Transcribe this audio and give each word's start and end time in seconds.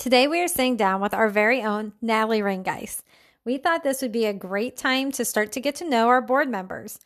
Today 0.00 0.26
we 0.26 0.40
are 0.40 0.48
sitting 0.48 0.76
down 0.76 1.02
with 1.02 1.12
our 1.12 1.28
very 1.28 1.62
own 1.62 1.92
Natalie 2.00 2.40
Ringeis. 2.40 3.02
We 3.44 3.58
thought 3.58 3.82
this 3.82 4.00
would 4.00 4.12
be 4.12 4.24
a 4.24 4.32
great 4.32 4.74
time 4.74 5.12
to 5.12 5.26
start 5.26 5.52
to 5.52 5.60
get 5.60 5.74
to 5.74 5.90
know 5.90 6.08
our 6.08 6.22
board 6.22 6.48
members. 6.48 6.98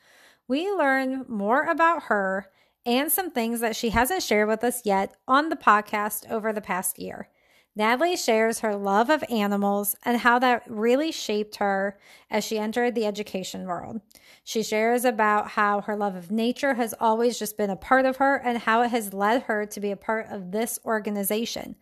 We 0.47 0.71
learn 0.71 1.25
more 1.27 1.65
about 1.65 2.05
her 2.05 2.47
and 2.87 3.11
some 3.11 3.33
things 3.33 3.59
that 3.59 3.75
she 3.75 3.91
hasn't 3.91 4.23
shared 4.23 4.47
with 4.47 4.63
us 4.63 4.83
yet 4.85 5.17
on 5.27 5.49
the 5.49 5.57
podcast 5.57 6.31
over 6.31 6.53
the 6.53 6.61
past 6.61 7.01
year. 7.01 7.31
Natalie 7.75 8.17
shares 8.17 8.61
her 8.61 8.77
love 8.77 9.11
of 9.11 9.25
animals 9.29 9.97
and 10.05 10.19
how 10.19 10.39
that 10.39 10.63
really 10.69 11.11
shaped 11.11 11.57
her 11.57 11.99
as 12.31 12.45
she 12.45 12.59
entered 12.59 12.95
the 12.95 13.07
education 13.07 13.67
world. 13.67 14.01
She 14.45 14.63
shares 14.63 15.05
about 15.05 15.49
how 15.49 15.81
her 15.81 15.97
love 15.97 16.15
of 16.15 16.31
nature 16.31 16.75
has 16.75 16.95
always 17.01 17.37
just 17.37 17.57
been 17.57 17.71
a 17.71 17.77
part 17.77 18.07
of 18.07 18.19
her 18.19 18.37
and 18.37 18.59
how 18.59 18.83
it 18.83 18.93
has 18.93 19.13
led 19.13 19.43
her 19.43 19.67
to 19.67 19.81
be 19.81 19.91
a 19.91 19.97
part 19.97 20.29
of 20.31 20.53
this 20.53 20.79
organization. 20.85 21.75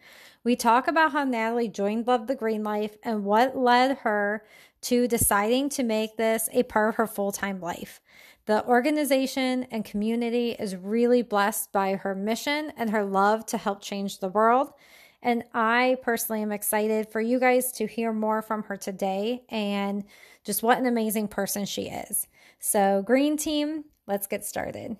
We 0.44 0.56
talk 0.56 0.88
about 0.88 1.12
how 1.12 1.22
Natalie 1.22 1.68
joined 1.68 2.08
Love 2.08 2.26
the 2.26 2.34
Green 2.34 2.64
Life 2.64 2.96
and 3.04 3.24
what 3.24 3.56
led 3.56 3.98
her 3.98 4.44
to 4.82 5.06
deciding 5.06 5.68
to 5.70 5.84
make 5.84 6.16
this 6.16 6.48
a 6.52 6.64
part 6.64 6.88
of 6.88 6.94
her 6.96 7.06
full 7.06 7.30
time 7.30 7.60
life. 7.60 8.00
The 8.46 8.66
organization 8.66 9.68
and 9.70 9.84
community 9.84 10.50
is 10.50 10.74
really 10.74 11.22
blessed 11.22 11.70
by 11.70 11.94
her 11.94 12.16
mission 12.16 12.72
and 12.76 12.90
her 12.90 13.04
love 13.04 13.46
to 13.46 13.56
help 13.56 13.80
change 13.80 14.18
the 14.18 14.28
world. 14.28 14.72
And 15.22 15.44
I 15.54 15.98
personally 16.02 16.42
am 16.42 16.50
excited 16.50 17.08
for 17.08 17.20
you 17.20 17.38
guys 17.38 17.70
to 17.72 17.86
hear 17.86 18.12
more 18.12 18.42
from 18.42 18.64
her 18.64 18.76
today 18.76 19.44
and 19.48 20.02
just 20.42 20.64
what 20.64 20.78
an 20.78 20.86
amazing 20.86 21.28
person 21.28 21.64
she 21.64 21.82
is. 21.82 22.26
So, 22.58 23.04
Green 23.06 23.36
Team, 23.36 23.84
let's 24.08 24.26
get 24.26 24.44
started. 24.44 24.96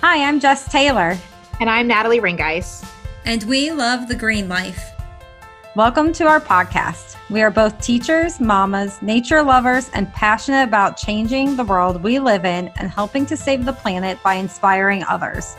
Hi, 0.00 0.22
I'm 0.22 0.38
Jess 0.38 0.70
Taylor. 0.70 1.18
And 1.58 1.68
I'm 1.68 1.88
Natalie 1.88 2.20
Ringeis. 2.20 2.88
And 3.24 3.42
we 3.42 3.72
love 3.72 4.06
the 4.06 4.14
green 4.14 4.48
life. 4.48 4.92
Welcome 5.74 6.12
to 6.12 6.28
our 6.28 6.40
podcast. 6.40 7.16
We 7.30 7.42
are 7.42 7.50
both 7.50 7.80
teachers, 7.80 8.38
mamas, 8.38 9.02
nature 9.02 9.42
lovers, 9.42 9.90
and 9.94 10.12
passionate 10.12 10.62
about 10.62 10.98
changing 10.98 11.56
the 11.56 11.64
world 11.64 12.00
we 12.00 12.20
live 12.20 12.44
in 12.44 12.68
and 12.76 12.88
helping 12.88 13.26
to 13.26 13.36
save 13.36 13.64
the 13.64 13.72
planet 13.72 14.22
by 14.22 14.34
inspiring 14.34 15.02
others. 15.02 15.56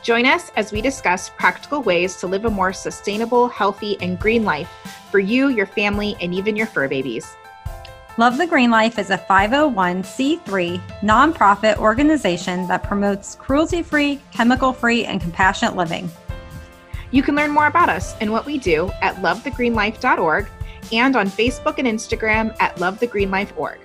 Join 0.00 0.26
us 0.26 0.52
as 0.54 0.70
we 0.70 0.80
discuss 0.80 1.30
practical 1.30 1.82
ways 1.82 2.14
to 2.18 2.28
live 2.28 2.44
a 2.44 2.50
more 2.50 2.72
sustainable, 2.72 3.48
healthy, 3.48 4.00
and 4.00 4.16
green 4.16 4.44
life 4.44 4.70
for 5.10 5.18
you, 5.18 5.48
your 5.48 5.66
family, 5.66 6.14
and 6.20 6.32
even 6.32 6.54
your 6.54 6.68
fur 6.68 6.86
babies. 6.86 7.34
Love 8.18 8.38
the 8.38 8.46
Green 8.46 8.70
Life 8.70 8.98
is 8.98 9.10
a 9.10 9.18
501c3 9.18 10.80
nonprofit 11.02 11.76
organization 11.76 12.66
that 12.66 12.82
promotes 12.82 13.34
cruelty 13.34 13.82
free, 13.82 14.18
chemical 14.32 14.72
free, 14.72 15.04
and 15.04 15.20
compassionate 15.20 15.76
living. 15.76 16.10
You 17.10 17.22
can 17.22 17.36
learn 17.36 17.50
more 17.50 17.66
about 17.66 17.90
us 17.90 18.16
and 18.22 18.32
what 18.32 18.46
we 18.46 18.56
do 18.56 18.90
at 19.02 19.16
lovethegreenlife.org 19.16 20.48
and 20.92 21.14
on 21.14 21.26
Facebook 21.26 21.76
and 21.76 21.86
Instagram 21.86 22.56
at 22.58 22.74
lovethegreenlife.org. 22.76 23.80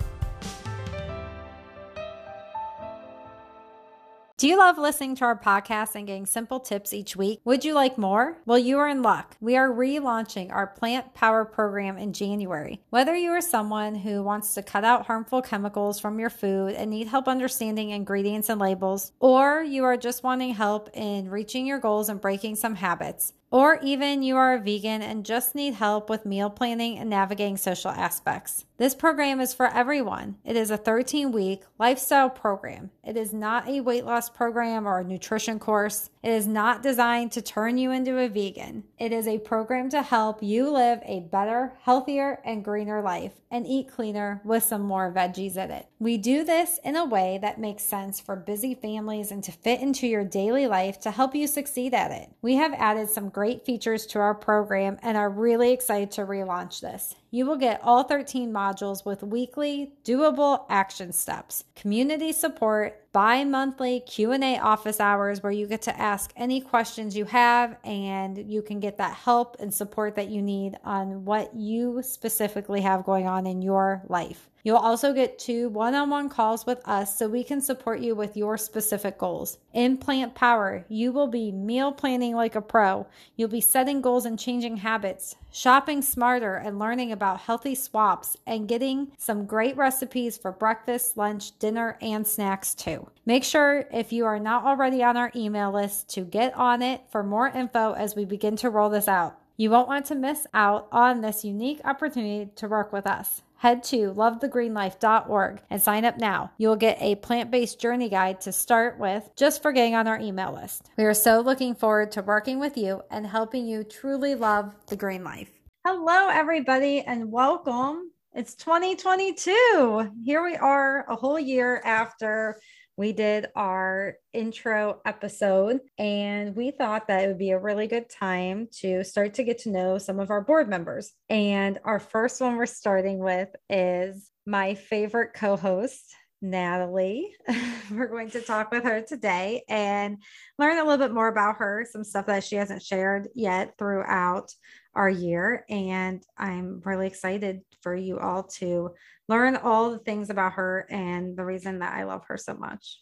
Do 4.42 4.48
you 4.48 4.58
love 4.58 4.76
listening 4.76 5.14
to 5.14 5.24
our 5.24 5.38
podcast 5.38 5.94
and 5.94 6.04
getting 6.04 6.26
simple 6.26 6.58
tips 6.58 6.92
each 6.92 7.14
week? 7.14 7.40
Would 7.44 7.64
you 7.64 7.74
like 7.74 7.96
more? 7.96 8.38
Well, 8.44 8.58
you 8.58 8.76
are 8.78 8.88
in 8.88 9.00
luck. 9.00 9.36
We 9.40 9.56
are 9.56 9.70
relaunching 9.70 10.50
our 10.50 10.66
Plant 10.66 11.14
Power 11.14 11.44
program 11.44 11.96
in 11.96 12.12
January. 12.12 12.82
Whether 12.90 13.14
you 13.14 13.30
are 13.30 13.40
someone 13.40 13.94
who 13.94 14.20
wants 14.24 14.54
to 14.54 14.62
cut 14.64 14.82
out 14.82 15.06
harmful 15.06 15.42
chemicals 15.42 16.00
from 16.00 16.18
your 16.18 16.28
food 16.28 16.74
and 16.74 16.90
need 16.90 17.06
help 17.06 17.28
understanding 17.28 17.90
ingredients 17.90 18.48
and 18.48 18.60
labels, 18.60 19.12
or 19.20 19.62
you 19.62 19.84
are 19.84 19.96
just 19.96 20.24
wanting 20.24 20.54
help 20.54 20.90
in 20.92 21.30
reaching 21.30 21.64
your 21.64 21.78
goals 21.78 22.08
and 22.08 22.20
breaking 22.20 22.56
some 22.56 22.74
habits, 22.74 23.34
or 23.52 23.78
even 23.82 24.22
you 24.22 24.34
are 24.34 24.54
a 24.54 24.58
vegan 24.58 25.02
and 25.02 25.26
just 25.26 25.54
need 25.54 25.74
help 25.74 26.08
with 26.08 26.24
meal 26.24 26.48
planning 26.48 26.98
and 26.98 27.10
navigating 27.10 27.58
social 27.58 27.90
aspects. 27.90 28.64
This 28.78 28.94
program 28.96 29.40
is 29.40 29.54
for 29.54 29.66
everyone. 29.66 30.38
It 30.44 30.56
is 30.56 30.70
a 30.72 30.76
13 30.76 31.30
week 31.30 31.62
lifestyle 31.78 32.30
program. 32.30 32.90
It 33.04 33.16
is 33.16 33.32
not 33.32 33.68
a 33.68 33.80
weight 33.80 34.04
loss 34.04 34.28
program 34.28 34.88
or 34.88 34.98
a 34.98 35.04
nutrition 35.04 35.60
course. 35.60 36.10
It 36.22 36.30
is 36.30 36.48
not 36.48 36.82
designed 36.82 37.30
to 37.32 37.42
turn 37.42 37.78
you 37.78 37.90
into 37.90 38.18
a 38.18 38.28
vegan. 38.28 38.84
It 38.98 39.12
is 39.12 39.28
a 39.28 39.38
program 39.38 39.90
to 39.90 40.02
help 40.02 40.42
you 40.42 40.70
live 40.70 41.00
a 41.04 41.20
better, 41.20 41.74
healthier, 41.82 42.40
and 42.44 42.64
greener 42.64 43.02
life 43.02 43.34
and 43.52 43.66
eat 43.66 43.92
cleaner 43.92 44.40
with 44.44 44.62
some 44.62 44.82
more 44.82 45.12
veggies 45.12 45.56
in 45.56 45.70
it. 45.70 45.86
We 45.98 46.16
do 46.16 46.42
this 46.42 46.80
in 46.82 46.96
a 46.96 47.04
way 47.04 47.38
that 47.42 47.60
makes 47.60 47.84
sense 47.84 48.18
for 48.18 48.34
busy 48.34 48.74
families 48.74 49.30
and 49.30 49.44
to 49.44 49.52
fit 49.52 49.80
into 49.80 50.06
your 50.06 50.24
daily 50.24 50.66
life 50.66 50.98
to 51.00 51.10
help 51.10 51.34
you 51.34 51.46
succeed 51.46 51.92
at 51.92 52.10
it. 52.10 52.30
We 52.40 52.54
have 52.56 52.72
added 52.72 53.10
some 53.10 53.28
great 53.28 53.41
features 53.64 54.06
to 54.06 54.18
our 54.18 54.34
program 54.34 54.98
and 55.02 55.16
are 55.16 55.30
really 55.30 55.72
excited 55.72 56.10
to 56.12 56.22
relaunch 56.22 56.80
this. 56.80 57.14
You 57.30 57.46
will 57.46 57.56
get 57.56 57.80
all 57.82 58.02
13 58.02 58.52
modules 58.52 59.04
with 59.04 59.22
weekly 59.22 59.94
doable 60.04 60.64
action 60.68 61.12
steps, 61.12 61.64
community 61.74 62.32
support, 62.32 63.12
bi-monthly 63.12 64.00
Q&A 64.00 64.58
office 64.58 65.00
hours 65.00 65.42
where 65.42 65.52
you 65.52 65.66
get 65.66 65.82
to 65.82 66.00
ask 66.00 66.32
any 66.36 66.60
questions 66.60 67.16
you 67.16 67.24
have 67.26 67.76
and 67.84 68.38
you 68.50 68.62
can 68.62 68.80
get 68.80 68.98
that 68.98 69.14
help 69.14 69.56
and 69.60 69.72
support 69.72 70.14
that 70.16 70.28
you 70.28 70.42
need 70.42 70.76
on 70.84 71.24
what 71.24 71.54
you 71.54 72.02
specifically 72.02 72.80
have 72.80 73.04
going 73.04 73.26
on 73.26 73.46
in 73.46 73.62
your 73.62 74.02
life. 74.08 74.48
You'll 74.64 74.76
also 74.76 75.12
get 75.12 75.40
two 75.40 75.68
one 75.70 75.94
on 75.94 76.08
one 76.08 76.28
calls 76.28 76.64
with 76.66 76.86
us 76.86 77.18
so 77.18 77.26
we 77.26 77.42
can 77.42 77.60
support 77.60 77.98
you 77.98 78.14
with 78.14 78.36
your 78.36 78.56
specific 78.56 79.18
goals. 79.18 79.58
In 79.72 79.96
Plant 79.96 80.36
Power, 80.36 80.84
you 80.88 81.10
will 81.10 81.26
be 81.26 81.50
meal 81.50 81.90
planning 81.90 82.36
like 82.36 82.54
a 82.54 82.60
pro. 82.60 83.06
You'll 83.34 83.48
be 83.48 83.60
setting 83.60 84.00
goals 84.00 84.24
and 84.24 84.38
changing 84.38 84.76
habits, 84.76 85.34
shopping 85.50 86.00
smarter 86.00 86.54
and 86.54 86.78
learning 86.78 87.10
about 87.10 87.40
healthy 87.40 87.74
swaps, 87.74 88.36
and 88.46 88.68
getting 88.68 89.10
some 89.18 89.46
great 89.46 89.76
recipes 89.76 90.38
for 90.38 90.52
breakfast, 90.52 91.16
lunch, 91.16 91.58
dinner, 91.58 91.98
and 92.00 92.24
snacks 92.24 92.72
too. 92.72 93.08
Make 93.26 93.42
sure 93.42 93.86
if 93.92 94.12
you 94.12 94.26
are 94.26 94.38
not 94.38 94.64
already 94.64 95.02
on 95.02 95.16
our 95.16 95.32
email 95.34 95.72
list 95.72 96.08
to 96.10 96.20
get 96.20 96.54
on 96.54 96.82
it 96.82 97.00
for 97.10 97.24
more 97.24 97.48
info 97.48 97.94
as 97.94 98.14
we 98.14 98.24
begin 98.24 98.54
to 98.58 98.70
roll 98.70 98.90
this 98.90 99.08
out. 99.08 99.38
You 99.56 99.70
won't 99.70 99.88
want 99.88 100.06
to 100.06 100.14
miss 100.14 100.46
out 100.54 100.88
on 100.92 101.20
this 101.20 101.44
unique 101.44 101.80
opportunity 101.84 102.50
to 102.56 102.68
work 102.68 102.92
with 102.92 103.06
us 103.06 103.42
head 103.62 103.84
to 103.84 104.12
lovethegreenlife.org 104.14 105.62
and 105.70 105.80
sign 105.80 106.04
up 106.04 106.18
now. 106.18 106.50
You'll 106.58 106.74
get 106.74 107.00
a 107.00 107.14
plant 107.14 107.52
based 107.52 107.80
journey 107.80 108.08
guide 108.08 108.40
to 108.40 108.50
start 108.50 108.98
with 108.98 109.30
just 109.36 109.62
for 109.62 109.70
getting 109.70 109.94
on 109.94 110.08
our 110.08 110.18
email 110.18 110.52
list. 110.52 110.90
We 110.98 111.04
are 111.04 111.14
so 111.14 111.38
looking 111.38 111.76
forward 111.76 112.10
to 112.12 112.22
working 112.22 112.58
with 112.58 112.76
you 112.76 113.02
and 113.12 113.24
helping 113.24 113.64
you 113.64 113.84
truly 113.84 114.34
love 114.34 114.74
the 114.88 114.96
green 114.96 115.22
life. 115.22 115.48
Hello, 115.86 116.28
everybody, 116.28 117.02
and 117.02 117.30
welcome. 117.30 118.10
It's 118.34 118.56
2022. 118.56 120.10
Here 120.24 120.42
we 120.42 120.56
are 120.56 121.06
a 121.08 121.14
whole 121.14 121.38
year 121.38 121.80
after 121.84 122.60
we 122.96 123.12
did 123.12 123.46
our 123.56 124.14
intro 124.32 125.00
episode 125.06 125.80
and 125.98 126.54
we 126.54 126.70
thought 126.70 127.08
that 127.08 127.24
it 127.24 127.28
would 127.28 127.38
be 127.38 127.50
a 127.50 127.58
really 127.58 127.86
good 127.86 128.10
time 128.10 128.68
to 128.80 129.02
start 129.02 129.34
to 129.34 129.44
get 129.44 129.58
to 129.60 129.70
know 129.70 129.98
some 129.98 130.20
of 130.20 130.30
our 130.30 130.42
board 130.42 130.68
members. 130.68 131.12
And 131.30 131.78
our 131.84 131.98
first 131.98 132.40
one 132.40 132.56
we're 132.56 132.66
starting 132.66 133.18
with 133.18 133.48
is 133.70 134.30
my 134.46 134.74
favorite 134.74 135.32
co 135.34 135.56
host, 135.56 136.14
Natalie. 136.42 137.34
we're 137.90 138.08
going 138.08 138.30
to 138.30 138.42
talk 138.42 138.70
with 138.70 138.84
her 138.84 139.00
today 139.00 139.62
and 139.68 140.18
learn 140.58 140.78
a 140.78 140.84
little 140.84 140.98
bit 140.98 141.14
more 141.14 141.28
about 141.28 141.56
her, 141.56 141.86
some 141.90 142.04
stuff 142.04 142.26
that 142.26 142.44
she 142.44 142.56
hasn't 142.56 142.82
shared 142.82 143.28
yet 143.34 143.74
throughout 143.78 144.52
our 144.94 145.08
year. 145.08 145.64
And 145.68 146.22
I'm 146.36 146.80
really 146.84 147.06
excited 147.06 147.60
for 147.80 147.94
you 147.94 148.18
all 148.18 148.44
to 148.44 148.90
learn 149.28 149.56
all 149.56 149.90
the 149.90 149.98
things 149.98 150.30
about 150.30 150.54
her 150.54 150.86
and 150.90 151.36
the 151.36 151.44
reason 151.44 151.80
that 151.80 151.94
I 151.94 152.04
love 152.04 152.22
her 152.28 152.36
so 152.36 152.54
much. 152.54 153.00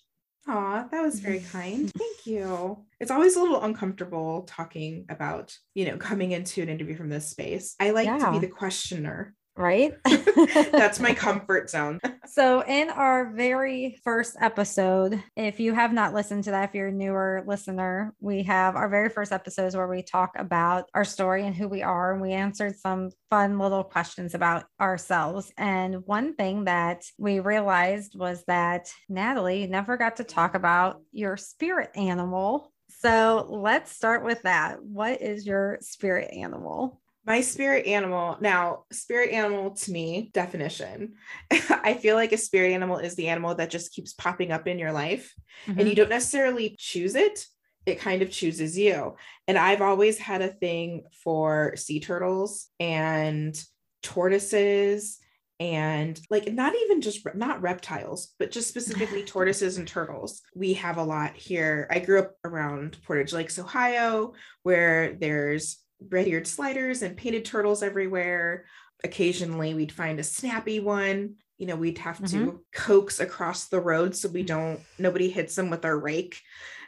Aw, 0.48 0.88
that 0.90 1.02
was 1.02 1.20
very 1.20 1.40
kind. 1.52 1.90
Thank 1.96 2.26
you. 2.26 2.84
It's 2.98 3.10
always 3.10 3.36
a 3.36 3.40
little 3.40 3.62
uncomfortable 3.62 4.42
talking 4.42 5.06
about, 5.08 5.56
you 5.74 5.86
know, 5.86 5.96
coming 5.96 6.32
into 6.32 6.62
an 6.62 6.68
interview 6.68 6.96
from 6.96 7.08
this 7.08 7.28
space. 7.28 7.74
I 7.78 7.90
like 7.90 8.06
yeah. 8.06 8.18
to 8.18 8.32
be 8.32 8.38
the 8.38 8.48
questioner 8.52 9.34
right? 9.60 9.92
That's 10.72 10.98
my 10.98 11.14
comfort 11.14 11.70
zone. 11.70 12.00
so, 12.26 12.62
in 12.62 12.90
our 12.90 13.32
very 13.32 14.00
first 14.02 14.36
episode, 14.40 15.22
if 15.36 15.60
you 15.60 15.74
have 15.74 15.92
not 15.92 16.14
listened 16.14 16.44
to 16.44 16.50
that, 16.50 16.70
if 16.70 16.74
you're 16.74 16.88
a 16.88 16.92
newer 16.92 17.44
listener, 17.46 18.14
we 18.20 18.42
have 18.44 18.74
our 18.74 18.88
very 18.88 19.08
first 19.08 19.32
episodes 19.32 19.76
where 19.76 19.86
we 19.86 20.02
talk 20.02 20.32
about 20.36 20.88
our 20.94 21.04
story 21.04 21.46
and 21.46 21.54
who 21.54 21.68
we 21.68 21.82
are. 21.82 22.12
And 22.12 22.22
we 22.22 22.32
answered 22.32 22.76
some 22.76 23.10
fun 23.28 23.58
little 23.58 23.84
questions 23.84 24.34
about 24.34 24.64
ourselves. 24.80 25.52
And 25.56 26.06
one 26.06 26.34
thing 26.34 26.64
that 26.64 27.04
we 27.18 27.40
realized 27.40 28.18
was 28.18 28.42
that 28.46 28.90
Natalie 29.08 29.66
never 29.66 29.96
got 29.96 30.16
to 30.16 30.24
talk 30.24 30.54
about 30.54 31.02
your 31.12 31.36
spirit 31.36 31.90
animal. 31.94 32.72
So 32.88 33.46
let's 33.48 33.92
start 33.92 34.24
with 34.24 34.42
that. 34.42 34.82
What 34.82 35.22
is 35.22 35.46
your 35.46 35.78
spirit 35.80 36.32
animal? 36.32 37.00
My 37.26 37.42
spirit 37.42 37.86
animal, 37.86 38.38
now, 38.40 38.84
spirit 38.92 39.30
animal 39.30 39.72
to 39.72 39.92
me, 39.92 40.30
definition. 40.32 41.14
I 41.50 41.94
feel 41.94 42.16
like 42.16 42.32
a 42.32 42.38
spirit 42.38 42.72
animal 42.72 42.98
is 42.98 43.14
the 43.14 43.28
animal 43.28 43.54
that 43.56 43.70
just 43.70 43.92
keeps 43.92 44.14
popping 44.14 44.52
up 44.52 44.66
in 44.66 44.78
your 44.78 44.92
life 44.92 45.34
mm-hmm. 45.66 45.78
and 45.78 45.88
you 45.88 45.94
don't 45.94 46.08
necessarily 46.10 46.76
choose 46.78 47.14
it. 47.14 47.46
it 47.86 48.00
kind 48.00 48.22
of 48.22 48.30
chooses 48.30 48.78
you. 48.78 49.16
And 49.46 49.58
I've 49.58 49.82
always 49.82 50.18
had 50.18 50.42
a 50.42 50.48
thing 50.48 51.04
for 51.24 51.76
sea 51.76 52.00
turtles 52.00 52.68
and 52.78 53.62
tortoises 54.02 55.18
and 55.60 56.18
like 56.30 56.50
not 56.50 56.74
even 56.74 57.02
just 57.02 57.20
not 57.34 57.60
reptiles 57.60 58.34
but 58.38 58.50
just 58.50 58.68
specifically 58.68 59.22
tortoises 59.26 59.76
and 59.76 59.86
turtles 59.86 60.40
we 60.54 60.72
have 60.72 60.96
a 60.96 61.04
lot 61.04 61.36
here 61.36 61.86
i 61.90 61.98
grew 61.98 62.18
up 62.18 62.34
around 62.44 62.96
portage 63.04 63.34
lakes 63.34 63.58
ohio 63.58 64.32
where 64.62 65.12
there's 65.20 65.78
red-eared 66.08 66.46
sliders 66.46 67.02
and 67.02 67.16
painted 67.16 67.44
turtles 67.44 67.82
everywhere. 67.82 68.64
Occasionally 69.04 69.74
we'd 69.74 69.92
find 69.92 70.18
a 70.18 70.24
snappy 70.24 70.80
one. 70.80 71.36
You 71.58 71.66
know 71.66 71.76
we'd 71.76 71.98
have 71.98 72.18
mm-hmm. 72.18 72.44
to 72.46 72.64
coax 72.72 73.20
across 73.20 73.68
the 73.68 73.80
road 73.80 74.16
so 74.16 74.28
we 74.28 74.42
don't 74.42 74.80
nobody 74.98 75.30
hits 75.30 75.54
them 75.54 75.70
with 75.70 75.84
our 75.84 75.98
rake 75.98 76.40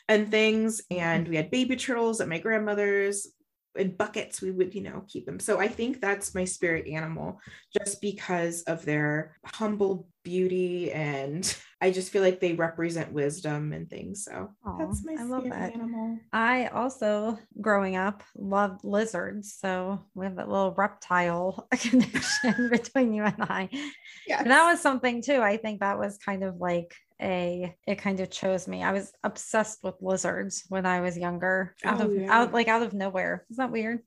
and 0.09 0.31
things. 0.31 0.81
And 0.91 1.29
we 1.29 1.37
had 1.37 1.51
baby 1.51 1.77
turtles 1.77 2.21
at 2.21 2.29
my 2.29 2.39
grandmother's 2.39 3.29
in 3.77 3.97
buckets. 3.97 4.41
We 4.41 4.51
would 4.51 4.75
you 4.75 4.83
know 4.83 5.05
keep 5.09 5.27
them. 5.27 5.41
So 5.41 5.59
i 5.59 5.69
think 5.69 6.01
that's 6.01 6.35
my 6.35 6.45
spirit 6.45 6.87
animal 6.87 7.41
just 7.77 8.01
because 8.01 8.63
of 8.63 8.85
their 8.85 9.37
humble 9.45 10.09
beauty 10.25 10.93
and 10.93 11.45
i 11.83 11.91
just 11.91 12.11
feel 12.13 12.23
like 12.23 12.41
they 12.41 12.55
represent 12.55 13.13
wisdom 13.13 13.73
and 13.75 13.91
things 13.91 14.25
so 14.25 14.49
Aww, 14.65 14.79
that's 14.79 15.05
my 15.05 15.17
I 15.19 15.25
love 15.25 15.45
that. 15.51 15.75
animal. 15.75 16.19
I 16.33 16.69
also 16.69 17.39
growing 17.61 17.97
up 17.97 18.23
loved 18.37 18.85
lizards 18.85 19.53
so 19.61 20.01
we 20.15 20.25
have 20.25 20.37
that 20.37 20.49
little 20.49 20.73
reptile 20.75 21.69
connection 21.79 22.69
between 22.71 23.13
you 23.13 23.25
and 23.25 23.43
i. 23.43 23.69
Yeah 24.27 24.43
that 24.45 24.65
was 24.71 24.81
something 24.81 25.23
too 25.23 25.41
i 25.43 25.57
think 25.59 25.81
that 25.81 25.99
was 25.99 26.17
kind 26.19 26.43
of 26.45 26.57
like 26.57 26.95
a 27.23 27.75
it 27.87 27.97
kind 27.97 28.21
of 28.21 28.31
chose 28.31 28.67
me. 28.69 28.83
I 28.83 28.93
was 28.93 29.13
obsessed 29.23 29.83
with 29.83 29.95
lizards 30.01 30.65
when 30.69 30.87
I 30.87 31.01
was 31.01 31.17
younger. 31.17 31.75
Out 31.85 32.01
oh, 32.01 32.07
of 32.07 32.15
yeah. 32.15 32.31
out 32.31 32.53
like 32.53 32.69
out 32.69 32.83
of 32.83 32.93
nowhere. 32.93 33.47
Is 33.51 33.57
that 33.57 33.71
weird? 33.71 34.01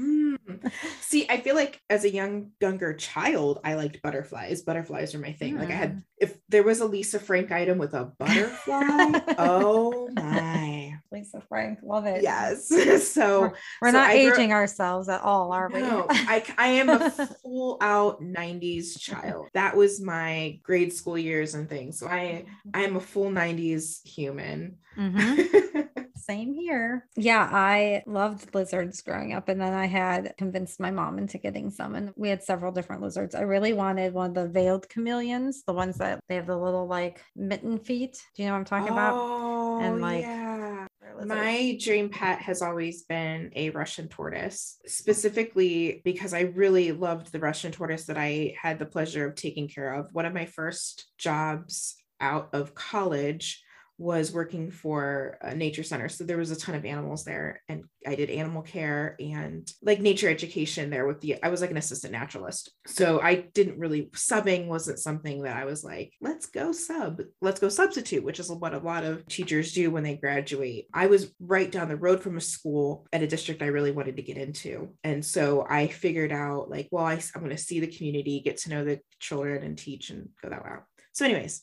mm. 0.00 0.36
See, 1.00 1.26
I 1.28 1.40
feel 1.40 1.54
like 1.54 1.80
as 1.88 2.04
a 2.04 2.12
young 2.12 2.52
younger 2.60 2.94
child, 2.94 3.60
I 3.64 3.74
liked 3.74 4.02
butterflies. 4.02 4.62
Butterflies 4.62 5.14
are 5.14 5.18
my 5.18 5.32
thing. 5.32 5.54
Mm. 5.54 5.60
Like 5.60 5.70
I 5.70 5.74
had 5.74 5.96
mm. 5.96 6.02
if 6.18 6.36
there 6.48 6.62
was 6.62 6.80
a 6.80 6.86
Lisa 6.86 7.18
Frank 7.18 7.50
item 7.50 7.78
with 7.78 7.94
a 7.94 8.12
butterfly, 8.18 9.20
oh 9.38 10.08
my. 10.14 10.79
Lisa 11.12 11.42
Frank, 11.48 11.80
love 11.82 12.06
it. 12.06 12.22
Yes. 12.30 12.68
so 12.68 13.40
we're, 13.40 13.52
we're 13.82 13.88
so 13.88 13.98
not 13.98 14.10
aging 14.10 14.52
ourselves 14.52 15.08
at 15.08 15.22
all, 15.22 15.52
are 15.52 15.68
we? 15.72 15.80
No, 15.80 16.06
I, 16.08 16.44
I 16.56 16.68
am 16.68 16.88
a 16.88 17.10
full 17.10 17.78
out 17.80 18.22
90s 18.22 18.98
child. 18.98 19.48
That 19.54 19.76
was 19.76 20.00
my 20.00 20.58
grade 20.62 20.92
school 20.92 21.18
years 21.18 21.54
and 21.54 21.68
things. 21.68 21.98
So 21.98 22.06
I 22.06 22.44
I 22.72 22.82
am 22.82 22.96
a 22.96 23.00
full 23.00 23.30
90s 23.30 24.06
human. 24.06 24.76
Mm-hmm. 24.96 25.80
Same 26.16 26.54
here. 26.54 27.08
Yeah, 27.16 27.48
I 27.50 28.04
loved 28.06 28.54
lizards 28.54 29.02
growing 29.02 29.32
up. 29.32 29.48
And 29.48 29.60
then 29.60 29.72
I 29.72 29.86
had 29.86 30.34
convinced 30.38 30.78
my 30.78 30.90
mom 30.90 31.18
into 31.18 31.38
getting 31.38 31.70
some. 31.70 31.94
And 31.94 32.12
we 32.16 32.28
had 32.28 32.42
several 32.42 32.72
different 32.72 33.02
lizards. 33.02 33.34
I 33.34 33.40
really 33.40 33.72
wanted 33.72 34.12
one 34.12 34.30
of 34.30 34.34
the 34.34 34.48
veiled 34.48 34.88
chameleons, 34.88 35.64
the 35.66 35.72
ones 35.72 35.96
that 35.98 36.20
they 36.28 36.36
have 36.36 36.46
the 36.46 36.56
little 36.56 36.86
like 36.86 37.20
mitten 37.34 37.78
feet. 37.78 38.22
Do 38.36 38.42
you 38.42 38.48
know 38.48 38.54
what 38.54 38.60
I'm 38.60 38.64
talking 38.64 38.92
oh, 38.92 38.92
about? 38.92 39.82
And 39.82 40.00
like, 40.00 40.22
yeah. 40.22 40.79
My 41.24 41.76
dream 41.80 42.08
pet 42.08 42.40
has 42.40 42.62
always 42.62 43.02
been 43.02 43.50
a 43.54 43.70
Russian 43.70 44.08
tortoise, 44.08 44.78
specifically 44.86 46.00
because 46.04 46.32
I 46.32 46.40
really 46.40 46.92
loved 46.92 47.32
the 47.32 47.40
Russian 47.40 47.72
tortoise 47.72 48.06
that 48.06 48.16
I 48.18 48.54
had 48.60 48.78
the 48.78 48.86
pleasure 48.86 49.26
of 49.26 49.34
taking 49.34 49.68
care 49.68 49.92
of. 49.92 50.12
One 50.12 50.26
of 50.26 50.32
my 50.32 50.46
first 50.46 51.06
jobs 51.18 51.96
out 52.20 52.50
of 52.52 52.74
college 52.74 53.62
was 54.00 54.32
working 54.32 54.70
for 54.70 55.36
a 55.42 55.54
nature 55.54 55.82
center. 55.82 56.08
So 56.08 56.24
there 56.24 56.38
was 56.38 56.50
a 56.50 56.56
ton 56.56 56.74
of 56.74 56.86
animals 56.86 57.22
there 57.22 57.60
and 57.68 57.84
I 58.06 58.14
did 58.14 58.30
animal 58.30 58.62
care 58.62 59.14
and 59.20 59.70
like 59.82 60.00
nature 60.00 60.30
education 60.30 60.88
there 60.88 61.06
with 61.06 61.20
the 61.20 61.36
I 61.42 61.50
was 61.50 61.60
like 61.60 61.70
an 61.70 61.76
assistant 61.76 62.14
naturalist. 62.14 62.72
So 62.86 63.20
I 63.20 63.34
didn't 63.52 63.78
really 63.78 64.06
subbing 64.14 64.68
wasn't 64.68 65.00
something 65.00 65.42
that 65.42 65.54
I 65.54 65.66
was 65.66 65.84
like, 65.84 66.14
let's 66.22 66.46
go 66.46 66.72
sub, 66.72 67.20
let's 67.42 67.60
go 67.60 67.68
substitute, 67.68 68.24
which 68.24 68.40
is 68.40 68.50
what 68.50 68.72
a 68.72 68.78
lot 68.78 69.04
of 69.04 69.26
teachers 69.26 69.74
do 69.74 69.90
when 69.90 70.02
they 70.02 70.16
graduate. 70.16 70.86
I 70.94 71.06
was 71.08 71.34
right 71.38 71.70
down 71.70 71.88
the 71.88 71.96
road 71.96 72.22
from 72.22 72.38
a 72.38 72.40
school 72.40 73.06
at 73.12 73.22
a 73.22 73.26
district 73.26 73.60
I 73.60 73.66
really 73.66 73.92
wanted 73.92 74.16
to 74.16 74.22
get 74.22 74.38
into. 74.38 74.94
And 75.04 75.22
so 75.22 75.66
I 75.68 75.88
figured 75.88 76.32
out 76.32 76.70
like, 76.70 76.88
well, 76.90 77.04
I, 77.04 77.20
I'm 77.34 77.42
going 77.42 77.50
to 77.54 77.62
see 77.62 77.80
the 77.80 77.94
community, 77.94 78.40
get 78.40 78.56
to 78.60 78.70
know 78.70 78.82
the 78.82 79.00
children 79.18 79.62
and 79.62 79.76
teach 79.76 80.08
and 80.08 80.30
go 80.42 80.48
that 80.48 80.64
route. 80.64 80.84
So 81.12 81.26
anyways, 81.26 81.62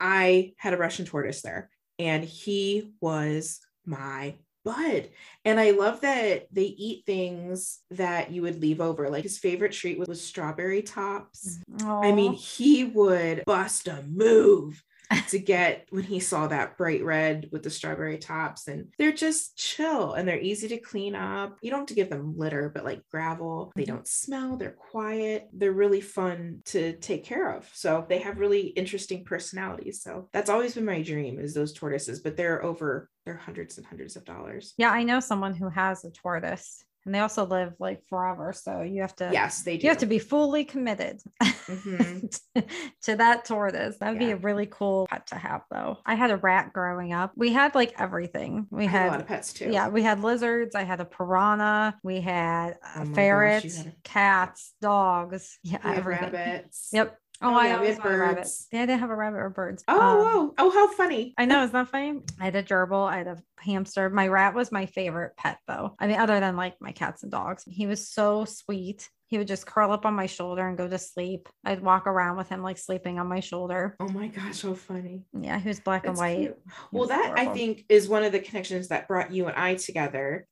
I 0.00 0.52
had 0.56 0.74
a 0.74 0.78
Russian 0.78 1.04
tortoise 1.04 1.42
there, 1.42 1.70
and 1.98 2.24
he 2.24 2.92
was 3.00 3.60
my 3.84 4.34
bud. 4.64 5.08
And 5.44 5.58
I 5.58 5.70
love 5.70 6.02
that 6.02 6.46
they 6.52 6.64
eat 6.64 7.04
things 7.06 7.80
that 7.90 8.30
you 8.30 8.42
would 8.42 8.60
leave 8.60 8.80
over. 8.80 9.08
Like 9.08 9.22
his 9.22 9.38
favorite 9.38 9.72
treat 9.72 9.98
was, 9.98 10.08
was 10.08 10.24
strawberry 10.24 10.82
tops. 10.82 11.58
Aww. 11.78 12.04
I 12.04 12.12
mean, 12.12 12.34
he 12.34 12.84
would 12.84 13.44
bust 13.46 13.88
a 13.88 14.02
move 14.06 14.82
to 15.28 15.38
get 15.38 15.86
when 15.90 16.04
he 16.04 16.20
saw 16.20 16.46
that 16.46 16.76
bright 16.76 17.04
red 17.04 17.48
with 17.52 17.62
the 17.62 17.70
strawberry 17.70 18.18
tops. 18.18 18.68
And 18.68 18.92
they're 18.98 19.12
just 19.12 19.56
chill 19.56 20.14
and 20.14 20.26
they're 20.26 20.40
easy 20.40 20.68
to 20.68 20.78
clean 20.78 21.14
up. 21.14 21.56
You 21.62 21.70
don't 21.70 21.80
have 21.80 21.88
to 21.88 21.94
give 21.94 22.10
them 22.10 22.36
litter, 22.36 22.70
but 22.72 22.84
like 22.84 23.02
gravel. 23.10 23.72
They 23.74 23.84
don't 23.84 24.06
smell, 24.06 24.56
they're 24.56 24.70
quiet. 24.72 25.48
They're 25.52 25.72
really 25.72 26.00
fun 26.00 26.62
to 26.66 26.94
take 26.94 27.24
care 27.24 27.52
of. 27.54 27.68
So 27.72 28.06
they 28.08 28.18
have 28.18 28.38
really 28.38 28.68
interesting 28.68 29.24
personalities. 29.24 30.02
So 30.02 30.28
that's 30.32 30.50
always 30.50 30.74
been 30.74 30.84
my 30.84 31.02
dream 31.02 31.38
is 31.38 31.54
those 31.54 31.72
tortoises, 31.72 32.20
but 32.20 32.36
they're 32.36 32.62
over, 32.64 33.08
they're 33.24 33.36
hundreds 33.36 33.78
and 33.78 33.86
hundreds 33.86 34.16
of 34.16 34.24
dollars. 34.24 34.74
Yeah, 34.76 34.90
I 34.90 35.04
know 35.04 35.20
someone 35.20 35.54
who 35.54 35.68
has 35.68 36.04
a 36.04 36.10
tortoise 36.10 36.84
and 37.08 37.14
they 37.14 37.20
also 37.20 37.46
live 37.46 37.72
like 37.78 38.04
forever 38.10 38.52
so 38.52 38.82
you 38.82 39.00
have 39.00 39.16
to 39.16 39.30
yes 39.32 39.62
they 39.62 39.78
do 39.78 39.84
you 39.84 39.88
have 39.88 39.98
to 39.98 40.04
be 40.04 40.18
fully 40.18 40.62
committed 40.62 41.18
mm-hmm. 41.42 42.26
to, 43.02 43.16
that 43.16 43.46
tortoise. 43.46 43.96
That 43.96 44.12
would 44.12 44.20
yeah. 44.20 44.28
be 44.28 44.32
a 44.32 44.36
really 44.36 44.66
cool 44.66 45.06
pet 45.08 45.26
to 45.28 45.36
have 45.36 45.62
though. 45.70 45.98
I 46.04 46.14
had 46.14 46.30
a 46.30 46.36
rat 46.36 46.72
growing 46.74 47.12
up. 47.12 47.32
We 47.34 47.52
had 47.52 47.74
like 47.74 47.94
everything. 47.98 48.66
We 48.70 48.84
had, 48.84 48.90
had, 48.90 49.08
a 49.08 49.10
lot 49.12 49.20
of 49.20 49.26
pets 49.26 49.54
too. 49.54 49.70
Yeah 49.70 49.88
we 49.88 50.02
had 50.02 50.20
lizards 50.22 50.74
i 50.74 50.82
had 50.82 51.00
a 51.00 51.04
piranha 51.04 51.98
we 52.02 52.20
had 52.20 52.76
oh 52.96 53.06
ferrets 53.14 53.80
a- 53.80 53.92
cats 54.04 54.74
dogs 54.80 55.58
yeah 55.62 55.78
everything. 55.82 56.32
rabbits. 56.32 56.90
Yep 56.92 57.18
Oh, 57.40 57.54
oh, 57.54 57.54
I 57.54 57.68
yeah, 57.68 57.80
we 57.80 57.86
had 57.88 58.02
birds. 58.02 58.66
Yeah, 58.72 58.82
I 58.82 58.86
didn't 58.86 59.00
have 59.00 59.10
a 59.10 59.16
rabbit 59.16 59.38
or 59.38 59.50
birds. 59.50 59.84
Oh, 59.86 59.94
um, 59.94 60.26
oh, 60.26 60.54
oh, 60.58 60.70
how 60.70 60.90
funny! 60.92 61.34
I 61.38 61.44
know, 61.44 61.62
it's 61.62 61.72
not 61.72 61.86
that 61.86 61.92
funny. 61.92 62.20
I 62.40 62.46
had 62.46 62.56
a 62.56 62.62
gerbil. 62.62 63.08
I 63.08 63.18
had 63.18 63.26
a 63.28 63.38
hamster. 63.58 64.10
My 64.10 64.26
rat 64.26 64.54
was 64.54 64.72
my 64.72 64.86
favorite 64.86 65.36
pet, 65.36 65.58
though. 65.68 65.94
I 66.00 66.08
mean, 66.08 66.18
other 66.18 66.40
than 66.40 66.56
like 66.56 66.74
my 66.80 66.92
cats 66.92 67.22
and 67.22 67.30
dogs, 67.30 67.64
he 67.66 67.86
was 67.86 68.08
so 68.08 68.44
sweet. 68.44 69.08
He 69.26 69.38
would 69.38 69.46
just 69.46 69.66
curl 69.66 69.92
up 69.92 70.06
on 70.06 70.14
my 70.14 70.26
shoulder 70.26 70.66
and 70.66 70.76
go 70.76 70.88
to 70.88 70.98
sleep. 70.98 71.48
I'd 71.64 71.82
walk 71.82 72.06
around 72.06 72.38
with 72.38 72.48
him 72.48 72.62
like 72.62 72.78
sleeping 72.78 73.18
on 73.18 73.26
my 73.26 73.40
shoulder. 73.40 73.94
Oh 74.00 74.08
my 74.08 74.28
gosh, 74.28 74.56
so 74.56 74.74
funny. 74.74 75.24
Yeah, 75.38 75.60
he 75.60 75.68
was 75.68 75.80
black 75.80 76.04
That's 76.04 76.18
and 76.18 76.38
white. 76.38 76.56
Well, 76.92 77.08
that 77.08 77.26
horrible. 77.26 77.50
I 77.50 77.54
think 77.54 77.84
is 77.88 78.08
one 78.08 78.24
of 78.24 78.32
the 78.32 78.40
connections 78.40 78.88
that 78.88 79.06
brought 79.06 79.32
you 79.32 79.46
and 79.46 79.56
I 79.56 79.74
together 79.74 80.46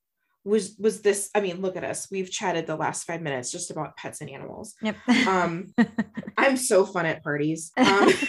was 0.47 0.77
was 0.79 1.03
this 1.03 1.29
i 1.35 1.41
mean 1.41 1.61
look 1.61 1.77
at 1.77 1.85
us 1.85 2.09
we've 2.11 2.31
chatted 2.31 2.67
the 2.67 2.77
last 2.77 3.05
five 3.05 3.21
minutes 3.21 3.51
just 3.51 3.71
about 3.71 3.97
pets 3.97 4.21
and 4.21 4.31
animals. 4.31 4.75
Yep. 4.81 4.97
Um 5.27 5.75
i'm 6.39 6.57
so 6.57 6.87
fun 6.87 7.07
at 7.07 7.23
parties. 7.23 7.73
Um, 7.87 8.11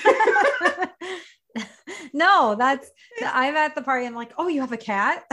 no 2.13 2.55
that's 2.57 2.89
i'm 3.23 3.55
at 3.55 3.75
the 3.75 3.81
party 3.81 4.05
i'm 4.05 4.15
like 4.15 4.31
oh 4.37 4.47
you 4.47 4.61
have 4.61 4.71
a 4.71 4.77
cat 4.77 5.23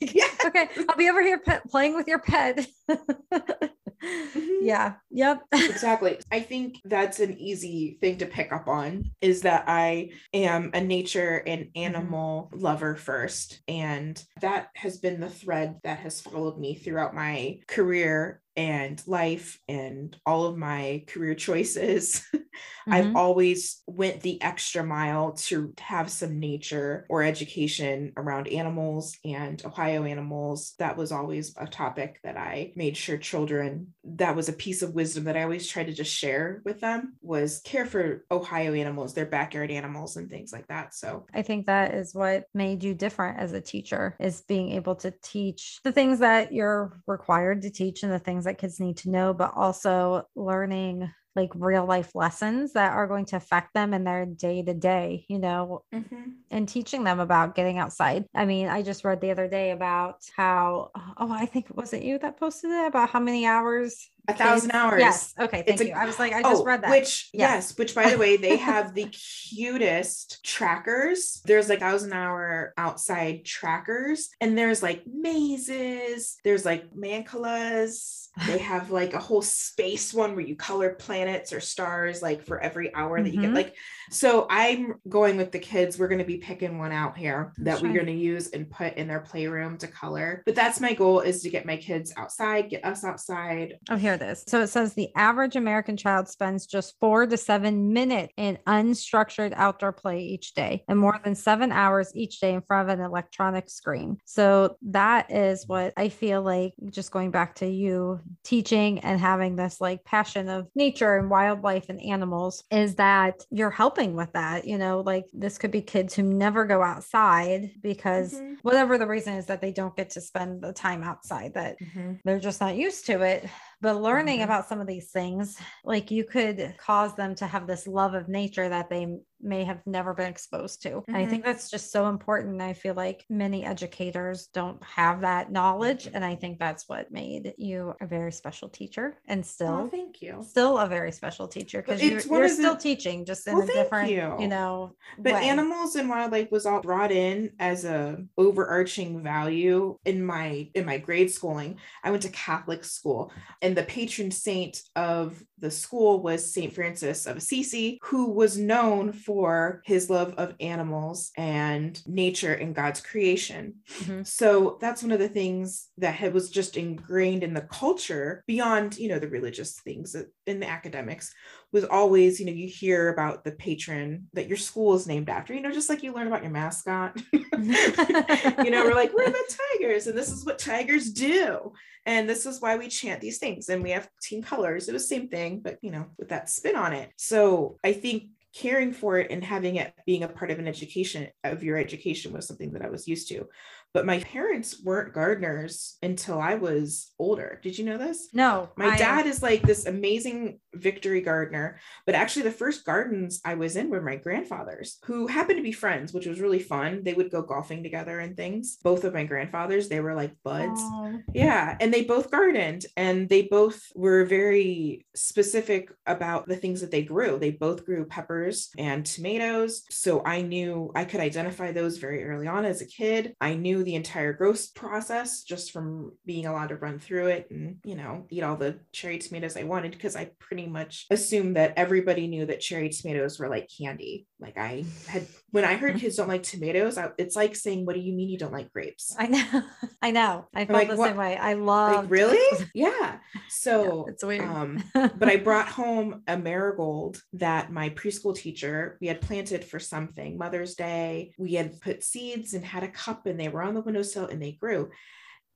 yeah. 0.14 0.24
okay 0.44 0.68
i'll 0.88 0.96
be 0.96 1.08
over 1.08 1.22
here 1.22 1.38
pet, 1.38 1.68
playing 1.68 1.94
with 1.94 2.08
your 2.08 2.20
pet 2.20 2.66
mm-hmm. 2.90 4.40
yeah 4.62 4.94
yep 5.10 5.42
exactly 5.52 6.18
i 6.32 6.40
think 6.40 6.80
that's 6.84 7.20
an 7.20 7.36
easy 7.38 7.98
thing 8.00 8.16
to 8.16 8.26
pick 8.26 8.52
up 8.52 8.66
on 8.66 9.10
is 9.20 9.42
that 9.42 9.64
i 9.66 10.08
am 10.32 10.70
a 10.74 10.80
nature 10.80 11.42
and 11.46 11.66
mm-hmm. 11.66 11.82
animal 11.82 12.50
mm-hmm. 12.52 12.64
lover 12.64 12.96
first 12.96 13.60
and 13.68 14.24
that 14.40 14.68
has 14.74 14.98
been 14.98 15.20
the 15.20 15.28
thread 15.28 15.78
that 15.84 15.98
has 15.98 16.20
followed 16.20 16.58
me 16.58 16.74
throughout 16.74 17.14
my 17.14 17.58
career 17.68 18.40
and 18.60 19.02
life 19.06 19.58
and 19.68 20.14
all 20.26 20.44
of 20.44 20.58
my 20.58 21.02
career 21.08 21.34
choices. 21.34 22.22
Mm-hmm. 22.80 22.92
i've 22.92 23.16
always 23.16 23.82
went 23.86 24.20
the 24.20 24.40
extra 24.42 24.82
mile 24.82 25.32
to 25.32 25.74
have 25.78 26.10
some 26.10 26.40
nature 26.40 27.06
or 27.10 27.22
education 27.22 28.12
around 28.16 28.48
animals 28.48 29.16
and 29.24 29.62
ohio 29.66 30.04
animals. 30.04 30.74
That 30.78 30.96
was 30.96 31.12
always 31.12 31.54
a 31.58 31.66
topic 31.66 32.20
that 32.24 32.38
i 32.38 32.72
made 32.76 32.96
sure 32.96 33.18
children 33.18 33.94
that 34.04 34.34
was 34.34 34.48
a 34.48 34.54
piece 34.54 34.80
of 34.80 34.94
wisdom 34.94 35.24
that 35.24 35.36
i 35.36 35.42
always 35.42 35.68
tried 35.68 35.88
to 35.88 35.92
just 35.92 36.12
share 36.12 36.62
with 36.64 36.80
them 36.80 37.14
was 37.20 37.60
care 37.64 37.84
for 37.84 38.24
ohio 38.30 38.72
animals 38.72 39.12
their 39.12 39.26
backyard 39.26 39.70
animals 39.70 40.16
and 40.16 40.30
things 40.30 40.52
like 40.52 40.66
that. 40.68 40.94
So 40.94 41.26
i 41.34 41.42
think 41.42 41.66
that 41.66 41.94
is 41.94 42.14
what 42.14 42.44
made 42.54 42.82
you 42.82 42.94
different 42.94 43.38
as 43.38 43.52
a 43.52 43.60
teacher 43.60 44.16
is 44.18 44.40
being 44.42 44.72
able 44.72 44.94
to 44.96 45.12
teach 45.22 45.80
the 45.84 45.92
things 45.92 46.20
that 46.20 46.52
you're 46.52 47.00
required 47.06 47.62
to 47.62 47.70
teach 47.70 48.02
and 48.02 48.12
the 48.12 48.18
things 48.18 48.46
that 48.50 48.58
kids 48.58 48.80
need 48.80 48.96
to 48.98 49.10
know, 49.10 49.32
but 49.32 49.52
also 49.54 50.24
learning 50.34 51.08
like 51.36 51.50
real 51.54 51.86
life 51.86 52.10
lessons 52.16 52.72
that 52.72 52.92
are 52.92 53.06
going 53.06 53.24
to 53.24 53.36
affect 53.36 53.72
them 53.72 53.94
in 53.94 54.02
their 54.02 54.26
day 54.26 54.62
to 54.62 54.74
day, 54.74 55.24
you 55.28 55.38
know, 55.38 55.84
mm-hmm. 55.94 56.30
and 56.50 56.68
teaching 56.68 57.04
them 57.04 57.20
about 57.20 57.54
getting 57.54 57.78
outside. 57.78 58.24
I 58.34 58.44
mean, 58.44 58.66
I 58.66 58.82
just 58.82 59.04
read 59.04 59.20
the 59.20 59.30
other 59.30 59.46
day 59.46 59.70
about 59.70 60.16
how, 60.36 60.90
oh, 61.16 61.30
I 61.30 61.46
think, 61.46 61.70
it 61.70 61.76
was 61.76 61.92
it 61.92 62.02
you 62.02 62.18
that 62.18 62.40
posted 62.40 62.72
it 62.72 62.88
about 62.88 63.10
how 63.10 63.20
many 63.20 63.46
hours 63.46 64.10
a 64.28 64.34
thousand 64.34 64.72
hours. 64.72 65.00
Yes. 65.00 65.34
Okay. 65.38 65.62
Thank 65.62 65.68
it's 65.68 65.82
you. 65.82 65.94
A, 65.94 65.98
I 65.98 66.06
was 66.06 66.18
like, 66.18 66.32
I 66.32 66.42
just 66.42 66.62
oh, 66.62 66.64
read 66.64 66.82
that. 66.82 66.90
Which, 66.90 67.30
yes. 67.32 67.70
yes. 67.70 67.78
Which, 67.78 67.94
by 67.94 68.10
the 68.10 68.18
way, 68.18 68.36
they 68.36 68.56
have 68.56 68.94
the 68.94 69.06
cutest 69.06 70.44
trackers. 70.44 71.40
There's 71.44 71.68
like 71.68 71.80
thousand 71.80 72.12
hour 72.12 72.72
outside 72.76 73.44
trackers, 73.44 74.30
and 74.40 74.56
there's 74.56 74.82
like 74.82 75.02
mazes. 75.06 76.36
There's 76.44 76.64
like 76.64 76.90
mandalas. 76.92 78.28
They 78.46 78.58
have 78.70 78.90
like 78.90 79.14
a 79.14 79.18
whole 79.18 79.42
space 79.42 80.14
one 80.14 80.34
where 80.34 80.44
you 80.44 80.56
color 80.56 80.94
planets 80.94 81.52
or 81.52 81.60
stars 81.60 82.22
like 82.22 82.44
for 82.44 82.60
every 82.60 82.94
hour 82.94 83.16
mm-hmm. 83.16 83.24
that 83.24 83.34
you 83.34 83.40
get. 83.40 83.46
Mm-hmm. 83.48 83.56
Like, 83.56 83.74
so 84.10 84.46
I'm 84.48 84.94
going 85.08 85.36
with 85.36 85.52
the 85.52 85.58
kids. 85.58 85.98
We're 85.98 86.08
going 86.08 86.18
to 86.18 86.24
be 86.24 86.38
picking 86.38 86.78
one 86.78 86.92
out 86.92 87.16
here 87.16 87.52
that 87.58 87.80
we're 87.80 87.92
going 87.92 88.06
to 88.06 88.12
use 88.12 88.50
and 88.50 88.70
put 88.70 88.94
in 88.94 89.08
their 89.08 89.20
playroom 89.20 89.78
to 89.78 89.86
color. 89.86 90.42
But 90.46 90.54
that's 90.54 90.80
my 90.80 90.94
goal 90.94 91.20
is 91.20 91.42
to 91.42 91.50
get 91.50 91.66
my 91.66 91.76
kids 91.76 92.12
outside, 92.16 92.70
get 92.70 92.84
us 92.84 93.04
outside. 93.04 93.78
Oh, 93.88 93.96
here 93.96 94.16
this. 94.20 94.44
So 94.46 94.60
it 94.60 94.68
says 94.68 94.94
the 94.94 95.10
average 95.16 95.56
American 95.56 95.96
child 95.96 96.28
spends 96.28 96.66
just 96.66 96.94
four 97.00 97.26
to 97.26 97.36
seven 97.36 97.92
minutes 97.92 98.32
in 98.36 98.58
unstructured 98.68 99.52
outdoor 99.56 99.92
play 99.92 100.20
each 100.20 100.54
day 100.54 100.84
and 100.86 100.96
more 100.96 101.18
than 101.24 101.34
seven 101.34 101.72
hours 101.72 102.12
each 102.14 102.38
day 102.38 102.54
in 102.54 102.62
front 102.62 102.88
of 102.88 102.96
an 102.96 103.04
electronic 103.04 103.68
screen. 103.68 104.18
So 104.24 104.76
that 104.82 105.32
is 105.32 105.66
what 105.66 105.92
I 105.96 106.10
feel 106.10 106.42
like 106.42 106.74
just 106.90 107.10
going 107.10 107.32
back 107.32 107.56
to 107.56 107.66
you 107.66 108.20
teaching 108.44 109.00
and 109.00 109.18
having 109.18 109.56
this 109.56 109.80
like 109.80 110.04
passion 110.04 110.48
of 110.48 110.68
nature 110.76 111.16
and 111.16 111.28
wildlife 111.28 111.88
and 111.88 112.00
animals 112.00 112.62
is 112.70 112.94
that 112.96 113.44
you're 113.50 113.70
helping 113.70 114.14
with 114.14 114.32
that. 114.34 114.66
You 114.66 114.78
know, 114.78 115.00
like 115.00 115.24
this 115.32 115.58
could 115.58 115.70
be 115.70 115.82
kids 115.82 116.14
who 116.14 116.22
never 116.22 116.64
go 116.64 116.82
outside 116.82 117.70
because 117.82 118.34
mm-hmm. 118.34 118.54
whatever 118.62 118.98
the 118.98 119.06
reason 119.06 119.34
is 119.34 119.46
that 119.46 119.60
they 119.60 119.72
don't 119.72 119.96
get 119.96 120.10
to 120.10 120.20
spend 120.20 120.62
the 120.62 120.72
time 120.72 121.02
outside, 121.02 121.54
that 121.54 121.80
mm-hmm. 121.80 122.14
they're 122.24 122.38
just 122.38 122.60
not 122.60 122.76
used 122.76 123.06
to 123.06 123.22
it 123.22 123.48
but 123.80 124.00
learning 124.00 124.36
mm-hmm. 124.36 124.44
about 124.44 124.68
some 124.68 124.80
of 124.80 124.86
these 124.86 125.10
things 125.10 125.58
like 125.84 126.10
you 126.10 126.24
could 126.24 126.74
cause 126.78 127.14
them 127.14 127.34
to 127.36 127.46
have 127.46 127.66
this 127.66 127.86
love 127.86 128.14
of 128.14 128.28
nature 128.28 128.68
that 128.68 128.90
they 128.90 129.18
may 129.42 129.64
have 129.64 129.80
never 129.86 130.14
been 130.14 130.28
exposed 130.28 130.82
to. 130.82 130.90
Mm-hmm. 130.90 131.16
I 131.16 131.26
think 131.26 131.44
that's 131.44 131.70
just 131.70 131.90
so 131.92 132.08
important. 132.08 132.60
I 132.60 132.72
feel 132.72 132.94
like 132.94 133.24
many 133.28 133.64
educators 133.64 134.48
don't 134.48 134.82
have 134.82 135.22
that 135.22 135.50
knowledge. 135.50 136.08
And 136.12 136.24
I 136.24 136.34
think 136.34 136.58
that's 136.58 136.88
what 136.88 137.10
made 137.10 137.54
you 137.56 137.94
a 138.00 138.06
very 138.06 138.32
special 138.32 138.68
teacher 138.68 139.18
and 139.26 139.44
still, 139.44 139.84
oh, 139.84 139.88
thank 139.88 140.22
you. 140.22 140.44
Still 140.46 140.78
a 140.78 140.86
very 140.86 141.12
special 141.12 141.48
teacher 141.48 141.82
because 141.82 142.02
you're, 142.02 142.20
you're 142.20 142.48
still 142.48 142.74
the, 142.74 142.80
teaching 142.80 143.24
just 143.24 143.46
in 143.46 143.54
well, 143.54 143.64
a 143.64 143.66
different, 143.66 144.10
you. 144.10 144.36
you. 144.38 144.48
know, 144.48 144.94
but 145.18 145.34
way. 145.34 145.48
animals 145.48 145.96
and 145.96 146.08
wildlife 146.08 146.50
was 146.50 146.66
all 146.66 146.80
brought 146.80 147.12
in 147.12 147.50
as 147.58 147.84
a 147.84 148.18
overarching 148.36 149.22
value 149.22 149.98
in 150.04 150.24
my, 150.24 150.68
in 150.74 150.84
my 150.84 150.98
grade 150.98 151.30
schooling. 151.30 151.78
I 152.04 152.10
went 152.10 152.22
to 152.22 152.30
Catholic 152.30 152.84
school 152.84 153.32
and 153.62 153.76
the 153.76 153.84
patron 153.84 154.30
saint 154.30 154.82
of 154.96 155.42
the 155.58 155.70
school 155.70 156.22
was 156.22 156.52
St. 156.52 156.74
Francis 156.74 157.26
of 157.26 157.36
Assisi, 157.36 157.98
who 158.02 158.30
was 158.30 158.56
known 158.56 159.12
for 159.12 159.29
for 159.30 159.80
his 159.84 160.10
love 160.10 160.34
of 160.38 160.56
animals 160.58 161.30
and 161.36 162.04
nature 162.04 162.52
and 162.52 162.74
God's 162.74 163.00
creation. 163.00 163.74
Mm-hmm. 164.00 164.24
So 164.24 164.76
that's 164.80 165.04
one 165.04 165.12
of 165.12 165.20
the 165.20 165.28
things 165.28 165.86
that 165.98 166.16
had, 166.16 166.34
was 166.34 166.50
just 166.50 166.76
ingrained 166.76 167.44
in 167.44 167.54
the 167.54 167.60
culture 167.60 168.42
beyond, 168.48 168.98
you 168.98 169.08
know, 169.08 169.20
the 169.20 169.28
religious 169.28 169.78
things 169.82 170.16
in 170.48 170.58
the 170.58 170.68
academics 170.68 171.32
was 171.70 171.84
always, 171.84 172.40
you 172.40 172.46
know, 172.46 172.52
you 172.52 172.66
hear 172.66 173.10
about 173.10 173.44
the 173.44 173.52
patron 173.52 174.26
that 174.32 174.48
your 174.48 174.56
school 174.56 174.94
is 174.94 175.06
named 175.06 175.30
after, 175.30 175.54
you 175.54 175.60
know, 175.60 175.70
just 175.70 175.88
like 175.88 176.02
you 176.02 176.12
learn 176.12 176.26
about 176.26 176.42
your 176.42 176.50
mascot. 176.50 177.16
you 177.32 178.70
know, 178.70 178.82
we're 178.84 178.96
like, 178.96 179.12
we're 179.14 179.30
the 179.30 179.56
tigers, 179.78 180.08
and 180.08 180.18
this 180.18 180.32
is 180.32 180.44
what 180.44 180.58
tigers 180.58 181.12
do. 181.12 181.72
And 182.04 182.28
this 182.28 182.46
is 182.46 182.60
why 182.60 182.76
we 182.76 182.88
chant 182.88 183.20
these 183.20 183.38
things. 183.38 183.68
And 183.68 183.80
we 183.80 183.90
have 183.90 184.08
team 184.20 184.42
colors. 184.42 184.88
It 184.88 184.92
was 184.92 185.02
the 185.02 185.14
same 185.14 185.28
thing, 185.28 185.60
but 185.60 185.78
you 185.82 185.92
know, 185.92 186.06
with 186.18 186.30
that 186.30 186.50
spin 186.50 186.74
on 186.74 186.92
it. 186.92 187.12
So 187.16 187.78
I 187.84 187.92
think 187.92 188.24
caring 188.54 188.92
for 188.92 189.18
it 189.18 189.30
and 189.30 189.44
having 189.44 189.76
it 189.76 189.94
being 190.06 190.22
a 190.22 190.28
part 190.28 190.50
of 190.50 190.58
an 190.58 190.66
education 190.66 191.28
of 191.44 191.62
your 191.62 191.76
education 191.76 192.32
was 192.32 192.46
something 192.46 192.72
that 192.72 192.82
I 192.82 192.90
was 192.90 193.06
used 193.06 193.28
to. 193.28 193.48
But 193.92 194.06
my 194.06 194.20
parents 194.20 194.82
weren't 194.84 195.12
gardeners 195.12 195.96
until 196.02 196.40
I 196.40 196.54
was 196.54 197.12
older. 197.18 197.58
Did 197.62 197.76
you 197.76 197.84
know 197.84 197.98
this? 197.98 198.28
No. 198.32 198.70
My 198.76 198.90
I, 198.90 198.96
dad 198.96 199.26
is 199.26 199.42
like 199.42 199.62
this 199.62 199.86
amazing 199.86 200.60
victory 200.74 201.20
gardener, 201.20 201.80
but 202.06 202.14
actually 202.14 202.42
the 202.42 202.52
first 202.52 202.84
gardens 202.84 203.40
I 203.44 203.54
was 203.54 203.74
in 203.76 203.90
were 203.90 204.00
my 204.00 204.16
grandfather's, 204.16 204.98
who 205.04 205.26
happened 205.26 205.58
to 205.58 205.62
be 205.62 205.72
friends, 205.72 206.12
which 206.12 206.26
was 206.26 206.40
really 206.40 206.60
fun. 206.60 207.02
They 207.02 207.14
would 207.14 207.30
go 207.30 207.42
golfing 207.42 207.82
together 207.82 208.20
and 208.20 208.36
things. 208.36 208.78
Both 208.82 209.04
of 209.04 209.14
my 209.14 209.24
grandfathers, 209.24 209.88
they 209.88 210.00
were 210.00 210.14
like 210.14 210.34
buds. 210.44 210.80
Aww. 210.80 211.22
Yeah, 211.34 211.76
and 211.80 211.92
they 211.92 212.04
both 212.04 212.30
gardened 212.30 212.86
and 212.96 213.28
they 213.28 213.42
both 213.42 213.82
were 213.94 214.24
very 214.24 215.06
specific 215.14 215.90
about 216.06 216.46
the 216.46 216.56
things 216.56 216.80
that 216.80 216.90
they 216.90 217.02
grew. 217.02 217.38
They 217.38 217.50
both 217.50 217.84
grew 217.84 218.04
peppers 218.04 218.70
and 218.78 219.04
tomatoes, 219.04 219.82
so 219.90 220.24
I 220.24 220.42
knew 220.42 220.92
I 220.94 221.04
could 221.04 221.20
identify 221.20 221.72
those 221.72 221.98
very 221.98 222.24
early 222.24 222.46
on 222.46 222.64
as 222.64 222.80
a 222.80 222.86
kid. 222.86 223.34
I 223.40 223.54
knew 223.54 223.79
the 223.84 223.94
entire 223.94 224.32
growth 224.32 224.74
process 224.74 225.42
just 225.42 225.72
from 225.72 226.12
being 226.24 226.46
allowed 226.46 226.68
to 226.68 226.76
run 226.76 226.98
through 226.98 227.28
it 227.28 227.48
and, 227.50 227.76
you 227.84 227.96
know, 227.96 228.26
eat 228.30 228.42
all 228.42 228.56
the 228.56 228.78
cherry 228.92 229.18
tomatoes 229.18 229.56
I 229.56 229.64
wanted 229.64 229.92
because 229.92 230.16
I 230.16 230.30
pretty 230.38 230.66
much 230.66 231.06
assumed 231.10 231.56
that 231.56 231.74
everybody 231.76 232.26
knew 232.26 232.46
that 232.46 232.60
cherry 232.60 232.88
tomatoes 232.90 233.38
were 233.38 233.48
like 233.48 233.68
candy. 233.78 234.26
Like 234.40 234.58
I 234.58 234.84
had, 235.08 235.26
when 235.50 235.64
I 235.64 235.74
heard 235.74 235.96
kids 235.96 236.16
don't 236.16 236.28
like 236.28 236.42
tomatoes, 236.42 236.98
I, 236.98 237.10
it's 237.18 237.36
like 237.36 237.56
saying, 237.56 237.86
what 237.86 237.94
do 237.94 238.00
you 238.02 238.12
mean 238.12 238.28
you 238.28 238.38
don't 238.38 238.52
like 238.52 238.72
grapes? 238.72 239.16
I 239.18 239.26
know. 239.26 239.62
I 240.02 240.10
know. 240.10 240.48
I 240.54 240.66
felt 240.66 240.78
like, 240.78 240.90
the 240.90 240.96
what? 240.96 241.08
same 241.08 241.16
way. 241.16 241.36
I 241.36 241.54
love 241.54 242.04
like, 242.04 242.10
really? 242.10 242.58
yeah. 242.74 243.18
So 243.48 244.04
yeah, 244.06 244.12
it's 244.12 244.24
weird. 244.24 244.42
um, 244.42 244.84
but 244.94 245.28
I 245.28 245.36
brought 245.36 245.68
home 245.68 246.22
a 246.26 246.36
marigold 246.36 247.22
that 247.34 247.72
my 247.72 247.90
preschool 247.90 248.36
teacher, 248.36 248.98
we 249.00 249.06
had 249.06 249.22
planted 249.22 249.64
for 249.64 249.78
something, 249.78 250.36
Mother's 250.36 250.74
Day. 250.74 251.32
We 251.38 251.54
had 251.54 251.80
put 251.80 252.04
seeds 252.04 252.52
and 252.52 252.64
had 252.64 252.82
a 252.82 252.88
cup 252.88 253.26
and 253.26 253.40
they 253.40 253.48
were 253.48 253.62
on 253.62 253.70
on 253.70 253.74
the 253.74 253.80
windowsill 253.80 254.26
and 254.26 254.42
they 254.42 254.52
grew. 254.52 254.90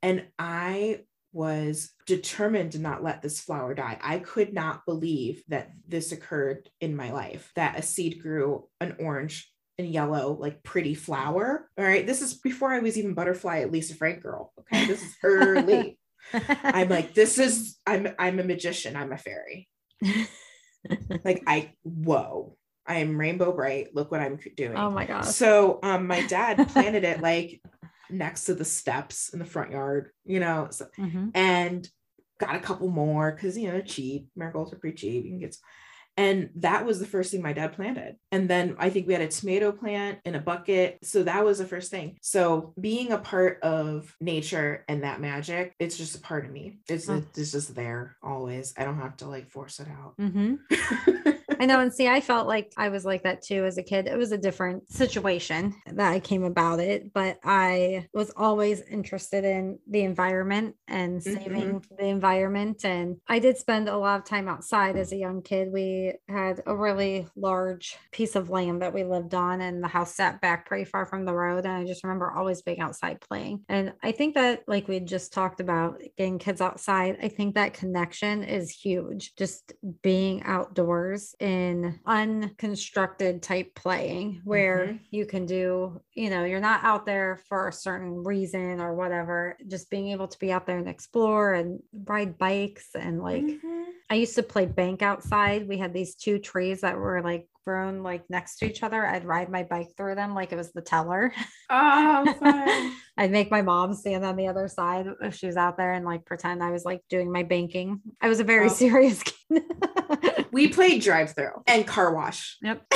And 0.03 0.27
I 0.39 1.01
was 1.35 1.91
determined 2.07 2.73
to 2.73 2.79
not 2.79 3.03
let 3.03 3.21
this 3.21 3.41
flower 3.41 3.75
die. 3.75 3.99
I 4.01 4.21
could 4.21 4.55
not 4.55 4.87
believe 4.87 5.43
that 5.49 5.73
this 5.87 6.13
occurred 6.13 6.71
in 6.81 6.97
my 6.97 7.13
life, 7.13 7.51
that 7.57 7.79
a 7.79 7.83
seed 7.83 8.23
grew 8.23 8.69
an 8.81 8.97
orange 9.01 9.51
and 9.77 9.89
yellow, 9.89 10.37
like 10.39 10.63
pretty 10.63 10.95
flower. 10.95 11.69
All 11.77 11.85
right. 11.85 12.07
This 12.07 12.23
is 12.23 12.35
before 12.35 12.73
I 12.73 12.79
was 12.79 12.97
even 12.97 13.15
butterfly 13.15 13.61
at 13.61 13.73
Lisa 13.73 13.95
Frank 13.97 14.23
girl. 14.23 14.53
Okay. 14.61 14.87
This 14.87 15.03
is 15.03 15.17
early. 15.25 15.99
I'm 16.33 16.89
like, 16.89 17.15
this 17.15 17.39
is 17.39 17.79
I'm 17.87 18.09
I'm 18.19 18.39
a 18.39 18.45
magician. 18.45 18.97
I'm 18.97 19.13
a 19.13 19.19
fairy. 19.19 19.69
like 21.25 21.43
I 21.47 21.73
whoa. 21.83 22.57
I 22.87 22.99
am 22.99 23.19
Rainbow 23.19 23.53
Brite. 23.53 23.95
Look 23.95 24.11
what 24.11 24.21
I'm 24.21 24.39
doing. 24.57 24.77
Oh 24.77 24.91
my 24.91 25.07
god. 25.07 25.23
So 25.23 25.81
um 25.83 26.07
my 26.07 26.25
dad 26.27 26.69
planted 26.69 27.05
it 27.05 27.21
like 27.21 27.61
next 28.11 28.45
to 28.45 28.55
the 28.55 28.65
steps 28.65 29.31
in 29.31 29.39
the 29.39 29.45
front 29.45 29.71
yard, 29.71 30.11
you 30.25 30.41
know, 30.41 30.69
so, 30.71 30.87
mm-hmm. 30.99 31.29
and 31.35 31.89
got 32.39 32.57
a 32.57 32.61
couple 32.61 32.89
more 32.89 33.33
because 33.33 33.57
you 33.57 33.71
know 33.71 33.81
cheap 33.81 34.29
marigolds 34.37 34.73
are 34.73 34.79
pretty 34.79 34.97
cheap. 34.97 35.25
You 35.25 35.31
can 35.31 35.41
get, 35.41 35.55
some, 35.55 35.63
and 36.17 36.51
that 36.57 36.87
was 36.87 37.01
the 37.01 37.07
first 37.07 37.33
thing 37.33 37.43
my 37.43 37.53
dad 37.53 37.73
planted. 37.73 38.17
And 38.31 38.49
then 38.49 38.77
I 38.79 38.89
think 38.89 39.07
we 39.07 39.15
had 39.15 39.23
a 39.23 39.29
tomato 39.29 39.73
plant 39.73 40.21
in 40.25 40.37
a 40.37 40.41
bucket, 40.41 40.99
so 41.03 41.25
that 41.25 41.45
was 41.45 41.59
the 41.59 41.67
first 41.67 41.91
thing. 41.91 42.19
So 42.23 42.73
being 42.81 43.11
a 43.11 43.19
part 43.19 43.61
of 43.63 44.15
nature 44.21 44.85
and 44.89 45.03
that 45.03 45.21
magic, 45.21 45.75
it's 45.81 45.97
just 45.97 46.17
a 46.17 46.21
part 46.21 46.45
of 46.45 46.53
me. 46.53 46.79
It's 46.89 47.09
oh. 47.09 47.25
it's 47.37 47.53
just 47.53 47.75
there 47.75 48.17
always. 48.23 48.75
I 48.77 48.85
don't 48.85 49.01
have 49.01 49.17
to 49.19 49.29
like 49.29 49.51
force 49.51 49.81
it 49.81 49.89
out. 49.89 50.17
Mm-hmm. 50.21 51.31
I 51.61 51.67
know. 51.67 51.81
And 51.81 51.93
see, 51.93 52.09
I 52.09 52.21
felt 52.21 52.47
like 52.47 52.73
I 52.77 52.89
was 52.89 53.05
like 53.05 53.23
that 53.23 53.43
too 53.43 53.65
as 53.65 53.79
a 53.79 53.83
kid. 53.83 54.07
It 54.07 54.17
was 54.17 54.33
a 54.33 54.39
different 54.39 54.91
situation 54.91 55.75
that 55.87 56.13
I 56.13 56.21
came 56.21 56.45
about 56.45 56.81
it, 56.81 57.13
but 57.13 57.39
I 57.45 58.07
was 58.13 58.33
always 58.37 58.81
interested 58.83 59.45
in 59.45 59.79
the 59.89 60.03
environment 60.03 60.77
and 60.89 61.23
saving 61.23 61.81
mm-hmm. 61.81 61.97
the 61.97 62.07
environment. 62.07 62.85
And 62.85 63.17
I 63.29 63.39
did 63.39 63.59
spend 63.59 63.89
a 63.89 63.97
lot 63.97 64.19
of 64.19 64.25
time 64.25 64.49
outside 64.49 64.97
as 64.97 65.13
a 65.13 65.17
young 65.17 65.43
kid. 65.43 65.73
We 65.73 66.15
had 66.29 66.63
a 66.67 66.75
really 66.75 67.27
large 67.37 67.97
piece 68.13 68.37
of 68.37 68.51
land 68.51 68.83
that 68.83 68.95
we 68.95 69.05
lived 69.05 69.35
on, 69.35 69.61
and 69.61 69.83
the 69.83 69.89
house 69.89 70.15
sat 70.15 70.41
back 70.41 70.67
pretty 70.67 70.85
far 70.85 71.07
from 71.07 71.25
the 71.25 71.35
road. 71.35 71.65
And 71.65 71.73
I 71.73 71.85
just 71.85 72.05
remember 72.05 72.33
always 72.33 72.63
being 72.63 72.81
outside 72.81 73.21
playing. 73.21 73.65
And 73.69 73.93
I 74.03 74.13
think 74.13 74.35
that, 74.35 74.63
like 74.67 74.89
we 74.89 75.01
just 75.01 75.33
talked 75.33 75.61
about, 75.61 76.01
getting 76.17 76.39
kids 76.39 76.61
outside, 76.61 77.19
I 77.23 77.29
think 77.29 77.55
that 77.55 77.75
connection 77.75 78.43
is 78.43 78.71
huge. 78.71 79.35
Just 79.37 79.73
being 80.03 80.43
outdoors 80.45 81.35
in 81.45 82.01
unconstructed 82.07 83.43
type 83.43 83.75
playing 83.75 84.41
where 84.45 84.87
mm-hmm. 84.87 84.97
you 85.11 85.27
can 85.27 85.45
do, 85.45 86.01
you 86.15 86.31
know, 86.31 86.45
you're 86.45 86.59
not 86.59 86.83
out 86.83 87.05
there 87.05 87.39
for 87.51 87.69
a 87.69 87.73
certain 87.73 88.25
reason 88.25 88.81
or 88.81 88.95
whatever, 88.95 89.55
just 89.69 89.91
being 89.91 90.09
able 90.09 90.27
to 90.27 90.39
be 90.39 90.51
out 90.51 90.67
there 90.67 90.79
and 90.79 90.89
explore 90.89 91.53
and 91.53 91.83
ride 92.07 92.39
bikes 92.39 92.95
and 92.95 93.21
like 93.23 93.43
mm-hmm. 93.43 93.83
I 94.09 94.15
used 94.15 94.37
to 94.37 94.43
play 94.43 94.65
bank 94.65 95.03
outside. 95.03 95.69
We 95.69 95.77
had 95.77 95.93
these 95.93 96.15
two 96.15 96.39
trees 96.39 96.81
that 96.81 96.97
were 96.97 97.21
like 97.21 97.47
grown 97.63 98.03
like 98.03 98.29
next 98.31 98.57
to 98.59 98.67
each 98.67 98.83
other. 98.83 99.07
I'd 99.07 99.27
ride 99.27 99.51
my 99.51 99.65
bike 99.65 99.89
through 99.99 100.15
them 100.15 100.35
like 100.35 100.51
it 100.51 100.57
was 100.57 100.73
the 100.73 100.81
teller. 100.81 101.35
Oh, 101.69 102.95
I'd 103.19 103.31
make 103.31 103.51
my 103.51 103.61
mom 103.61 103.93
stand 103.93 104.25
on 104.25 104.37
the 104.37 104.49
other 104.49 104.69
side 104.69 105.07
if 105.21 105.35
she 105.35 105.47
was 105.47 105.57
out 105.59 105.77
there 105.77 105.93
and 105.93 106.07
like 106.07 106.25
pretend 106.25 106.63
I 106.63 106.71
was 106.71 106.87
like 106.87 107.03
doing 107.11 107.31
my 107.31 107.43
banking. 107.43 108.01
I 108.23 108.29
was 108.29 108.41
a 108.41 108.45
very 108.45 108.67
oh. 108.67 108.73
serious 108.73 109.23
kid. 109.23 109.63
We 110.55 110.69
played 110.69 111.03
drive 111.03 111.35
through 111.35 111.63
and 111.67 111.87
car 111.87 112.15
wash. 112.15 112.57
Yep. 112.63 112.87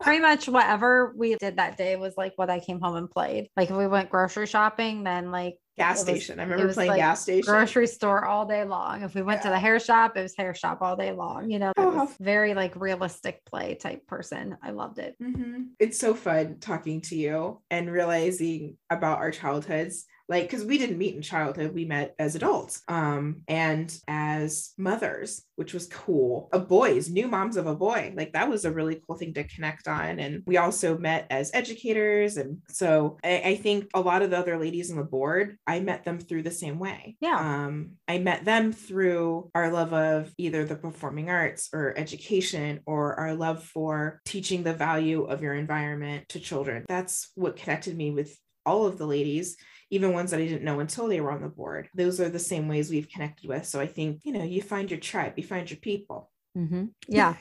Pretty 0.00 0.20
much 0.20 0.48
whatever 0.48 1.12
we 1.14 1.34
did 1.34 1.56
that 1.56 1.76
day 1.76 1.96
was 1.96 2.14
like 2.16 2.32
what 2.36 2.48
I 2.48 2.60
came 2.60 2.80
home 2.80 2.96
and 2.96 3.10
played. 3.10 3.50
Like 3.56 3.70
if 3.70 3.76
we 3.76 3.86
went 3.86 4.08
grocery 4.08 4.46
shopping, 4.46 5.04
then 5.04 5.30
like 5.30 5.56
gas 5.76 6.00
station. 6.00 6.36
Was, 6.36 6.40
I 6.40 6.48
remember 6.48 6.72
playing 6.72 6.90
like 6.90 6.98
gas 6.98 7.22
station. 7.22 7.52
Grocery 7.52 7.86
store 7.86 8.24
all 8.24 8.46
day 8.46 8.64
long. 8.64 9.02
If 9.02 9.14
we 9.14 9.20
went 9.20 9.40
yeah. 9.40 9.44
to 9.44 9.48
the 9.50 9.58
hair 9.58 9.78
shop, 9.78 10.16
it 10.16 10.22
was 10.22 10.34
hair 10.36 10.54
shop 10.54 10.78
all 10.80 10.96
day 10.96 11.12
long. 11.12 11.50
You 11.50 11.58
know, 11.58 11.72
oh. 11.76 12.10
very 12.18 12.54
like 12.54 12.76
realistic 12.76 13.44
play 13.44 13.74
type 13.74 14.06
person. 14.06 14.56
I 14.62 14.70
loved 14.70 14.98
it. 15.00 15.16
Mm-hmm. 15.22 15.64
It's 15.78 15.98
so 15.98 16.14
fun 16.14 16.60
talking 16.60 17.02
to 17.02 17.16
you 17.16 17.60
and 17.70 17.92
realizing 17.92 18.78
about 18.88 19.18
our 19.18 19.32
childhoods 19.32 20.06
like 20.30 20.44
because 20.44 20.64
we 20.64 20.78
didn't 20.78 20.96
meet 20.96 21.14
in 21.14 21.20
childhood 21.20 21.74
we 21.74 21.84
met 21.84 22.14
as 22.18 22.34
adults 22.34 22.82
um 22.88 23.42
and 23.48 23.98
as 24.08 24.72
mothers 24.78 25.42
which 25.60 25.74
was 25.74 25.88
cool. 25.88 26.48
Of 26.54 26.68
boys 26.68 27.10
new 27.10 27.28
moms 27.28 27.58
of 27.58 27.66
a 27.66 27.76
boy. 27.76 28.14
Like 28.16 28.32
that 28.32 28.48
was 28.48 28.64
a 28.64 28.72
really 28.72 29.02
cool 29.06 29.18
thing 29.18 29.34
to 29.34 29.44
connect 29.44 29.88
on. 29.88 30.18
And 30.18 30.42
we 30.46 30.56
also 30.56 30.96
met 30.96 31.26
as 31.28 31.50
educators. 31.52 32.38
And 32.38 32.62
so 32.70 33.18
I, 33.22 33.42
I 33.44 33.56
think 33.56 33.90
a 33.92 34.00
lot 34.00 34.22
of 34.22 34.30
the 34.30 34.38
other 34.38 34.58
ladies 34.58 34.90
on 34.90 34.96
the 34.96 35.04
board 35.04 35.58
i 35.66 35.78
met 35.78 36.04
them 36.04 36.18
through 36.18 36.44
the 36.44 36.50
same 36.50 36.78
way. 36.78 37.18
Yeah. 37.20 37.36
Um 37.36 37.92
i 38.08 38.16
met 38.16 38.46
them 38.46 38.72
through 38.72 39.50
our 39.54 39.70
love 39.70 39.92
of 39.92 40.32
either 40.38 40.64
the 40.64 40.76
performing 40.76 41.28
arts 41.28 41.68
or 41.74 41.92
education 41.98 42.80
or 42.86 43.20
our 43.20 43.34
love 43.34 43.62
for 43.62 44.22
teaching 44.24 44.62
the 44.62 44.72
value 44.72 45.24
of 45.24 45.42
your 45.42 45.52
environment 45.52 46.26
to 46.30 46.40
children. 46.40 46.86
That's 46.88 47.32
what 47.34 47.56
connected 47.56 47.94
me 47.98 48.12
with 48.12 48.34
all 48.64 48.86
of 48.86 48.96
the 48.96 49.06
ladies 49.06 49.58
even 49.90 50.12
ones 50.12 50.30
that 50.30 50.40
I 50.40 50.46
didn't 50.46 50.64
know 50.64 50.80
until 50.80 51.08
they 51.08 51.20
were 51.20 51.32
on 51.32 51.42
the 51.42 51.48
board. 51.48 51.88
Those 51.94 52.20
are 52.20 52.28
the 52.28 52.38
same 52.38 52.68
ways 52.68 52.90
we've 52.90 53.08
connected 53.08 53.48
with. 53.48 53.66
So 53.66 53.80
I 53.80 53.86
think, 53.86 54.20
you 54.24 54.32
know, 54.32 54.44
you 54.44 54.62
find 54.62 54.90
your 54.90 55.00
tribe, 55.00 55.34
you 55.36 55.44
find 55.44 55.68
your 55.68 55.80
people. 55.80 56.30
Mm-hmm. 56.56 56.86
Yeah. 57.08 57.34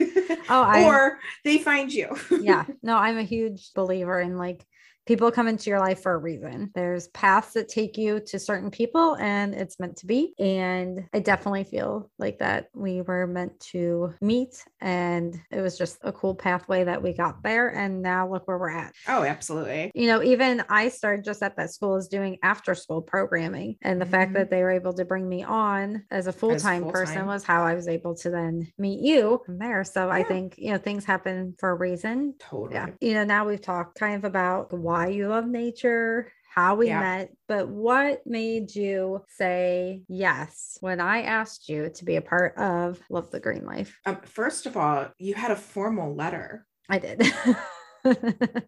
Oh, 0.49 0.63
I, 0.63 0.83
or 0.83 1.19
they 1.43 1.59
find 1.59 1.91
you. 1.93 2.15
yeah. 2.41 2.65
No, 2.83 2.97
I'm 2.97 3.17
a 3.17 3.23
huge 3.23 3.71
believer 3.73 4.19
in 4.19 4.37
like 4.37 4.65
people 5.09 5.31
come 5.31 5.47
into 5.47 5.71
your 5.71 5.79
life 5.79 6.03
for 6.03 6.13
a 6.13 6.17
reason. 6.19 6.69
There's 6.75 7.07
paths 7.07 7.53
that 7.53 7.67
take 7.67 7.97
you 7.97 8.19
to 8.27 8.37
certain 8.37 8.69
people 8.69 9.15
and 9.15 9.55
it's 9.55 9.79
meant 9.79 9.97
to 9.97 10.05
be. 10.05 10.35
And 10.37 11.09
I 11.11 11.17
definitely 11.17 11.63
feel 11.63 12.11
like 12.19 12.37
that 12.37 12.69
we 12.75 13.01
were 13.01 13.25
meant 13.25 13.59
to 13.71 14.13
meet 14.21 14.63
and 14.81 15.35
it 15.49 15.61
was 15.61 15.79
just 15.79 15.97
a 16.03 16.11
cool 16.11 16.35
pathway 16.35 16.83
that 16.83 17.01
we 17.01 17.13
got 17.13 17.41
there. 17.41 17.69
And 17.69 18.03
now 18.03 18.29
look 18.29 18.47
where 18.47 18.59
we're 18.59 18.69
at. 18.69 18.93
Oh, 19.07 19.23
absolutely. 19.23 19.91
You 19.95 20.05
know, 20.05 20.21
even 20.21 20.63
I 20.69 20.89
started 20.89 21.25
just 21.25 21.41
at 21.41 21.57
that 21.57 21.73
school 21.73 21.95
is 21.95 22.07
doing 22.07 22.37
after 22.43 22.75
school 22.75 23.01
programming. 23.01 23.77
And 23.81 23.99
the 23.99 24.05
mm-hmm. 24.05 24.11
fact 24.11 24.33
that 24.33 24.51
they 24.51 24.61
were 24.61 24.69
able 24.69 24.93
to 24.93 25.05
bring 25.05 25.27
me 25.27 25.43
on 25.43 26.03
as 26.11 26.27
a 26.27 26.31
full 26.31 26.55
time 26.55 26.87
person 26.87 27.25
was 27.25 27.43
how 27.43 27.63
I 27.63 27.73
was 27.73 27.87
able 27.87 28.13
to 28.17 28.29
then 28.29 28.71
meet 28.77 28.99
you 28.99 29.41
from 29.43 29.57
there. 29.57 29.83
So 29.83 30.05
yeah. 30.05 30.13
I 30.13 30.23
think, 30.23 30.53
you 30.59 30.71
know, 30.71 30.77
things 30.77 31.03
happen 31.03 31.55
for 31.57 31.71
a 31.71 31.75
reason. 31.75 32.35
Totally. 32.37 32.75
Yeah. 32.75 32.89
You 33.01 33.15
know, 33.15 33.23
now 33.23 33.47
we've 33.47 33.59
talked 33.59 33.97
kind 33.97 34.15
of 34.15 34.23
about 34.23 34.71
why 34.71 34.98
why 34.99 35.07
you 35.07 35.29
love 35.29 35.47
nature, 35.47 36.29
how 36.53 36.75
we 36.75 36.87
yeah. 36.87 36.99
met, 36.99 37.31
but 37.47 37.69
what 37.69 38.19
made 38.25 38.75
you 38.75 39.23
say 39.29 40.01
yes 40.09 40.77
when 40.81 40.99
I 40.99 41.21
asked 41.21 41.69
you 41.69 41.89
to 41.89 42.03
be 42.03 42.17
a 42.17 42.21
part 42.21 42.57
of 42.57 42.99
Love 43.09 43.31
the 43.31 43.39
Green 43.39 43.65
Life? 43.65 43.97
Um, 44.05 44.17
first 44.25 44.65
of 44.65 44.75
all, 44.75 45.07
you 45.17 45.35
had 45.35 45.51
a 45.51 45.55
formal 45.55 46.15
letter. 46.15 46.65
I 46.89 46.99
did. 46.99 47.31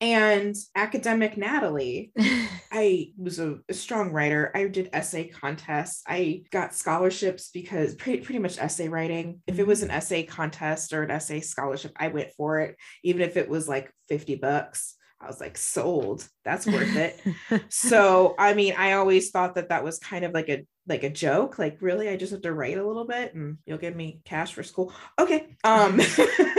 and 0.00 0.54
academic 0.76 1.36
Natalie, 1.36 2.12
I 2.70 3.10
was 3.18 3.40
a, 3.40 3.58
a, 3.68 3.74
strong 3.74 4.12
writer. 4.12 4.52
I 4.54 4.68
did 4.68 4.90
essay 4.92 5.24
contests. 5.26 6.04
I 6.06 6.44
got 6.52 6.76
scholarships 6.76 7.50
because 7.52 7.96
pretty, 7.96 8.22
pretty 8.22 8.38
much 8.38 8.56
essay 8.56 8.86
writing. 8.86 9.42
If 9.48 9.58
it 9.58 9.66
was 9.66 9.82
an 9.82 9.90
essay 9.90 10.22
contest 10.22 10.92
or 10.92 11.02
an 11.02 11.10
essay 11.10 11.40
scholarship, 11.40 11.90
I 11.96 12.06
went 12.06 12.30
for 12.36 12.60
it, 12.60 12.76
even 13.02 13.22
if 13.22 13.36
it 13.36 13.48
was 13.48 13.66
like 13.66 13.92
50 14.08 14.36
bucks. 14.36 14.94
I 15.20 15.26
was 15.26 15.40
like, 15.40 15.58
sold. 15.58 16.26
That's 16.44 16.66
worth 16.66 16.96
it. 16.96 17.20
so, 17.68 18.34
I 18.38 18.54
mean, 18.54 18.74
I 18.76 18.92
always 18.92 19.30
thought 19.30 19.56
that 19.56 19.68
that 19.68 19.84
was 19.84 19.98
kind 19.98 20.24
of 20.24 20.32
like 20.32 20.48
a 20.48 20.66
like 20.86 21.04
a 21.04 21.10
joke. 21.10 21.58
Like, 21.58 21.78
really, 21.80 22.08
I 22.08 22.16
just 22.16 22.32
have 22.32 22.42
to 22.42 22.52
write 22.52 22.78
a 22.78 22.86
little 22.86 23.04
bit, 23.06 23.34
and 23.34 23.58
you'll 23.66 23.78
give 23.78 23.94
me 23.94 24.20
cash 24.24 24.54
for 24.54 24.62
school. 24.62 24.92
Okay. 25.18 25.56
Um. 25.62 26.00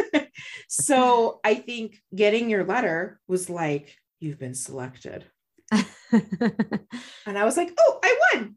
so 0.69 1.39
I 1.43 1.55
think 1.55 1.97
getting 2.13 2.49
your 2.49 2.63
letter 2.63 3.19
was 3.27 3.49
like, 3.49 3.95
you've 4.19 4.39
been 4.39 4.55
selected, 4.55 5.25
and 5.71 7.37
I 7.37 7.45
was 7.45 7.57
like, 7.57 7.73
oh, 7.79 7.99
I 8.03 8.17
won. 8.33 8.55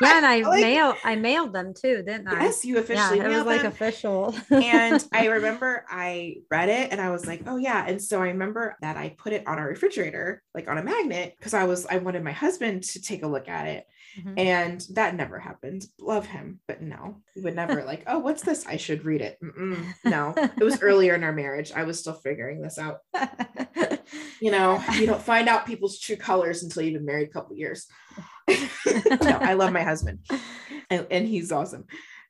Yeah, 0.00 0.16
and 0.16 0.26
I 0.26 0.40
like, 0.40 0.60
mailed 0.60 0.96
I 1.04 1.16
mailed 1.16 1.52
them 1.52 1.74
too, 1.74 2.02
didn't 2.02 2.28
I? 2.28 2.44
Yes, 2.44 2.64
you 2.64 2.78
officially. 2.78 3.18
Yeah, 3.18 3.26
it 3.26 3.36
was 3.36 3.46
like 3.46 3.64
official. 3.64 4.34
and 4.50 5.04
I 5.12 5.26
remember 5.28 5.84
I 5.88 6.36
read 6.50 6.68
it 6.68 6.92
and 6.92 7.00
I 7.00 7.10
was 7.10 7.26
like, 7.26 7.42
oh 7.46 7.56
yeah. 7.56 7.84
And 7.86 8.00
so 8.00 8.20
I 8.20 8.28
remember 8.28 8.76
that 8.80 8.96
I 8.96 9.10
put 9.18 9.32
it 9.32 9.46
on 9.46 9.58
our 9.58 9.68
refrigerator, 9.68 10.42
like 10.54 10.68
on 10.68 10.78
a 10.78 10.82
magnet, 10.82 11.34
because 11.38 11.54
I 11.54 11.64
was 11.64 11.86
I 11.86 11.98
wanted 11.98 12.24
my 12.24 12.32
husband 12.32 12.84
to 12.84 13.02
take 13.02 13.22
a 13.22 13.28
look 13.28 13.48
at 13.48 13.66
it. 13.66 13.86
Mm-hmm. 14.16 14.38
And 14.38 14.86
that 14.90 15.14
never 15.14 15.38
happened. 15.38 15.84
Love 16.00 16.26
him, 16.26 16.60
but 16.66 16.82
no, 16.82 17.16
we 17.36 17.42
would 17.42 17.56
never 17.56 17.84
like, 17.84 18.04
oh, 18.06 18.18
what's 18.18 18.42
this? 18.42 18.66
I 18.66 18.76
should 18.76 19.04
read 19.04 19.20
it. 19.20 19.38
Mm-mm. 19.42 19.94
No, 20.04 20.34
it 20.36 20.62
was 20.62 20.82
earlier 20.82 21.14
in 21.14 21.24
our 21.24 21.32
marriage. 21.32 21.72
I 21.72 21.84
was 21.84 22.00
still 22.00 22.14
figuring 22.14 22.60
this 22.60 22.78
out. 22.78 22.98
you 24.40 24.50
know, 24.50 24.82
you 24.94 25.06
don't 25.06 25.22
find 25.22 25.48
out 25.48 25.66
people's 25.66 25.98
true 25.98 26.16
colors 26.16 26.62
until 26.62 26.82
you've 26.82 26.94
been 26.94 27.04
married 27.04 27.28
a 27.28 27.32
couple 27.32 27.56
years. 27.56 27.86
no, 28.48 29.38
I 29.40 29.54
love 29.54 29.72
my 29.72 29.82
husband, 29.82 30.20
and, 30.90 31.06
and 31.10 31.28
he's 31.28 31.52
awesome, 31.52 31.84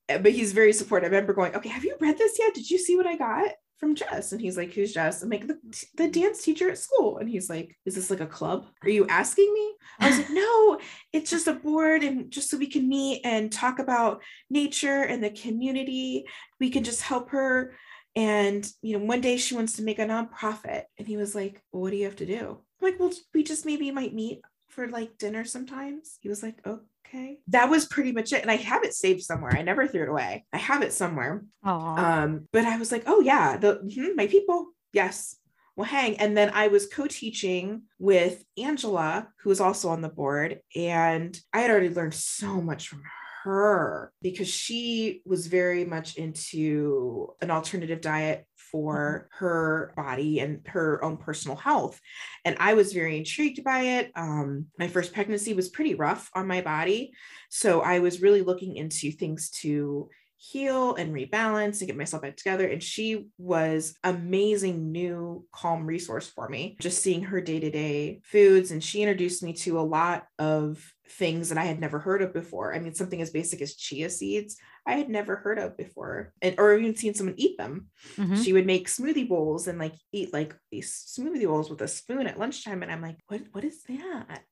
but 0.09 0.33
he's 0.33 0.53
very 0.53 0.73
supportive. 0.73 1.13
I 1.13 1.15
remember 1.15 1.35
going, 1.35 1.55
okay, 1.55 1.69
have 1.69 1.85
you 1.85 1.97
read 2.01 2.19
this 2.19 2.39
yet? 2.39 2.55
Did 2.55 2.69
you 2.71 2.79
see 2.79 2.97
what 2.97 3.07
I 3.07 3.17
got? 3.17 3.53
From 3.79 3.95
Jess. 3.95 4.33
And 4.33 4.41
he's 4.41 4.57
like, 4.57 4.73
Who's 4.73 4.93
Jess? 4.93 5.23
I'm 5.23 5.31
like, 5.31 5.47
the, 5.47 5.59
the 5.95 6.09
dance 6.09 6.43
teacher 6.43 6.71
at 6.71 6.79
school. 6.79 7.19
And 7.19 7.29
he's 7.29 7.49
like, 7.49 7.77
Is 7.85 7.95
this 7.95 8.11
like 8.11 8.21
a 8.21 8.27
club? 8.27 8.67
Are 8.83 8.91
you 8.91 9.07
asking 9.07 9.53
me? 9.53 9.75
I 10.01 10.09
was 10.09 10.19
like, 10.19 10.31
No, 10.31 10.81
it's 11.13 11.31
just 11.31 11.47
a 11.47 11.55
board 11.55 12.03
and 12.03 12.31
just 12.31 12.51
so 12.51 12.59
we 12.59 12.67
can 12.67 12.89
meet 12.89 13.23
and 13.25 13.51
talk 13.53 13.79
about 13.79 14.23
nature 14.51 15.03
and 15.03 15.23
the 15.23 15.31
community. 15.31 16.27
We 16.61 16.71
can 16.71 16.85
just 16.85 17.03
help 17.03 17.31
her. 17.31 17.75
And, 18.17 18.69
you 18.83 18.99
know, 18.99 19.05
one 19.05 19.21
day 19.21 19.37
she 19.37 19.55
wants 19.55 19.75
to 19.75 19.83
make 19.83 19.99
a 19.99 20.07
nonprofit. 20.07 20.85
And 20.99 21.07
he 21.07 21.17
was 21.17 21.35
like, 21.35 21.63
well, 21.73 21.83
What 21.83 21.91
do 21.91 21.97
you 21.97 22.05
have 22.05 22.17
to 22.17 22.27
do? 22.27 22.59
I'm 22.81 22.91
like, 22.91 23.01
Well, 23.01 23.13
we 23.33 23.43
just 23.43 23.65
maybe 23.65 23.91
might 23.91 24.15
meet 24.15 24.43
for 24.69 24.89
like 24.89 25.19
dinner 25.19 25.45
sometimes. 25.45 26.19
He 26.21 26.29
was 26.29 26.43
like, 26.43 26.59
Oh, 26.65 26.81
okay. 27.09 27.39
That 27.49 27.71
was 27.71 27.87
pretty 27.87 28.13
much 28.13 28.33
it 28.33 28.43
and 28.43 28.51
i 28.51 28.57
have 28.57 28.85
it 28.85 28.95
saved 28.95 29.23
somewhere. 29.23 29.57
I 29.57 29.63
never 29.63 29.87
threw 29.87 30.03
it 30.03 30.09
away. 30.09 30.45
I 30.53 30.59
have 30.59 30.83
it 30.83 30.93
somewhere. 30.93 31.45
Aww. 31.65 31.99
um 31.99 32.49
but 32.53 32.65
i 32.65 32.77
was 32.77 32.93
like 32.93 33.05
oh 33.07 33.21
yeah 33.21 33.57
the 33.57 33.75
hmm, 33.95 34.17
my 34.17 34.27
people. 34.27 34.69
Yes. 34.93 35.37
Well 35.77 35.87
hang. 35.87 36.19
And 36.19 36.37
then 36.37 36.51
i 36.55 36.69
was 36.69 36.87
co-teaching 36.87 37.83
with 37.99 38.45
angela 38.57 39.29
who 39.43 39.51
was 39.51 39.61
also 39.61 39.89
on 39.91 40.03
the 40.03 40.09
board 40.09 40.61
and 40.75 41.39
i 41.53 41.61
had 41.61 41.71
already 41.71 41.91
learned 41.91 42.15
so 42.15 42.61
much 42.61 42.89
from 42.89 43.03
her 43.45 44.13
because 44.21 44.49
she 44.49 45.23
was 45.25 45.47
very 45.47 45.85
much 45.85 46.17
into 46.17 47.33
an 47.41 47.51
alternative 47.51 48.01
diet 48.01 48.47
for 48.71 49.29
mm-hmm. 49.33 49.45
her 49.45 49.93
body 49.97 50.41
and 50.41 50.67
her 50.69 51.03
own 51.05 51.17
personal 51.17 51.57
health. 51.57 52.01
And 52.45 52.57
I 52.61 52.75
was 52.75 52.93
very 52.93 53.17
intrigued 53.17 53.65
by 53.65 53.81
it. 53.81 54.13
Um, 54.15 54.67
my 54.79 54.89
first 54.89 55.13
pregnancy 55.13 55.55
was 55.55 55.69
pretty 55.69 55.95
rough 55.95 56.31
on 56.35 56.47
my 56.47 56.61
body. 56.61 57.13
So 57.51 57.81
I 57.81 57.99
was 58.01 58.23
really 58.23 58.43
looking 58.43 58.77
into 58.77 59.11
things 59.11 59.51
to 59.63 60.09
heal 60.39 60.95
and 60.95 61.13
rebalance 61.13 61.81
and 61.81 61.89
get 61.89 61.97
myself 61.97 62.23
back 62.23 62.37
together. 62.37 62.67
And 62.67 62.83
she 62.83 63.27
was 63.39 63.95
amazing 64.05 64.93
new 64.93 65.45
calm 65.53 65.85
resource 65.85 66.29
for 66.29 66.49
me. 66.49 66.77
Just 66.81 67.03
seeing 67.03 67.25
her 67.25 67.41
day-to-day 67.41 68.21
foods. 68.25 68.71
And 68.71 68.83
she 68.83 69.03
introduced 69.03 69.43
me 69.43 69.53
to 69.55 69.79
a 69.79 69.83
lot 69.83 70.27
of 70.39 70.83
things 71.11 71.49
that 71.49 71.59
I 71.59 71.65
had 71.65 71.81
never 71.81 71.99
heard 71.99 72.23
of 72.23 72.33
before. 72.33 72.75
I 72.75 72.79
mean, 72.79 72.95
something 72.95 73.21
as 73.21 73.31
basic 73.31 73.61
as 73.63 73.75
chia 73.75 74.09
seeds, 74.11 74.57
I 74.87 74.95
had 74.95 75.09
never 75.09 75.37
heard 75.37 75.59
of 75.59 75.77
before, 75.77 76.33
and 76.41 76.55
or 76.59 76.75
even 76.75 76.97
seen 76.97 77.15
someone 77.15 77.35
eat 77.37 77.59
them. 77.59 77.89
Mm-hmm. 78.17 78.41
She 78.43 78.53
would 78.55 78.65
make 78.65 78.89
smoothie 78.89 79.29
bowls 79.29 79.69
and 79.69 79.79
like 79.79 79.95
eat 80.13 80.33
like 80.33 80.55
these 80.71 80.93
smoothie 81.19 81.47
bowls 81.47 81.69
with 81.69 81.83
a 81.83 81.89
spoon 81.89 82.27
at 82.27 82.39
lunchtime, 82.39 82.83
and 82.83 82.91
I'm 82.91 83.03
like, 83.03 83.19
what? 83.27 83.43
What 83.53 83.65
is 83.65 83.83
that? 83.89 84.43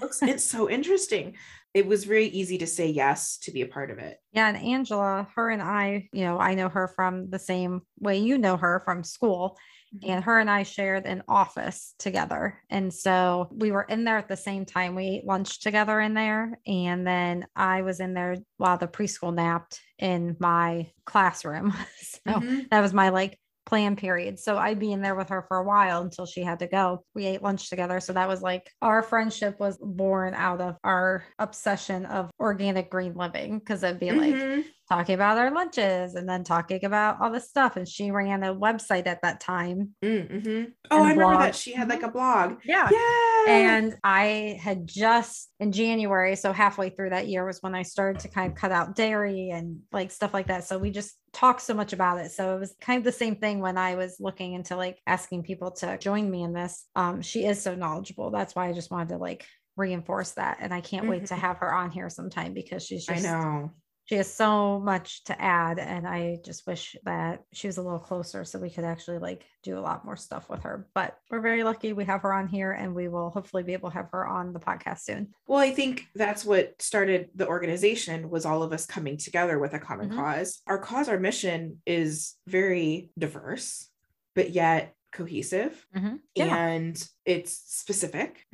Looks 0.00 0.22
it's 0.22 0.44
so 0.44 0.68
interesting 0.68 1.34
it 1.72 1.86
was 1.86 2.04
very 2.04 2.26
easy 2.26 2.58
to 2.58 2.66
say 2.66 2.88
yes 2.88 3.38
to 3.38 3.52
be 3.52 3.62
a 3.62 3.66
part 3.66 3.90
of 3.90 3.98
it. 3.98 4.18
Yeah. 4.32 4.48
And 4.48 4.56
Angela, 4.56 5.28
her 5.36 5.50
and 5.50 5.62
I, 5.62 6.08
you 6.12 6.24
know, 6.24 6.38
I 6.38 6.54
know 6.54 6.68
her 6.68 6.88
from 6.88 7.30
the 7.30 7.38
same 7.38 7.82
way 8.00 8.18
you 8.18 8.38
know 8.38 8.56
her 8.56 8.82
from 8.84 9.04
school. 9.04 9.56
Mm-hmm. 9.94 10.10
And 10.10 10.24
her 10.24 10.38
and 10.38 10.48
I 10.48 10.62
shared 10.62 11.06
an 11.06 11.24
office 11.26 11.94
together. 11.98 12.60
And 12.70 12.94
so 12.94 13.48
we 13.50 13.72
were 13.72 13.82
in 13.82 14.04
there 14.04 14.18
at 14.18 14.28
the 14.28 14.36
same 14.36 14.64
time. 14.64 14.94
We 14.94 15.06
ate 15.06 15.26
lunch 15.26 15.60
together 15.60 16.00
in 16.00 16.14
there. 16.14 16.60
And 16.64 17.04
then 17.04 17.46
I 17.56 17.82
was 17.82 17.98
in 17.98 18.14
there 18.14 18.36
while 18.56 18.78
the 18.78 18.86
preschool 18.86 19.34
napped 19.34 19.80
in 19.98 20.36
my 20.38 20.90
classroom. 21.06 21.72
so 21.98 22.34
mm-hmm. 22.34 22.60
that 22.70 22.80
was 22.80 22.94
my 22.94 23.08
like 23.08 23.39
plan 23.66 23.96
period. 23.96 24.38
So 24.38 24.58
I'd 24.58 24.78
be 24.78 24.92
in 24.92 25.02
there 25.02 25.14
with 25.14 25.28
her 25.28 25.42
for 25.48 25.58
a 25.58 25.64
while 25.64 26.02
until 26.02 26.26
she 26.26 26.42
had 26.42 26.58
to 26.60 26.66
go. 26.66 27.04
We 27.14 27.26
ate 27.26 27.42
lunch 27.42 27.70
together. 27.70 28.00
So 28.00 28.12
that 28.12 28.28
was 28.28 28.42
like 28.42 28.70
our 28.82 29.02
friendship 29.02 29.60
was 29.60 29.78
born 29.80 30.34
out 30.34 30.60
of 30.60 30.76
our 30.82 31.24
obsession 31.38 32.06
of 32.06 32.30
organic 32.40 32.90
green 32.90 33.14
living 33.14 33.58
because 33.58 33.82
it'd 33.82 34.00
be 34.00 34.06
mm-hmm. 34.08 34.56
like 34.56 34.66
talking 34.90 35.14
about 35.14 35.38
our 35.38 35.52
lunches 35.52 36.16
and 36.16 36.28
then 36.28 36.42
talking 36.42 36.84
about 36.84 37.20
all 37.20 37.30
this 37.30 37.48
stuff. 37.48 37.76
And 37.76 37.88
she 37.88 38.10
ran 38.10 38.42
a 38.42 38.52
website 38.52 39.06
at 39.06 39.22
that 39.22 39.38
time. 39.40 39.94
Mm-hmm. 40.04 40.64
Oh, 40.90 41.04
I 41.04 41.10
remember 41.10 41.38
that 41.38 41.54
she 41.54 41.72
had 41.72 41.88
like 41.88 42.02
a 42.02 42.10
blog. 42.10 42.58
Yeah. 42.64 42.88
Yeah. 42.90 43.44
And 43.48 43.96
I 44.02 44.58
had 44.60 44.88
just 44.88 45.52
in 45.60 45.70
January, 45.70 46.34
so 46.34 46.52
halfway 46.52 46.90
through 46.90 47.10
that 47.10 47.28
year 47.28 47.46
was 47.46 47.58
when 47.60 47.74
I 47.74 47.82
started 47.82 48.20
to 48.22 48.28
kind 48.28 48.50
of 48.50 48.58
cut 48.58 48.72
out 48.72 48.96
dairy 48.96 49.50
and 49.50 49.78
like 49.92 50.10
stuff 50.10 50.34
like 50.34 50.48
that. 50.48 50.64
So 50.64 50.76
we 50.76 50.90
just 50.90 51.14
talked 51.32 51.62
so 51.62 51.72
much 51.72 51.92
about 51.92 52.18
it. 52.18 52.32
So 52.32 52.56
it 52.56 52.58
was 52.58 52.74
kind 52.80 52.98
of 52.98 53.04
the 53.04 53.12
same 53.12 53.36
thing 53.36 53.60
when 53.60 53.78
I 53.78 53.94
was 53.94 54.16
looking 54.18 54.54
into 54.54 54.74
like 54.74 54.98
asking 55.06 55.44
people 55.44 55.70
to 55.72 55.98
join 55.98 56.28
me 56.28 56.42
in 56.42 56.52
this. 56.52 56.84
Um, 56.96 57.22
she 57.22 57.46
is 57.46 57.62
so 57.62 57.76
knowledgeable. 57.76 58.32
That's 58.32 58.56
why 58.56 58.68
I 58.68 58.72
just 58.72 58.90
wanted 58.90 59.10
to 59.10 59.18
like 59.18 59.46
reinforce 59.76 60.32
that. 60.32 60.58
And 60.60 60.74
I 60.74 60.80
can't 60.80 61.04
mm-hmm. 61.04 61.12
wait 61.12 61.26
to 61.26 61.36
have 61.36 61.58
her 61.58 61.72
on 61.72 61.92
here 61.92 62.08
sometime 62.08 62.54
because 62.54 62.84
she's 62.84 63.06
just 63.06 63.24
I 63.24 63.30
know 63.30 63.70
she 64.10 64.16
has 64.16 64.34
so 64.34 64.80
much 64.80 65.22
to 65.22 65.40
add 65.40 65.78
and 65.78 66.04
i 66.04 66.36
just 66.44 66.66
wish 66.66 66.96
that 67.04 67.44
she 67.52 67.68
was 67.68 67.76
a 67.76 67.82
little 67.82 68.00
closer 68.00 68.44
so 68.44 68.58
we 68.58 68.68
could 68.68 68.82
actually 68.82 69.18
like 69.18 69.44
do 69.62 69.78
a 69.78 69.80
lot 69.80 70.04
more 70.04 70.16
stuff 70.16 70.50
with 70.50 70.64
her 70.64 70.88
but 70.94 71.16
we're 71.30 71.40
very 71.40 71.62
lucky 71.62 71.92
we 71.92 72.04
have 72.04 72.22
her 72.22 72.32
on 72.32 72.48
here 72.48 72.72
and 72.72 72.92
we 72.92 73.06
will 73.06 73.30
hopefully 73.30 73.62
be 73.62 73.72
able 73.72 73.88
to 73.88 73.94
have 73.94 74.08
her 74.10 74.26
on 74.26 74.52
the 74.52 74.58
podcast 74.58 75.02
soon 75.02 75.28
well 75.46 75.60
i 75.60 75.70
think 75.70 76.06
that's 76.16 76.44
what 76.44 76.74
started 76.82 77.28
the 77.36 77.46
organization 77.46 78.28
was 78.28 78.44
all 78.44 78.64
of 78.64 78.72
us 78.72 78.84
coming 78.84 79.16
together 79.16 79.60
with 79.60 79.74
a 79.74 79.78
common 79.78 80.08
mm-hmm. 80.08 80.18
cause 80.18 80.60
our 80.66 80.78
cause 80.78 81.08
our 81.08 81.20
mission 81.20 81.80
is 81.86 82.34
very 82.48 83.10
diverse 83.16 83.88
but 84.34 84.50
yet 84.50 84.92
cohesive 85.12 85.86
mm-hmm. 85.96 86.16
yeah. 86.34 86.56
and 86.56 87.08
it's 87.24 87.62
specific 87.66 88.44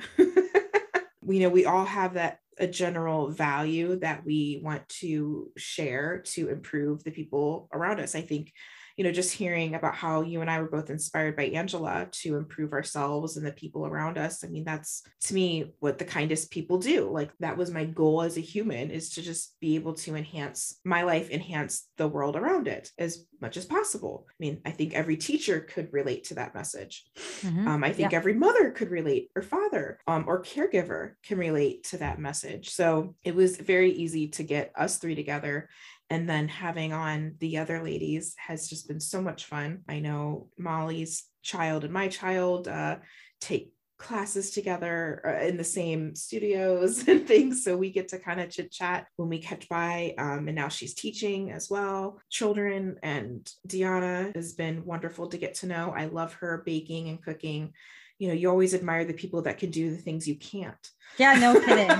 we 1.22 1.38
know 1.38 1.48
we 1.48 1.64
all 1.64 1.86
have 1.86 2.14
that 2.14 2.40
a 2.58 2.66
general 2.66 3.28
value 3.30 3.98
that 4.00 4.24
we 4.24 4.60
want 4.62 4.88
to 4.88 5.50
share 5.56 6.22
to 6.24 6.48
improve 6.48 7.04
the 7.04 7.10
people 7.10 7.68
around 7.72 8.00
us. 8.00 8.14
I 8.14 8.22
think 8.22 8.52
you 8.96 9.04
know, 9.04 9.12
just 9.12 9.32
hearing 9.32 9.74
about 9.74 9.94
how 9.94 10.22
you 10.22 10.40
and 10.40 10.50
I 10.50 10.60
were 10.60 10.70
both 10.70 10.88
inspired 10.88 11.36
by 11.36 11.44
Angela 11.44 12.08
to 12.10 12.36
improve 12.36 12.72
ourselves 12.72 13.36
and 13.36 13.46
the 13.46 13.52
people 13.52 13.86
around 13.86 14.16
us. 14.16 14.42
I 14.42 14.48
mean, 14.48 14.64
that's 14.64 15.02
to 15.24 15.34
me 15.34 15.74
what 15.80 15.98
the 15.98 16.04
kindest 16.04 16.50
people 16.50 16.78
do. 16.78 17.10
Like 17.10 17.30
that 17.40 17.58
was 17.58 17.70
my 17.70 17.84
goal 17.84 18.22
as 18.22 18.38
a 18.38 18.40
human 18.40 18.90
is 18.90 19.10
to 19.10 19.22
just 19.22 19.54
be 19.60 19.74
able 19.74 19.94
to 19.94 20.16
enhance 20.16 20.80
my 20.84 21.02
life, 21.02 21.30
enhance 21.30 21.88
the 21.98 22.08
world 22.08 22.36
around 22.36 22.68
it 22.68 22.90
as 22.98 23.26
much 23.40 23.58
as 23.58 23.66
possible. 23.66 24.26
I 24.30 24.34
mean, 24.40 24.60
I 24.64 24.70
think 24.70 24.94
every 24.94 25.18
teacher 25.18 25.60
could 25.60 25.92
relate 25.92 26.24
to 26.24 26.34
that 26.36 26.54
message. 26.54 27.04
Mm-hmm. 27.42 27.68
Um, 27.68 27.84
I 27.84 27.92
think 27.92 28.12
yeah. 28.12 28.18
every 28.18 28.34
mother 28.34 28.70
could 28.70 28.90
relate, 28.90 29.30
or 29.36 29.42
father, 29.42 29.98
um, 30.06 30.24
or 30.26 30.42
caregiver 30.42 31.12
can 31.22 31.38
relate 31.38 31.84
to 31.84 31.98
that 31.98 32.18
message. 32.18 32.70
So 32.70 33.14
it 33.24 33.34
was 33.34 33.58
very 33.58 33.92
easy 33.92 34.28
to 34.28 34.42
get 34.42 34.72
us 34.74 34.96
three 34.96 35.14
together 35.14 35.68
and 36.10 36.28
then 36.28 36.48
having 36.48 36.92
on 36.92 37.34
the 37.40 37.58
other 37.58 37.82
ladies 37.82 38.34
has 38.38 38.68
just 38.68 38.88
been 38.88 39.00
so 39.00 39.20
much 39.20 39.44
fun. 39.46 39.82
I 39.88 40.00
know 40.00 40.48
Molly's 40.58 41.24
child 41.42 41.84
and 41.84 41.92
my 41.92 42.08
child 42.08 42.68
uh, 42.68 42.96
take 43.40 43.72
classes 43.98 44.50
together 44.50 45.22
uh, 45.26 45.46
in 45.46 45.56
the 45.56 45.64
same 45.64 46.14
studios 46.14 47.08
and 47.08 47.26
things. 47.26 47.64
So 47.64 47.76
we 47.76 47.90
get 47.90 48.08
to 48.08 48.18
kind 48.18 48.40
of 48.40 48.50
chit 48.50 48.70
chat 48.70 49.06
when 49.16 49.28
we 49.28 49.38
catch 49.38 49.68
by. 49.68 50.14
Um, 50.18 50.48
and 50.48 50.54
now 50.54 50.68
she's 50.68 50.94
teaching 50.94 51.50
as 51.50 51.70
well, 51.70 52.20
children. 52.30 52.98
And 53.02 53.50
Deanna 53.66 54.34
has 54.34 54.52
been 54.52 54.84
wonderful 54.84 55.28
to 55.28 55.38
get 55.38 55.54
to 55.56 55.66
know. 55.66 55.94
I 55.96 56.06
love 56.06 56.34
her 56.34 56.62
baking 56.64 57.08
and 57.08 57.22
cooking. 57.22 57.72
You 58.18 58.28
know, 58.28 58.34
you 58.34 58.48
always 58.48 58.74
admire 58.74 59.04
the 59.04 59.12
people 59.12 59.42
that 59.42 59.58
can 59.58 59.70
do 59.70 59.90
the 59.90 59.96
things 59.96 60.28
you 60.28 60.36
can't. 60.36 60.90
Yeah, 61.18 61.34
no 61.34 61.60
kidding. 61.64 61.90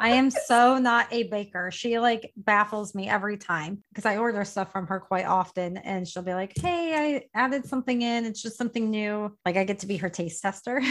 I 0.00 0.10
am 0.10 0.30
so 0.30 0.78
not 0.78 1.12
a 1.12 1.24
baker. 1.24 1.70
She 1.70 1.98
like 1.98 2.32
baffles 2.36 2.94
me 2.94 3.08
every 3.08 3.36
time 3.36 3.82
because 3.90 4.06
I 4.06 4.16
order 4.18 4.44
stuff 4.44 4.72
from 4.72 4.86
her 4.88 5.00
quite 5.00 5.26
often 5.26 5.76
and 5.78 6.06
she'll 6.06 6.22
be 6.22 6.34
like, 6.34 6.52
Hey, 6.56 7.22
I 7.34 7.38
added 7.38 7.66
something 7.66 8.02
in. 8.02 8.24
It's 8.24 8.42
just 8.42 8.58
something 8.58 8.90
new. 8.90 9.36
Like 9.44 9.56
I 9.56 9.64
get 9.64 9.80
to 9.80 9.86
be 9.86 9.96
her 9.98 10.10
taste 10.10 10.42
tester. 10.42 10.82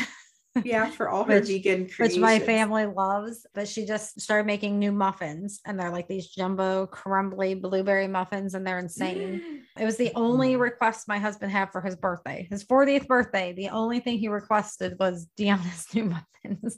yeah, 0.63 0.89
for 0.89 1.09
all 1.09 1.23
her 1.25 1.39
which, 1.39 1.47
vegan 1.47 1.87
creations. 1.89 1.99
which 1.99 2.17
my 2.17 2.39
family 2.39 2.85
loves. 2.85 3.45
But 3.53 3.67
she 3.67 3.85
just 3.85 4.19
started 4.21 4.47
making 4.47 4.79
new 4.79 4.91
muffins, 4.91 5.59
and 5.65 5.79
they're 5.79 5.91
like 5.91 6.07
these 6.07 6.27
jumbo 6.27 6.87
crumbly 6.87 7.55
blueberry 7.55 8.07
muffins, 8.07 8.53
and 8.53 8.65
they're 8.65 8.79
insane. 8.79 9.41
it 9.77 9.85
was 9.85 9.97
the 9.97 10.11
only 10.15 10.55
request 10.55 11.07
my 11.07 11.19
husband 11.19 11.51
had 11.51 11.71
for 11.71 11.81
his 11.81 11.95
birthday, 11.95 12.47
his 12.49 12.63
40th 12.63 13.07
birthday. 13.07 13.53
The 13.53 13.69
only 13.69 13.99
thing 13.99 14.17
he 14.17 14.29
requested 14.29 14.95
was 14.99 15.27
Deanna's 15.37 15.85
new 15.93 16.05
muffins. 16.05 16.77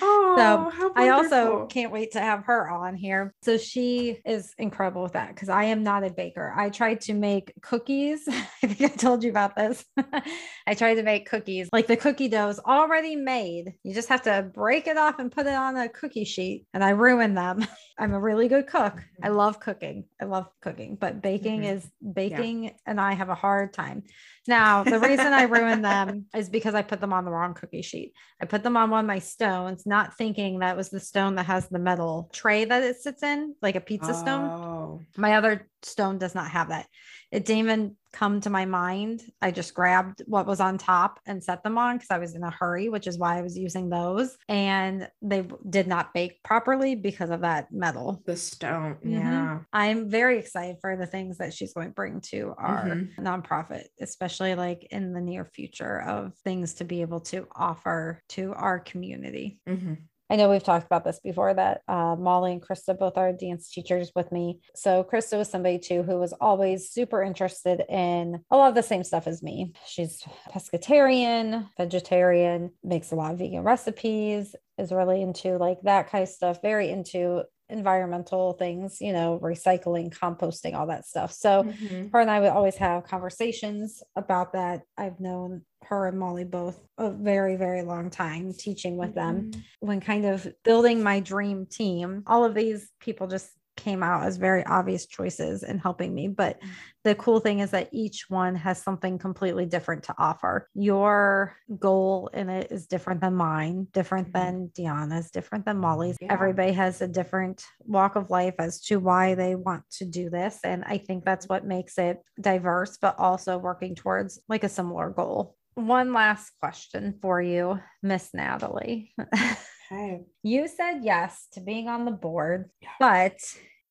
Oh, 0.00 0.34
so 0.72 0.92
I 0.96 1.10
also 1.10 1.66
can't 1.66 1.92
wait 1.92 2.12
to 2.12 2.20
have 2.20 2.44
her 2.44 2.70
on 2.70 2.94
here. 2.94 3.34
So 3.42 3.58
she 3.58 4.20
is 4.24 4.54
incredible 4.58 5.02
with 5.02 5.12
that 5.12 5.34
because 5.34 5.48
I 5.48 5.64
am 5.64 5.82
not 5.82 6.04
a 6.04 6.10
baker. 6.10 6.54
I 6.56 6.70
tried 6.70 7.00
to 7.02 7.14
make 7.14 7.52
cookies. 7.60 8.26
I 8.62 8.66
think 8.66 8.80
I 8.80 8.94
told 8.94 9.22
you 9.22 9.30
about 9.30 9.56
this. 9.56 9.84
I 10.66 10.74
tried 10.74 10.94
to 10.94 11.02
make 11.02 11.28
cookies 11.28 11.68
like 11.72 11.88
the 11.88 11.96
cookie 11.96 12.28
dough 12.28 12.48
is 12.48 12.60
already 12.60 13.16
made. 13.16 13.74
You 13.82 13.92
just 13.92 14.08
have 14.08 14.22
to 14.22 14.48
break 14.54 14.86
it 14.86 14.96
off 14.96 15.18
and 15.18 15.30
put 15.30 15.46
it 15.46 15.54
on 15.54 15.76
a 15.76 15.88
cookie 15.88 16.24
sheet. 16.24 16.66
And 16.72 16.82
I 16.82 16.90
ruin 16.90 17.34
them. 17.34 17.66
I'm 17.98 18.14
a 18.14 18.20
really 18.20 18.48
good 18.48 18.66
cook. 18.66 19.02
I 19.22 19.28
mm-hmm. 19.28 19.36
love 19.36 19.60
cooking. 19.60 20.04
I 20.20 20.24
love 20.24 20.48
cooking, 20.62 20.96
but 20.98 21.20
baking 21.20 21.62
mm-hmm. 21.62 21.76
is 21.76 21.90
baking 22.14 22.29
yeah. 22.30 22.70
and 22.86 23.00
I 23.00 23.12
have 23.12 23.28
a 23.28 23.34
hard 23.34 23.72
time. 23.72 24.04
Now, 24.46 24.82
the 24.84 24.98
reason 24.98 25.32
I 25.32 25.42
ruined 25.42 25.84
them 25.84 26.26
is 26.34 26.48
because 26.48 26.74
I 26.74 26.82
put 26.82 27.00
them 27.00 27.12
on 27.12 27.24
the 27.24 27.30
wrong 27.30 27.54
cookie 27.54 27.82
sheet. 27.82 28.12
I 28.40 28.46
put 28.46 28.62
them 28.62 28.76
on 28.76 28.90
one 28.90 29.04
of 29.04 29.06
my 29.06 29.18
stones, 29.18 29.86
not 29.86 30.16
thinking 30.16 30.60
that 30.60 30.76
was 30.76 30.90
the 30.90 31.00
stone 31.00 31.34
that 31.36 31.46
has 31.46 31.68
the 31.68 31.78
metal 31.78 32.30
tray 32.32 32.64
that 32.64 32.82
it 32.82 33.00
sits 33.00 33.22
in, 33.22 33.54
like 33.60 33.76
a 33.76 33.80
pizza 33.80 34.12
oh. 34.12 34.20
stone. 34.20 35.06
My 35.16 35.36
other 35.36 35.68
stone 35.82 36.18
does 36.18 36.34
not 36.34 36.50
have 36.50 36.68
that. 36.68 36.86
It 37.30 37.44
didn't 37.44 37.64
even 37.64 37.96
come 38.12 38.40
to 38.40 38.50
my 38.50 38.64
mind. 38.64 39.22
I 39.40 39.50
just 39.50 39.74
grabbed 39.74 40.22
what 40.26 40.46
was 40.46 40.60
on 40.60 40.78
top 40.78 41.20
and 41.26 41.42
set 41.42 41.62
them 41.62 41.78
on 41.78 41.96
because 41.96 42.10
I 42.10 42.18
was 42.18 42.34
in 42.34 42.42
a 42.42 42.50
hurry, 42.50 42.88
which 42.88 43.06
is 43.06 43.18
why 43.18 43.38
I 43.38 43.42
was 43.42 43.56
using 43.56 43.88
those. 43.88 44.36
And 44.48 45.08
they 45.22 45.46
did 45.68 45.86
not 45.86 46.12
bake 46.12 46.42
properly 46.42 46.94
because 46.94 47.30
of 47.30 47.42
that 47.42 47.72
metal. 47.72 48.22
The 48.26 48.36
stone. 48.36 48.96
Mm-hmm. 48.96 49.12
Yeah. 49.12 49.58
I'm 49.72 50.10
very 50.10 50.38
excited 50.38 50.76
for 50.80 50.96
the 50.96 51.06
things 51.06 51.38
that 51.38 51.54
she's 51.54 51.72
going 51.72 51.88
to 51.88 51.94
bring 51.94 52.20
to 52.32 52.54
our 52.58 52.84
mm-hmm. 52.84 53.24
nonprofit, 53.24 53.84
especially 54.00 54.54
like 54.54 54.88
in 54.90 55.12
the 55.12 55.20
near 55.20 55.44
future 55.44 56.00
of 56.02 56.32
things 56.42 56.74
to 56.74 56.84
be 56.84 57.02
able 57.02 57.20
to 57.20 57.46
offer 57.54 58.20
to 58.30 58.52
our 58.54 58.80
community. 58.80 59.60
Mm-hmm. 59.68 59.94
I 60.30 60.36
know 60.36 60.48
we've 60.48 60.62
talked 60.62 60.86
about 60.86 61.02
this 61.04 61.18
before 61.18 61.52
that 61.54 61.82
uh, 61.88 62.14
Molly 62.16 62.52
and 62.52 62.62
Krista 62.62 62.96
both 62.96 63.18
are 63.18 63.32
dance 63.32 63.68
teachers 63.68 64.12
with 64.14 64.30
me. 64.30 64.60
So 64.76 65.02
Krista 65.02 65.36
was 65.36 65.50
somebody 65.50 65.78
too 65.78 66.04
who 66.04 66.18
was 66.18 66.32
always 66.34 66.90
super 66.90 67.20
interested 67.20 67.82
in 67.88 68.40
a 68.48 68.56
lot 68.56 68.68
of 68.68 68.76
the 68.76 68.82
same 68.82 69.02
stuff 69.02 69.26
as 69.26 69.42
me. 69.42 69.72
She's 69.86 70.22
pescatarian, 70.48 71.68
vegetarian, 71.76 72.70
makes 72.84 73.10
a 73.10 73.16
lot 73.16 73.32
of 73.32 73.40
vegan 73.40 73.64
recipes, 73.64 74.54
is 74.78 74.92
really 74.92 75.20
into 75.20 75.58
like 75.58 75.78
that 75.82 76.10
kind 76.10 76.22
of 76.22 76.28
stuff, 76.28 76.62
very 76.62 76.90
into 76.90 77.42
environmental 77.70 78.54
things, 78.54 79.00
you 79.00 79.12
know, 79.12 79.38
recycling, 79.42 80.16
composting, 80.16 80.74
all 80.74 80.86
that 80.86 81.06
stuff. 81.06 81.32
So 81.32 81.64
mm-hmm. 81.64 82.08
her 82.12 82.20
and 82.20 82.30
I 82.30 82.40
would 82.40 82.50
always 82.50 82.76
have 82.76 83.04
conversations 83.04 84.02
about 84.16 84.52
that. 84.52 84.82
I've 84.96 85.20
known 85.20 85.62
her 85.84 86.06
and 86.06 86.18
Molly 86.18 86.44
both 86.44 86.78
a 86.98 87.10
very, 87.10 87.56
very 87.56 87.82
long 87.82 88.10
time 88.10 88.52
teaching 88.52 88.96
with 88.96 89.14
mm-hmm. 89.14 89.50
them. 89.50 89.62
When 89.80 90.00
kind 90.00 90.26
of 90.26 90.46
building 90.64 91.02
my 91.02 91.20
dream 91.20 91.66
team, 91.66 92.22
all 92.26 92.44
of 92.44 92.54
these 92.54 92.90
people 93.00 93.26
just 93.26 93.50
came 93.76 94.02
out 94.02 94.24
as 94.24 94.36
very 94.36 94.64
obvious 94.66 95.06
choices 95.06 95.62
in 95.62 95.78
helping 95.78 96.14
me. 96.14 96.28
But 96.28 96.60
mm. 96.60 96.68
the 97.04 97.14
cool 97.14 97.40
thing 97.40 97.60
is 97.60 97.70
that 97.70 97.88
each 97.92 98.26
one 98.28 98.54
has 98.56 98.82
something 98.82 99.18
completely 99.18 99.66
different 99.66 100.04
to 100.04 100.14
offer. 100.18 100.68
Your 100.74 101.56
goal 101.78 102.30
in 102.32 102.48
it 102.50 102.70
is 102.70 102.86
different 102.86 103.20
than 103.20 103.34
mine, 103.34 103.86
different 103.92 104.32
mm-hmm. 104.32 104.72
than 104.72 104.72
Deanna's, 104.76 105.30
different 105.30 105.64
than 105.64 105.78
Molly's. 105.78 106.16
Yeah. 106.20 106.32
Everybody 106.32 106.72
has 106.72 107.00
a 107.00 107.08
different 107.08 107.64
walk 107.80 108.16
of 108.16 108.30
life 108.30 108.54
as 108.58 108.80
to 108.82 108.98
why 108.98 109.34
they 109.34 109.54
want 109.54 109.84
to 109.98 110.04
do 110.04 110.30
this. 110.30 110.58
And 110.64 110.84
I 110.84 110.98
think 110.98 111.24
that's 111.24 111.48
what 111.48 111.64
makes 111.64 111.98
it 111.98 112.18
diverse, 112.40 112.98
but 113.00 113.18
also 113.18 113.58
working 113.58 113.94
towards 113.94 114.40
like 114.48 114.64
a 114.64 114.68
similar 114.68 115.10
goal 115.10 115.56
one 115.74 116.12
last 116.12 116.50
question 116.60 117.14
for 117.22 117.40
you, 117.40 117.80
Miss 118.02 118.34
Natalie. 118.34 119.14
Okay. 119.92 120.22
you 120.42 120.68
said 120.68 121.00
yes 121.02 121.48
to 121.52 121.60
being 121.60 121.88
on 121.88 122.04
the 122.04 122.12
board, 122.12 122.70
yeah. 122.80 122.90
but 123.00 123.38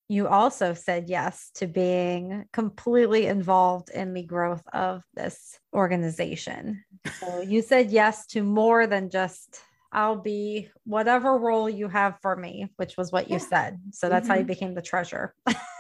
you 0.07 0.27
also 0.27 0.73
said 0.73 1.09
yes 1.09 1.51
to 1.55 1.67
being 1.67 2.45
completely 2.51 3.27
involved 3.27 3.89
in 3.89 4.13
the 4.13 4.23
growth 4.23 4.63
of 4.73 5.03
this 5.13 5.59
organization. 5.73 6.83
So 7.19 7.41
you 7.41 7.61
said 7.61 7.91
yes 7.91 8.25
to 8.27 8.43
more 8.43 8.87
than 8.87 9.09
just 9.09 9.61
I'll 9.91 10.17
be 10.17 10.69
whatever 10.83 11.37
role 11.37 11.69
you 11.69 11.87
have 11.87 12.17
for 12.21 12.35
me, 12.35 12.69
which 12.77 12.95
was 12.95 13.11
what 13.11 13.27
yeah. 13.27 13.35
you 13.35 13.39
said. 13.39 13.79
So 13.91 14.07
that's 14.07 14.23
mm-hmm. 14.23 14.31
how 14.31 14.35
you 14.35 14.41
mm-hmm. 14.41 14.47
became 14.47 14.73
the 14.75 14.81
treasurer. 14.81 15.33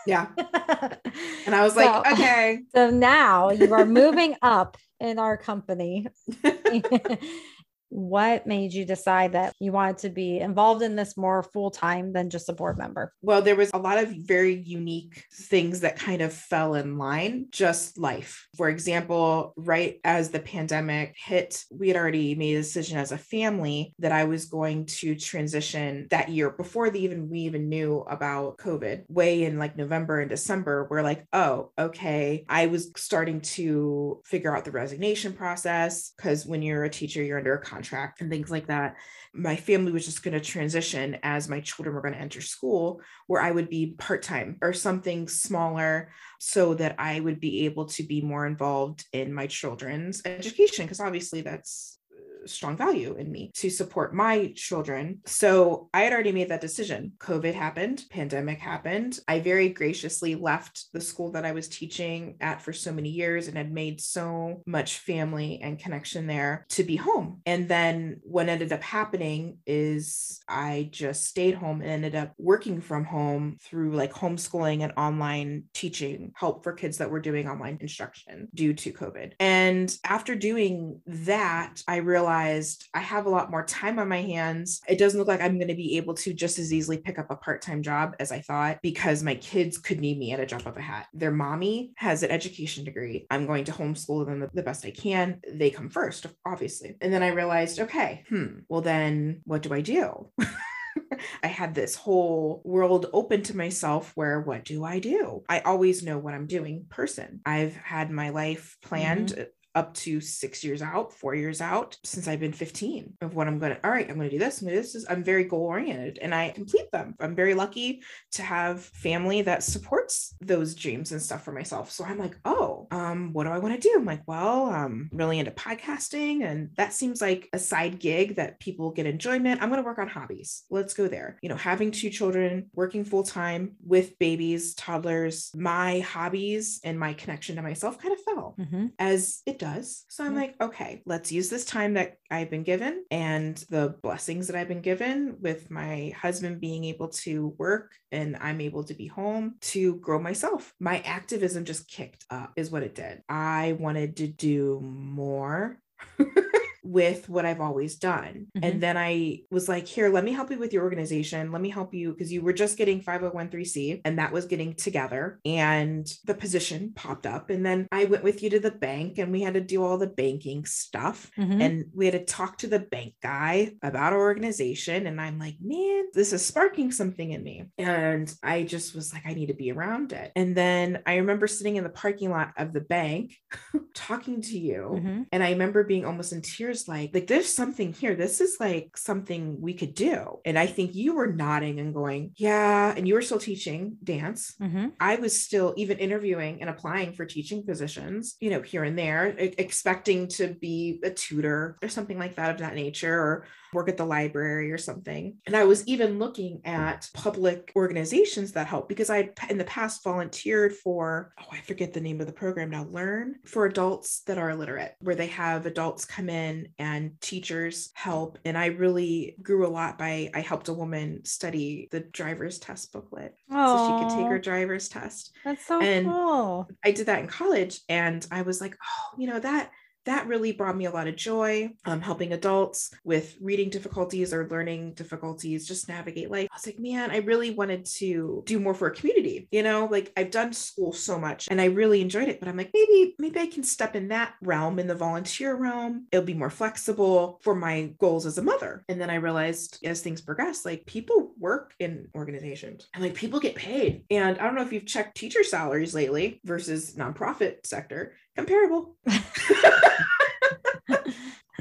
yeah. 0.05 0.27
And 1.45 1.55
I 1.55 1.63
was 1.63 1.73
so, 1.73 1.79
like, 1.79 2.13
okay. 2.13 2.59
So 2.75 2.91
now 2.91 3.49
you 3.49 3.73
are 3.73 3.85
moving 3.85 4.35
up 4.41 4.77
in 4.99 5.17
our 5.17 5.35
company 5.35 6.07
what 7.89 8.47
made 8.47 8.73
you 8.73 8.85
decide 8.85 9.33
that 9.33 9.53
you 9.59 9.71
wanted 9.71 9.97
to 9.99 10.09
be 10.09 10.39
involved 10.39 10.81
in 10.81 10.95
this 10.95 11.17
more 11.17 11.43
full 11.43 11.71
time 11.71 12.13
than 12.13 12.29
just 12.29 12.49
a 12.49 12.53
board 12.53 12.77
member? 12.77 13.13
Well, 13.21 13.41
there 13.41 13.55
was 13.55 13.71
a 13.73 13.79
lot 13.79 13.97
of 13.97 14.09
very 14.09 14.55
unique 14.55 15.25
things 15.33 15.81
that 15.81 15.97
kind 15.97 16.21
of 16.21 16.33
fell 16.33 16.75
in 16.75 16.97
line, 16.97 17.47
just 17.49 17.97
life. 17.97 18.47
For 18.55 18.69
example, 18.69 19.53
right 19.57 19.99
as 20.03 20.29
the 20.29 20.39
pandemic 20.39 21.15
hit, 21.17 21.63
we 21.71 21.87
had 21.87 21.97
already 21.97 22.35
made 22.35 22.55
a 22.55 22.61
decision 22.61 22.97
as 22.97 23.11
a 23.11 23.17
family 23.17 23.93
that 23.99 24.11
I 24.11 24.25
was 24.25 24.45
going 24.45 24.85
to 24.85 25.15
transition 25.15 26.07
that 26.09 26.29
year 26.29 26.49
before 26.49 26.89
the 26.89 26.99
even 27.03 27.29
we 27.29 27.39
even 27.41 27.69
knew 27.69 28.01
about 28.09 28.57
COVID. 28.57 29.03
Way 29.09 29.43
in 29.43 29.57
like 29.57 29.77
November 29.77 30.19
and 30.19 30.29
December, 30.29 30.87
we're 30.89 31.01
like, 31.01 31.25
oh, 31.33 31.71
okay. 31.77 32.45
I 32.47 32.67
was 32.67 32.91
starting 32.95 33.41
to 33.41 34.21
figure 34.25 34.55
out 34.55 34.65
the 34.65 34.71
resignation 34.71 35.33
process 35.33 36.11
because 36.15 36.45
when 36.45 36.61
you're 36.61 36.83
a 36.83 36.89
teacher, 36.89 37.23
you're 37.23 37.37
under 37.37 37.55
a 37.55 37.61
contract 37.79 38.19
and 38.19 38.29
things 38.29 38.51
like 38.51 38.67
that. 38.67 38.95
My 39.33 39.55
family 39.55 39.91
was 39.91 40.05
just 40.05 40.23
going 40.23 40.33
to 40.33 40.41
transition 40.41 41.17
as 41.23 41.47
my 41.47 41.61
children 41.61 41.95
were 41.95 42.01
going 42.01 42.13
to 42.13 42.19
enter 42.19 42.41
school, 42.41 43.01
where 43.27 43.41
I 43.41 43.51
would 43.51 43.69
be 43.69 43.95
part 43.97 44.21
time 44.21 44.57
or 44.61 44.73
something 44.73 45.27
smaller 45.27 46.11
so 46.39 46.73
that 46.73 46.95
I 46.99 47.19
would 47.19 47.39
be 47.39 47.65
able 47.65 47.85
to 47.85 48.03
be 48.03 48.21
more 48.21 48.45
involved 48.45 49.05
in 49.13 49.33
my 49.33 49.47
children's 49.47 50.21
education. 50.25 50.85
Because 50.85 50.99
obviously, 50.99 51.41
that's 51.41 51.98
strong 52.45 52.77
value 52.77 53.15
in 53.15 53.31
me 53.31 53.51
to 53.55 53.69
support 53.69 54.13
my 54.13 54.51
children. 54.55 55.19
So 55.25 55.89
I 55.93 56.01
had 56.01 56.13
already 56.13 56.31
made 56.31 56.49
that 56.49 56.61
decision. 56.61 57.13
COVID 57.19 57.53
happened, 57.53 58.03
pandemic 58.09 58.59
happened. 58.59 59.19
I 59.27 59.39
very 59.39 59.69
graciously 59.69 60.35
left 60.35 60.85
the 60.93 61.01
school 61.01 61.31
that 61.31 61.45
I 61.45 61.51
was 61.51 61.67
teaching 61.67 62.37
at 62.41 62.61
for 62.61 62.73
so 62.73 62.91
many 62.91 63.09
years 63.09 63.47
and 63.47 63.57
had 63.57 63.71
made 63.71 64.01
so 64.01 64.61
much 64.65 64.99
family 64.99 65.59
and 65.61 65.79
connection 65.79 66.27
there 66.27 66.65
to 66.69 66.83
be 66.83 66.95
home. 66.95 67.41
And 67.45 67.67
then 67.67 68.19
what 68.23 68.49
ended 68.49 68.73
up 68.73 68.83
happening 68.83 69.57
is 69.65 70.39
I 70.47 70.89
just 70.91 71.25
stayed 71.25 71.55
home 71.55 71.81
and 71.81 71.89
ended 71.89 72.15
up 72.15 72.33
working 72.37 72.81
from 72.81 73.05
home 73.05 73.57
through 73.61 73.91
like 73.91 74.13
homeschooling 74.13 74.81
and 74.81 74.93
online 74.97 75.63
teaching 75.73 76.31
help 76.35 76.63
for 76.63 76.73
kids 76.73 76.97
that 76.97 77.11
were 77.11 77.19
doing 77.19 77.47
online 77.47 77.77
instruction 77.81 78.47
due 78.53 78.73
to 78.73 78.91
COVID. 78.91 79.33
And 79.39 79.95
after 80.03 80.35
doing 80.35 81.01
that, 81.05 81.83
I 81.87 81.97
realized 81.97 82.28
realized 82.29 82.87
I 82.93 82.99
have 82.99 83.25
a 83.25 83.29
lot 83.29 83.49
more 83.49 83.65
time 83.65 83.97
on 83.99 84.07
my 84.07 84.21
hands. 84.21 84.81
It 84.87 84.99
doesn't 84.99 85.17
look 85.17 85.27
like 85.27 85.41
I'm 85.41 85.57
going 85.57 85.69
to 85.69 85.75
be 85.75 85.97
able 85.97 86.13
to 86.15 86.33
just 86.33 86.59
as 86.59 86.71
easily 86.71 86.97
pick 86.97 87.17
up 87.17 87.31
a 87.31 87.35
part 87.35 87.61
time 87.61 87.81
job 87.81 88.15
as 88.19 88.31
I 88.31 88.41
thought 88.41 88.79
because 88.83 89.23
my 89.23 89.35
kids 89.35 89.77
could 89.77 89.99
need 89.99 90.19
me 90.19 90.31
at 90.31 90.39
a 90.39 90.45
drop 90.45 90.65
of 90.65 90.77
a 90.77 90.81
hat. 90.81 91.07
Their 91.13 91.31
mommy 91.31 91.91
has 91.95 92.23
an 92.23 92.31
education 92.31 92.83
degree. 92.83 93.25
I'm 93.31 93.47
going 93.47 93.65
to 93.65 93.71
homeschool 93.71 94.25
them 94.25 94.47
the, 94.53 94.63
best 94.69 94.85
I 94.85 94.91
can. 94.91 95.39
They 95.51 95.71
come 95.71 95.89
first, 95.89 96.27
obviously. 96.45 96.95
And 97.01 97.11
then 97.11 97.23
I 97.23 97.29
realized, 97.29 97.79
okay, 97.79 98.25
hmm, 98.29 98.59
well, 98.67 98.81
then 98.81 99.41
what 99.45 99.63
do 99.63 99.73
I 99.73 99.81
do? 99.81 100.29
I 101.43 101.47
had 101.47 101.73
this 101.73 101.95
whole 101.95 102.61
world 102.63 103.07
open 103.13 103.41
to 103.43 103.57
myself 103.57 104.11
where 104.15 104.41
what 104.41 104.65
do 104.65 104.83
I 104.83 104.99
do? 104.99 105.43
I 105.49 105.61
always 105.61 106.03
know 106.03 106.19
what 106.19 106.33
I'm 106.33 106.45
doing 106.45 106.85
person. 106.89 107.41
I've 107.45 107.75
had 107.75 108.11
my 108.11 108.29
life 108.29 108.77
planned 108.83 109.29
mm-hmm 109.29 109.43
up 109.79 109.93
to 109.93 110.19
six 110.19 110.61
years 110.61 110.81
out, 110.81 111.13
four 111.13 111.33
years 111.35 111.61
out 111.61 111.97
since 112.03 112.27
I've 112.27 112.41
been 112.41 112.51
15 112.51 113.13
of 113.21 113.33
what 113.33 113.47
I'm 113.47 113.59
going 113.59 113.73
to, 113.73 113.85
all 113.85 113.91
right, 113.91 114.07
I'm 114.09 114.17
going 114.17 114.29
to 114.29 114.35
do 114.35 114.43
this. 114.43 114.61
I'm, 114.61 114.67
this. 114.67 114.93
Is, 114.93 115.05
I'm 115.09 115.23
very 115.23 115.45
goal 115.45 115.63
oriented 115.63 116.19
and 116.21 116.35
I 116.35 116.49
complete 116.49 116.91
them. 116.91 117.15
I'm 117.19 117.33
very 117.33 117.53
lucky 117.53 118.03
to 118.33 118.43
have 118.43 118.81
family 118.81 119.41
that 119.43 119.63
supports 119.63 120.35
those 120.41 120.75
dreams 120.75 121.13
and 121.13 121.21
stuff 121.21 121.45
for 121.45 121.53
myself. 121.53 121.91
So 121.91 122.03
I'm 122.03 122.19
like, 122.19 122.37
oh, 122.43 122.87
um, 122.91 123.31
what 123.31 123.45
do 123.45 123.51
I 123.51 123.59
want 123.59 123.81
to 123.81 123.87
do? 123.87 123.95
I'm 123.95 124.05
like, 124.05 124.23
well, 124.27 124.65
I'm 124.65 125.09
really 125.13 125.39
into 125.39 125.51
podcasting 125.51 126.43
and 126.43 126.71
that 126.75 126.91
seems 126.91 127.21
like 127.21 127.47
a 127.53 127.59
side 127.59 127.99
gig 127.99 128.35
that 128.35 128.59
people 128.59 128.91
get 128.91 129.05
enjoyment. 129.05 129.61
I'm 129.61 129.69
going 129.69 129.81
to 129.81 129.87
work 129.87 129.99
on 129.99 130.09
hobbies. 130.09 130.63
Let's 130.69 130.93
go 130.93 131.07
there. 131.07 131.37
You 131.41 131.47
know, 131.47 131.55
having 131.55 131.91
two 131.91 132.09
children, 132.09 132.69
working 132.73 133.05
full 133.05 133.23
time 133.23 133.77
with 133.85 134.19
babies, 134.19 134.75
toddlers, 134.75 135.51
my 135.55 135.99
hobbies 135.99 136.81
and 136.83 136.99
my 136.99 137.13
connection 137.13 137.55
to 137.55 137.61
myself 137.61 137.97
kind 137.97 138.13
of 138.13 138.19
fell 138.21 138.55
mm-hmm. 138.59 138.87
as 138.99 139.41
it 139.45 139.57
does. 139.57 139.68
So 140.09 140.23
I'm 140.23 140.33
yeah. 140.33 140.39
like, 140.41 140.55
okay, 140.61 141.01
let's 141.05 141.31
use 141.31 141.49
this 141.49 141.65
time 141.65 141.93
that 141.93 142.15
I've 142.29 142.49
been 142.49 142.63
given 142.63 143.03
and 143.11 143.57
the 143.69 143.95
blessings 144.01 144.47
that 144.47 144.55
I've 144.55 144.67
been 144.67 144.81
given 144.81 145.37
with 145.39 145.69
my 145.71 146.13
husband 146.19 146.61
being 146.61 146.85
able 146.85 147.09
to 147.09 147.55
work 147.57 147.93
and 148.11 148.37
I'm 148.39 148.61
able 148.61 148.83
to 148.85 148.93
be 148.93 149.07
home 149.07 149.55
to 149.61 149.95
grow 149.97 150.19
myself. 150.19 150.73
My 150.79 150.99
activism 150.99 151.65
just 151.65 151.89
kicked 151.89 152.25
up, 152.29 152.53
is 152.55 152.71
what 152.71 152.83
it 152.83 152.95
did. 152.95 153.21
I 153.29 153.77
wanted 153.79 154.17
to 154.17 154.27
do 154.27 154.79
more. 154.81 155.79
with 156.89 157.29
what 157.29 157.45
I've 157.45 157.61
always 157.61 157.97
done. 157.97 158.47
Mm-hmm. 158.57 158.63
And 158.63 158.81
then 158.81 158.97
I 158.97 159.41
was 159.51 159.69
like, 159.69 159.87
here, 159.87 160.09
let 160.09 160.23
me 160.23 160.33
help 160.33 160.49
you 160.49 160.57
with 160.57 160.73
your 160.73 160.83
organization. 160.83 161.51
Let 161.51 161.61
me 161.61 161.69
help 161.69 161.93
you 161.93 162.11
because 162.11 162.33
you 162.33 162.41
were 162.41 162.53
just 162.53 162.77
getting 162.77 163.01
501c 163.01 164.01
and 164.03 164.17
that 164.17 164.31
was 164.31 164.45
getting 164.45 164.73
together 164.73 165.39
and 165.45 166.11
the 166.25 166.33
position 166.33 166.93
popped 166.95 167.27
up. 167.27 167.51
And 167.51 167.63
then 167.63 167.87
I 167.91 168.05
went 168.05 168.23
with 168.23 168.41
you 168.41 168.49
to 168.49 168.59
the 168.59 168.71
bank 168.71 169.19
and 169.19 169.31
we 169.31 169.41
had 169.41 169.53
to 169.53 169.61
do 169.61 169.83
all 169.83 169.99
the 169.99 170.07
banking 170.07 170.65
stuff 170.65 171.29
mm-hmm. 171.37 171.61
and 171.61 171.85
we 171.93 172.05
had 172.05 172.13
to 172.13 172.25
talk 172.25 172.57
to 172.59 172.67
the 172.67 172.79
bank 172.79 173.13
guy 173.21 173.73
about 173.83 174.13
our 174.13 174.19
organization. 174.19 175.05
And 175.05 175.21
I'm 175.21 175.37
like, 175.37 175.57
man, 175.61 176.05
this 176.13 176.33
is 176.33 176.43
sparking 176.43 176.91
something 176.91 177.31
in 177.31 177.43
me. 177.43 177.65
And 177.77 178.33
I 178.41 178.63
just 178.63 178.95
was 178.95 179.13
like, 179.13 179.27
I 179.27 179.33
need 179.35 179.47
to 179.47 179.53
be 179.53 179.71
around 179.71 180.11
it. 180.11 180.31
And 180.35 180.57
then 180.57 181.03
I 181.05 181.17
remember 181.17 181.45
sitting 181.45 181.75
in 181.75 181.83
the 181.83 181.89
parking 181.91 182.31
lot 182.31 182.53
of 182.57 182.73
the 182.73 182.81
bank 182.81 183.35
talking 183.93 184.41
to 184.41 184.57
you. 184.57 184.93
Mm-hmm. 184.95 185.21
And 185.31 185.43
I 185.43 185.51
remember 185.51 185.83
being 185.83 186.05
almost 186.05 186.33
in 186.33 186.41
tears 186.41 186.78
like 186.87 187.11
like 187.13 187.27
there's 187.27 187.53
something 187.53 187.93
here. 187.93 188.15
This 188.15 188.41
is 188.41 188.57
like 188.59 188.97
something 188.97 189.61
we 189.61 189.73
could 189.73 189.93
do. 189.93 190.39
And 190.45 190.57
i 190.57 190.65
think 190.65 190.95
you 190.95 191.15
were 191.15 191.27
nodding 191.27 191.79
and 191.79 191.93
going 191.93 192.31
yeah. 192.35 192.93
And 192.95 193.07
you 193.07 193.13
were 193.13 193.21
still 193.21 193.39
teaching 193.39 193.97
dance. 194.03 194.55
Mm-hmm. 194.61 194.87
i 194.99 195.15
was 195.15 195.41
still 195.41 195.73
even 195.77 195.97
interviewing 195.97 196.61
and 196.61 196.69
applying 196.69 197.13
for 197.13 197.25
teaching 197.25 197.65
positions 197.65 198.35
you 198.39 198.49
know 198.49 198.61
here 198.61 198.83
and 198.83 198.97
there 198.97 199.27
expecting 199.37 200.27
to 200.29 200.47
be 200.47 200.99
a 201.03 201.09
tutor 201.09 201.77
or 201.81 201.89
something 201.89 202.17
like 202.17 202.35
that 202.35 202.51
of 202.51 202.57
that 202.59 202.75
nature 202.75 203.13
or 203.13 203.45
work 203.73 203.89
at 203.89 203.97
the 203.97 204.05
library 204.05 204.71
or 204.71 204.77
something. 204.77 205.37
And 205.45 205.55
I 205.55 205.63
was 205.65 205.85
even 205.87 206.19
looking 206.19 206.61
at 206.65 207.09
public 207.13 207.71
organizations 207.75 208.51
that 208.53 208.67
help 208.67 208.89
because 208.89 209.09
I 209.09 209.29
in 209.49 209.57
the 209.57 209.63
past 209.65 210.03
volunteered 210.03 210.73
for, 210.73 211.33
oh, 211.39 211.47
I 211.51 211.61
forget 211.61 211.93
the 211.93 212.01
name 212.01 212.19
of 212.21 212.27
the 212.27 212.33
program 212.33 212.69
now, 212.69 212.85
Learn 212.89 213.35
for 213.45 213.65
adults 213.65 214.21
that 214.21 214.37
are 214.37 214.49
illiterate, 214.49 214.95
where 215.01 215.15
they 215.15 215.27
have 215.27 215.65
adults 215.65 216.05
come 216.05 216.29
in 216.29 216.69
and 216.79 217.19
teachers 217.21 217.91
help. 217.93 218.39
And 218.45 218.57
I 218.57 218.67
really 218.67 219.35
grew 219.41 219.67
a 219.67 219.69
lot 219.69 219.97
by, 219.97 220.31
I 220.33 220.41
helped 220.41 220.69
a 220.69 220.73
woman 220.73 221.23
study 221.25 221.87
the 221.91 221.99
driver's 221.99 222.59
test 222.59 222.91
booklet 222.91 223.35
Aww. 223.51 223.77
so 223.77 223.85
she 223.85 224.03
could 224.03 224.17
take 224.17 224.31
her 224.31 224.39
driver's 224.39 224.89
test. 224.89 225.33
That's 225.45 225.65
so 225.65 225.79
and 225.79 226.07
cool. 226.07 226.69
I 226.83 226.91
did 226.91 227.07
that 227.07 227.19
in 227.19 227.27
college 227.27 227.81
and 227.89 228.25
I 228.31 228.41
was 228.41 228.59
like, 228.61 228.75
oh, 228.75 229.17
you 229.17 229.27
know, 229.27 229.39
that 229.39 229.71
that 230.05 230.27
really 230.27 230.51
brought 230.51 230.77
me 230.77 230.85
a 230.85 230.91
lot 230.91 231.07
of 231.07 231.15
joy 231.15 231.69
um, 231.85 232.01
helping 232.01 232.33
adults 232.33 232.91
with 233.03 233.35
reading 233.41 233.69
difficulties 233.69 234.33
or 234.33 234.47
learning 234.47 234.93
difficulties 234.93 235.67
just 235.67 235.87
navigate 235.87 236.31
life. 236.31 236.47
I 236.51 236.55
was 236.55 236.65
like 236.65 236.79
man 236.79 237.11
i 237.11 237.17
really 237.17 237.51
wanted 237.51 237.85
to 237.85 238.43
do 238.45 238.59
more 238.59 238.73
for 238.73 238.87
a 238.87 238.95
community 238.95 239.47
you 239.51 239.63
know? 239.63 239.87
Like 239.89 240.11
i've 240.17 240.31
done 240.31 240.53
school 240.53 240.93
so 240.93 241.19
much 241.19 241.47
and 241.49 241.59
i 241.59 241.65
really 241.65 242.01
enjoyed 242.01 242.29
it 242.29 242.39
but 242.39 242.47
i'm 242.47 242.57
like 242.57 242.71
maybe 242.73 243.15
maybe 243.17 243.39
i 243.39 243.47
can 243.47 243.63
step 243.63 243.95
in 243.95 244.09
that 244.09 244.35
realm 244.41 244.79
in 244.79 244.87
the 244.87 244.95
volunteer 244.95 245.55
realm. 245.55 246.07
It'll 246.11 246.25
be 246.25 246.33
more 246.33 246.49
flexible 246.49 247.39
for 247.43 247.55
my 247.55 247.93
goals 247.99 248.25
as 248.25 248.37
a 248.37 248.43
mother. 248.43 248.83
And 248.89 248.99
then 248.99 249.09
i 249.09 249.15
realized 249.15 249.79
as 249.85 250.01
things 250.01 250.21
progress 250.21 250.65
like 250.65 250.85
people 250.85 251.33
work 251.37 251.73
in 251.79 252.07
organizations 252.15 252.87
and 252.93 253.03
like 253.03 253.15
people 253.15 253.39
get 253.39 253.55
paid. 253.55 254.03
And 254.09 254.37
i 254.37 254.43
don't 254.43 254.55
know 254.55 254.61
if 254.61 254.73
you've 254.73 254.85
checked 254.85 255.17
teacher 255.17 255.43
salaries 255.43 255.93
lately 255.93 256.41
versus 256.43 256.95
nonprofit 256.95 257.65
sector 257.65 258.13
comparable 258.39 258.95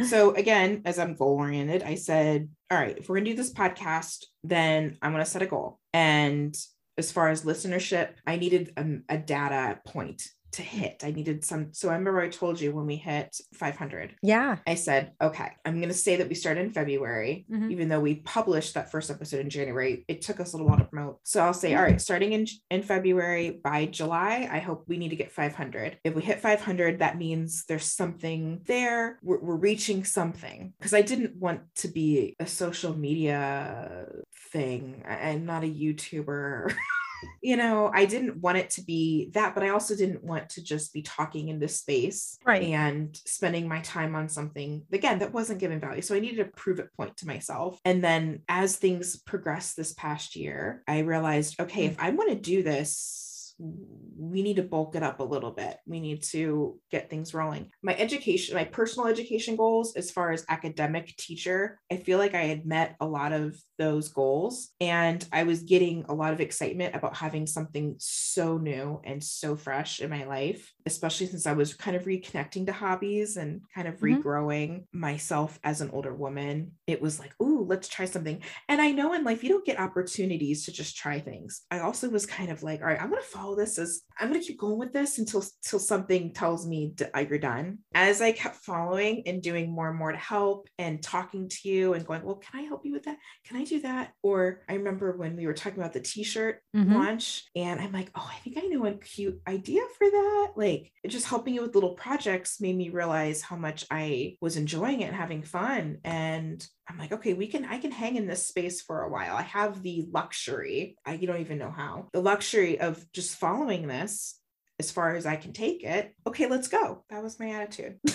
so 0.06 0.34
again, 0.34 0.82
as 0.84 0.98
I'm 0.98 1.14
goal 1.14 1.36
oriented, 1.36 1.82
I 1.82 1.96
said, 1.96 2.48
all 2.70 2.78
right, 2.78 2.96
if 2.96 3.08
we're 3.08 3.16
gonna 3.16 3.30
do 3.30 3.36
this 3.36 3.52
podcast, 3.52 4.24
then 4.44 4.96
I'm 5.02 5.12
gonna 5.12 5.24
set 5.24 5.42
a 5.42 5.46
goal. 5.46 5.78
And 5.92 6.56
as 6.96 7.12
far 7.12 7.28
as 7.28 7.44
listenership, 7.44 8.10
I 8.26 8.36
needed 8.36 8.72
a, 8.76 9.14
a, 9.14 9.18
data 9.18 9.80
point. 9.86 10.22
To 10.52 10.62
hit. 10.62 11.02
I 11.04 11.10
needed 11.10 11.44
some. 11.44 11.72
So 11.72 11.88
I 11.88 11.94
remember 11.94 12.20
I 12.20 12.28
told 12.28 12.60
you 12.60 12.74
when 12.74 12.86
we 12.86 12.96
hit 12.96 13.36
500. 13.54 14.16
Yeah. 14.22 14.56
I 14.66 14.74
said, 14.74 15.12
okay, 15.20 15.50
I'm 15.64 15.76
going 15.76 15.88
to 15.88 15.94
say 15.94 16.16
that 16.16 16.28
we 16.28 16.34
started 16.34 16.60
in 16.60 16.70
February, 16.70 17.46
mm-hmm. 17.50 17.70
even 17.70 17.88
though 17.88 18.00
we 18.00 18.16
published 18.16 18.74
that 18.74 18.90
first 18.90 19.10
episode 19.10 19.40
in 19.40 19.50
January. 19.50 20.04
It 20.08 20.22
took 20.22 20.40
us 20.40 20.52
a 20.52 20.56
little 20.56 20.68
while 20.68 20.78
to 20.78 20.84
promote. 20.84 21.20
So 21.24 21.42
I'll 21.42 21.54
say, 21.54 21.74
all 21.74 21.82
right, 21.82 22.00
starting 22.00 22.32
in, 22.32 22.46
in 22.70 22.82
February 22.82 23.60
by 23.62 23.86
July, 23.86 24.48
I 24.50 24.58
hope 24.58 24.84
we 24.86 24.96
need 24.96 25.10
to 25.10 25.16
get 25.16 25.32
500. 25.32 25.98
If 26.04 26.14
we 26.14 26.22
hit 26.22 26.40
500, 26.40 27.00
that 27.00 27.18
means 27.18 27.64
there's 27.66 27.84
something 27.84 28.62
there. 28.66 29.18
We're, 29.22 29.40
we're 29.40 29.56
reaching 29.56 30.04
something. 30.04 30.72
Because 30.78 30.94
I 30.94 31.02
didn't 31.02 31.36
want 31.36 31.60
to 31.76 31.88
be 31.88 32.36
a 32.40 32.46
social 32.46 32.96
media 32.96 34.06
thing. 34.50 35.04
I'm 35.06 35.44
not 35.44 35.64
a 35.64 35.66
YouTuber. 35.66 36.74
you 37.42 37.56
know, 37.56 37.90
I 37.92 38.04
didn't 38.04 38.36
want 38.36 38.58
it 38.58 38.70
to 38.70 38.82
be 38.82 39.30
that, 39.34 39.54
but 39.54 39.64
I 39.64 39.70
also 39.70 39.94
didn't 39.96 40.24
want 40.24 40.50
to 40.50 40.62
just 40.62 40.92
be 40.92 41.02
talking 41.02 41.48
in 41.48 41.58
this 41.58 41.80
space 41.80 42.38
right. 42.44 42.62
and 42.62 43.16
spending 43.24 43.68
my 43.68 43.80
time 43.80 44.14
on 44.14 44.28
something 44.28 44.84
again 44.92 45.18
that 45.20 45.32
wasn't 45.32 45.60
given 45.60 45.80
value. 45.80 46.02
So 46.02 46.14
I 46.14 46.20
needed 46.20 46.38
to 46.38 46.44
prove 46.44 46.78
it 46.78 46.92
point 46.94 47.16
to 47.18 47.26
myself. 47.26 47.80
And 47.84 48.02
then 48.02 48.40
as 48.48 48.76
things 48.76 49.16
progressed 49.16 49.76
this 49.76 49.94
past 49.94 50.36
year, 50.36 50.82
I 50.86 51.00
realized, 51.00 51.60
okay, 51.60 51.86
hmm. 51.86 51.92
if 51.92 52.00
I 52.00 52.10
want 52.10 52.30
to 52.30 52.36
do 52.36 52.62
this, 52.62 53.27
we 53.58 54.42
need 54.42 54.56
to 54.56 54.62
bulk 54.62 54.94
it 54.94 55.02
up 55.02 55.20
a 55.20 55.24
little 55.24 55.50
bit. 55.50 55.76
We 55.86 56.00
need 56.00 56.22
to 56.24 56.78
get 56.90 57.08
things 57.08 57.34
rolling. 57.34 57.70
My 57.82 57.96
education, 57.96 58.54
my 58.54 58.64
personal 58.64 59.08
education 59.08 59.56
goals, 59.56 59.96
as 59.96 60.10
far 60.10 60.32
as 60.32 60.44
academic 60.48 61.16
teacher, 61.16 61.80
I 61.90 61.96
feel 61.96 62.18
like 62.18 62.34
I 62.34 62.44
had 62.44 62.66
met 62.66 62.96
a 63.00 63.06
lot 63.06 63.32
of 63.32 63.56
those 63.78 64.08
goals. 64.08 64.70
And 64.80 65.24
I 65.32 65.44
was 65.44 65.62
getting 65.62 66.04
a 66.08 66.14
lot 66.14 66.32
of 66.32 66.40
excitement 66.40 66.94
about 66.94 67.16
having 67.16 67.46
something 67.46 67.94
so 67.98 68.58
new 68.58 69.00
and 69.04 69.22
so 69.22 69.56
fresh 69.56 70.00
in 70.00 70.10
my 70.10 70.24
life, 70.24 70.72
especially 70.86 71.26
since 71.26 71.46
I 71.46 71.52
was 71.52 71.74
kind 71.74 71.96
of 71.96 72.04
reconnecting 72.04 72.66
to 72.66 72.72
hobbies 72.72 73.36
and 73.36 73.60
kind 73.74 73.88
of 73.88 73.94
mm-hmm. 73.94 74.20
regrowing 74.20 74.84
myself 74.92 75.58
as 75.62 75.80
an 75.80 75.90
older 75.92 76.14
woman. 76.14 76.72
It 76.86 77.00
was 77.00 77.18
like, 77.18 77.32
ooh, 77.42 77.64
let's 77.68 77.88
try 77.88 78.04
something. 78.04 78.42
And 78.68 78.80
I 78.80 78.90
know 78.90 79.14
in 79.14 79.24
life, 79.24 79.42
you 79.42 79.48
don't 79.48 79.66
get 79.66 79.78
opportunities 79.78 80.64
to 80.64 80.72
just 80.72 80.96
try 80.96 81.20
things. 81.20 81.62
I 81.70 81.80
also 81.80 82.08
was 82.08 82.26
kind 82.26 82.50
of 82.50 82.62
like, 82.62 82.80
all 82.80 82.86
right, 82.86 83.00
I'm 83.00 83.10
going 83.10 83.22
to 83.22 83.28
follow 83.28 83.47
this 83.54 83.78
is, 83.78 84.02
I'm 84.18 84.28
going 84.28 84.40
to 84.40 84.46
keep 84.46 84.58
going 84.58 84.78
with 84.78 84.92
this 84.92 85.18
until, 85.18 85.44
until 85.64 85.78
something 85.78 86.32
tells 86.32 86.66
me 86.66 86.94
uh, 87.14 87.20
you're 87.20 87.38
done. 87.38 87.78
As 87.94 88.20
I 88.20 88.32
kept 88.32 88.56
following 88.56 89.22
and 89.26 89.42
doing 89.42 89.70
more 89.70 89.88
and 89.88 89.98
more 89.98 90.12
to 90.12 90.18
help 90.18 90.68
and 90.78 91.02
talking 91.02 91.48
to 91.48 91.68
you 91.68 91.94
and 91.94 92.06
going, 92.06 92.22
well, 92.22 92.36
can 92.36 92.60
I 92.60 92.64
help 92.64 92.84
you 92.84 92.92
with 92.92 93.04
that? 93.04 93.18
Can 93.44 93.56
I 93.56 93.64
do 93.64 93.80
that? 93.82 94.12
Or 94.22 94.62
I 94.68 94.74
remember 94.74 95.16
when 95.16 95.36
we 95.36 95.46
were 95.46 95.54
talking 95.54 95.78
about 95.78 95.92
the 95.92 96.00
t-shirt 96.00 96.60
mm-hmm. 96.74 96.94
launch 96.94 97.44
and 97.54 97.80
I'm 97.80 97.92
like, 97.92 98.10
oh, 98.14 98.30
I 98.30 98.38
think 98.40 98.58
I 98.58 98.66
know 98.66 98.86
a 98.86 98.94
cute 98.94 99.40
idea 99.46 99.82
for 99.96 100.10
that. 100.10 100.52
Like 100.56 100.92
just 101.06 101.26
helping 101.26 101.54
you 101.54 101.62
with 101.62 101.74
little 101.74 101.94
projects 101.94 102.60
made 102.60 102.76
me 102.76 102.90
realize 102.90 103.42
how 103.42 103.56
much 103.56 103.86
I 103.90 104.36
was 104.40 104.56
enjoying 104.56 105.00
it 105.00 105.06
and 105.06 105.16
having 105.16 105.42
fun. 105.42 105.98
And 106.04 106.66
I'm 106.88 106.98
like, 106.98 107.12
okay, 107.12 107.34
we 107.34 107.46
can, 107.46 107.64
I 107.64 107.78
can 107.78 107.90
hang 107.90 108.16
in 108.16 108.26
this 108.26 108.46
space 108.46 108.80
for 108.80 109.02
a 109.02 109.10
while. 109.10 109.36
I 109.36 109.42
have 109.42 109.82
the 109.82 110.06
luxury, 110.10 110.96
I 111.04 111.14
you 111.14 111.26
don't 111.26 111.40
even 111.40 111.58
know 111.58 111.70
how, 111.70 112.08
the 112.12 112.22
luxury 112.22 112.80
of 112.80 113.04
just 113.12 113.36
following 113.36 113.86
this 113.86 114.40
as 114.78 114.90
far 114.90 115.14
as 115.14 115.26
I 115.26 115.36
can 115.36 115.52
take 115.52 115.84
it. 115.84 116.14
Okay, 116.26 116.46
let's 116.46 116.68
go. 116.68 117.04
That 117.10 117.22
was 117.22 117.38
my 117.38 117.50
attitude. 117.50 117.98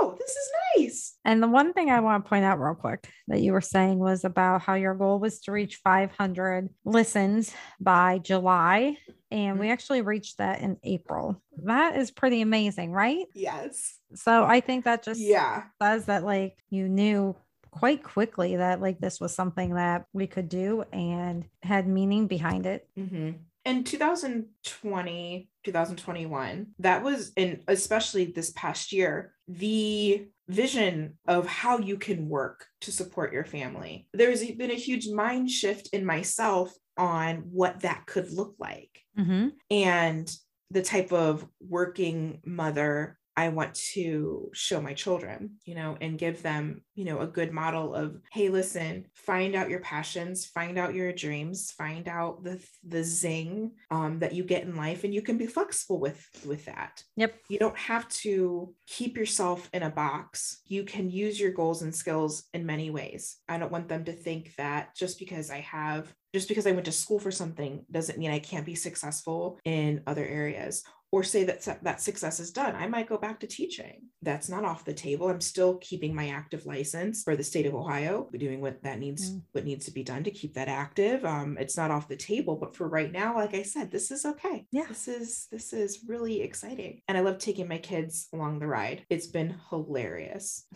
oh, 0.00 0.16
this 0.18 0.30
is 0.30 0.50
nice. 0.76 1.16
And 1.24 1.42
the 1.42 1.48
one 1.48 1.72
thing 1.72 1.90
I 1.90 2.00
want 2.00 2.24
to 2.24 2.28
point 2.28 2.44
out 2.44 2.60
real 2.60 2.74
quick 2.74 3.08
that 3.28 3.40
you 3.40 3.52
were 3.52 3.60
saying 3.60 3.98
was 3.98 4.24
about 4.24 4.62
how 4.62 4.74
your 4.74 4.94
goal 4.94 5.18
was 5.18 5.40
to 5.40 5.52
reach 5.52 5.80
500 5.82 6.68
listens 6.84 7.54
by 7.80 8.18
July. 8.18 8.96
And 9.30 9.58
we 9.58 9.66
mm-hmm. 9.66 9.72
actually 9.72 10.02
reached 10.02 10.38
that 10.38 10.60
in 10.60 10.78
April. 10.82 11.40
That 11.64 11.96
is 11.96 12.10
pretty 12.10 12.40
amazing, 12.40 12.92
right? 12.92 13.26
Yes. 13.34 13.98
So 14.14 14.44
I 14.44 14.60
think 14.60 14.84
that 14.84 15.04
just 15.04 15.20
yeah 15.20 15.64
says 15.80 16.06
that 16.06 16.24
like 16.24 16.56
you 16.70 16.88
knew 16.88 17.36
quite 17.70 18.02
quickly 18.02 18.56
that 18.56 18.80
like 18.80 18.98
this 18.98 19.20
was 19.20 19.32
something 19.32 19.74
that 19.74 20.06
we 20.12 20.26
could 20.26 20.48
do 20.48 20.84
and 20.92 21.44
had 21.62 21.86
meaning 21.86 22.26
behind 22.26 22.66
it. 22.66 22.88
Mm-hmm 22.98 23.30
in 23.64 23.84
2020 23.84 25.48
2021 25.64 26.66
that 26.78 27.02
was 27.02 27.32
in 27.36 27.62
especially 27.68 28.24
this 28.26 28.50
past 28.52 28.92
year 28.92 29.34
the 29.48 30.26
vision 30.48 31.18
of 31.28 31.46
how 31.46 31.78
you 31.78 31.96
can 31.96 32.28
work 32.28 32.66
to 32.80 32.90
support 32.90 33.32
your 33.32 33.44
family 33.44 34.08
there's 34.14 34.44
been 34.52 34.70
a 34.70 34.74
huge 34.74 35.08
mind 35.08 35.50
shift 35.50 35.88
in 35.92 36.04
myself 36.04 36.72
on 36.96 37.36
what 37.50 37.80
that 37.80 38.06
could 38.06 38.30
look 38.32 38.54
like 38.58 39.02
mm-hmm. 39.18 39.48
and 39.70 40.34
the 40.70 40.82
type 40.82 41.12
of 41.12 41.46
working 41.60 42.40
mother 42.44 43.18
I 43.36 43.48
want 43.48 43.74
to 43.94 44.50
show 44.52 44.80
my 44.80 44.92
children, 44.92 45.52
you 45.64 45.74
know, 45.74 45.96
and 46.00 46.18
give 46.18 46.42
them, 46.42 46.82
you 46.94 47.04
know, 47.04 47.20
a 47.20 47.26
good 47.26 47.52
model 47.52 47.94
of, 47.94 48.20
hey, 48.32 48.48
listen, 48.48 49.06
find 49.14 49.54
out 49.54 49.70
your 49.70 49.80
passions, 49.80 50.46
find 50.46 50.78
out 50.78 50.94
your 50.94 51.12
dreams, 51.12 51.70
find 51.70 52.08
out 52.08 52.42
the 52.44 52.60
the 52.86 53.04
zing 53.04 53.72
um, 53.90 54.18
that 54.18 54.34
you 54.34 54.44
get 54.44 54.64
in 54.64 54.76
life, 54.76 55.04
and 55.04 55.14
you 55.14 55.22
can 55.22 55.38
be 55.38 55.46
flexible 55.46 56.00
with 56.00 56.26
with 56.46 56.64
that. 56.66 57.02
Yep. 57.16 57.34
You 57.48 57.58
don't 57.58 57.78
have 57.78 58.08
to 58.08 58.74
keep 58.86 59.16
yourself 59.16 59.68
in 59.72 59.82
a 59.82 59.90
box. 59.90 60.60
You 60.66 60.84
can 60.84 61.10
use 61.10 61.38
your 61.38 61.52
goals 61.52 61.82
and 61.82 61.94
skills 61.94 62.44
in 62.52 62.66
many 62.66 62.90
ways. 62.90 63.38
I 63.48 63.58
don't 63.58 63.72
want 63.72 63.88
them 63.88 64.04
to 64.04 64.12
think 64.12 64.54
that 64.56 64.94
just 64.96 65.18
because 65.18 65.50
I 65.50 65.60
have 65.60 66.12
just 66.32 66.48
because 66.48 66.66
I 66.66 66.72
went 66.72 66.84
to 66.84 66.92
school 66.92 67.18
for 67.18 67.32
something 67.32 67.84
doesn't 67.90 68.18
mean 68.18 68.30
I 68.30 68.38
can't 68.38 68.66
be 68.66 68.76
successful 68.76 69.58
in 69.64 70.02
other 70.06 70.24
areas 70.24 70.84
or 71.12 71.22
say 71.22 71.44
that 71.44 71.62
that 71.82 72.00
success 72.00 72.40
is 72.40 72.50
done 72.50 72.74
i 72.76 72.86
might 72.86 73.08
go 73.08 73.18
back 73.18 73.40
to 73.40 73.46
teaching 73.46 74.02
that's 74.22 74.48
not 74.48 74.64
off 74.64 74.84
the 74.84 74.92
table 74.92 75.28
i'm 75.28 75.40
still 75.40 75.76
keeping 75.78 76.14
my 76.14 76.28
active 76.28 76.66
license 76.66 77.22
for 77.22 77.36
the 77.36 77.42
state 77.42 77.66
of 77.66 77.74
ohio 77.74 78.28
doing 78.36 78.60
what 78.60 78.82
that 78.82 78.98
needs 78.98 79.32
mm. 79.32 79.42
what 79.52 79.64
needs 79.64 79.84
to 79.84 79.92
be 79.92 80.02
done 80.02 80.22
to 80.22 80.30
keep 80.30 80.54
that 80.54 80.68
active 80.68 81.24
um, 81.24 81.56
it's 81.58 81.76
not 81.76 81.90
off 81.90 82.08
the 82.08 82.16
table 82.16 82.56
but 82.56 82.76
for 82.76 82.88
right 82.88 83.12
now 83.12 83.34
like 83.34 83.54
i 83.54 83.62
said 83.62 83.90
this 83.90 84.10
is 84.10 84.24
okay 84.24 84.66
yeah 84.70 84.86
this 84.88 85.08
is 85.08 85.46
this 85.50 85.72
is 85.72 86.04
really 86.06 86.42
exciting 86.42 87.00
and 87.08 87.16
i 87.18 87.20
love 87.20 87.38
taking 87.38 87.68
my 87.68 87.78
kids 87.78 88.28
along 88.32 88.58
the 88.58 88.66
ride 88.66 89.04
it's 89.10 89.26
been 89.26 89.56
hilarious 89.70 90.66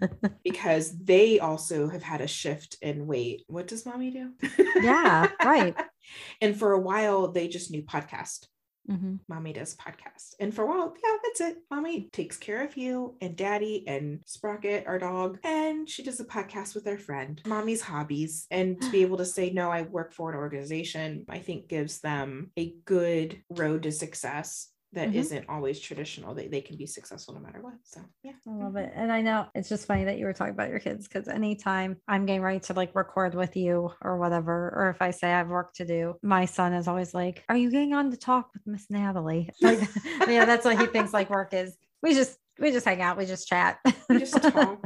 because 0.44 0.96
they 0.98 1.38
also 1.38 1.88
have 1.88 2.02
had 2.02 2.20
a 2.20 2.26
shift 2.26 2.76
in 2.82 3.06
weight. 3.06 3.44
What 3.48 3.66
does 3.66 3.86
mommy 3.86 4.10
do? 4.10 4.30
yeah, 4.76 5.28
right. 5.44 5.74
and 6.40 6.58
for 6.58 6.72
a 6.72 6.80
while, 6.80 7.28
they 7.28 7.48
just 7.48 7.70
knew 7.70 7.82
podcast. 7.82 8.46
Mm-hmm. 8.88 9.16
Mommy 9.28 9.52
does 9.52 9.76
podcast. 9.76 10.34
And 10.40 10.54
for 10.54 10.64
a 10.64 10.66
while, 10.66 10.94
yeah, 11.02 11.16
that's 11.22 11.40
it. 11.40 11.58
Mommy 11.70 12.08
takes 12.12 12.36
care 12.36 12.64
of 12.64 12.76
you 12.76 13.16
and 13.20 13.36
daddy 13.36 13.84
and 13.86 14.20
Sprocket, 14.24 14.86
our 14.86 14.98
dog. 14.98 15.38
And 15.44 15.88
she 15.88 16.02
does 16.02 16.20
a 16.20 16.24
podcast 16.24 16.74
with 16.74 16.86
her 16.86 16.98
friend, 16.98 17.40
mommy's 17.46 17.82
hobbies. 17.82 18.46
And 18.50 18.80
to 18.80 18.90
be 18.90 19.02
able 19.02 19.18
to 19.18 19.24
say, 19.24 19.50
no, 19.50 19.70
I 19.70 19.82
work 19.82 20.12
for 20.12 20.30
an 20.30 20.36
organization, 20.36 21.24
I 21.28 21.38
think 21.38 21.68
gives 21.68 22.00
them 22.00 22.50
a 22.56 22.74
good 22.84 23.42
road 23.50 23.84
to 23.84 23.92
success 23.92 24.69
that 24.92 25.10
mm-hmm. 25.10 25.34
not 25.34 25.44
always 25.48 25.78
traditional. 25.78 26.34
They, 26.34 26.48
they 26.48 26.60
can 26.60 26.76
be 26.76 26.86
successful 26.86 27.34
no 27.34 27.40
matter 27.40 27.60
what. 27.60 27.74
So 27.84 28.00
yeah. 28.24 28.32
I 28.48 28.50
love 28.50 28.74
it. 28.74 28.92
And 28.94 29.12
I 29.12 29.20
know 29.20 29.46
it's 29.54 29.68
just 29.68 29.86
funny 29.86 30.04
that 30.04 30.18
you 30.18 30.24
were 30.24 30.32
talking 30.32 30.54
about 30.54 30.68
your 30.68 30.80
kids 30.80 31.06
because 31.06 31.28
anytime 31.28 31.96
I'm 32.08 32.26
getting 32.26 32.42
ready 32.42 32.58
to 32.60 32.74
like 32.74 32.94
record 32.94 33.34
with 33.34 33.56
you 33.56 33.92
or 34.02 34.18
whatever, 34.18 34.72
or 34.74 34.90
if 34.90 35.00
I 35.00 35.12
say 35.12 35.28
I 35.28 35.38
have 35.38 35.48
work 35.48 35.74
to 35.74 35.84
do, 35.84 36.16
my 36.22 36.44
son 36.44 36.72
is 36.72 36.88
always 36.88 37.14
like, 37.14 37.44
Are 37.48 37.56
you 37.56 37.70
getting 37.70 37.94
on 37.94 38.10
to 38.10 38.16
talk 38.16 38.50
with 38.52 38.66
Miss 38.66 38.86
Natalie? 38.90 39.50
Like, 39.60 39.80
yeah, 40.28 40.46
that's 40.46 40.64
what 40.64 40.80
he 40.80 40.86
thinks 40.86 41.12
like 41.12 41.30
work 41.30 41.52
is. 41.52 41.76
We 42.02 42.14
just 42.14 42.36
we 42.58 42.72
just 42.72 42.86
hang 42.86 43.02
out, 43.02 43.16
we 43.16 43.26
just 43.26 43.46
chat. 43.46 43.78
We 44.08 44.18
just 44.18 44.34
talk. 44.42 44.84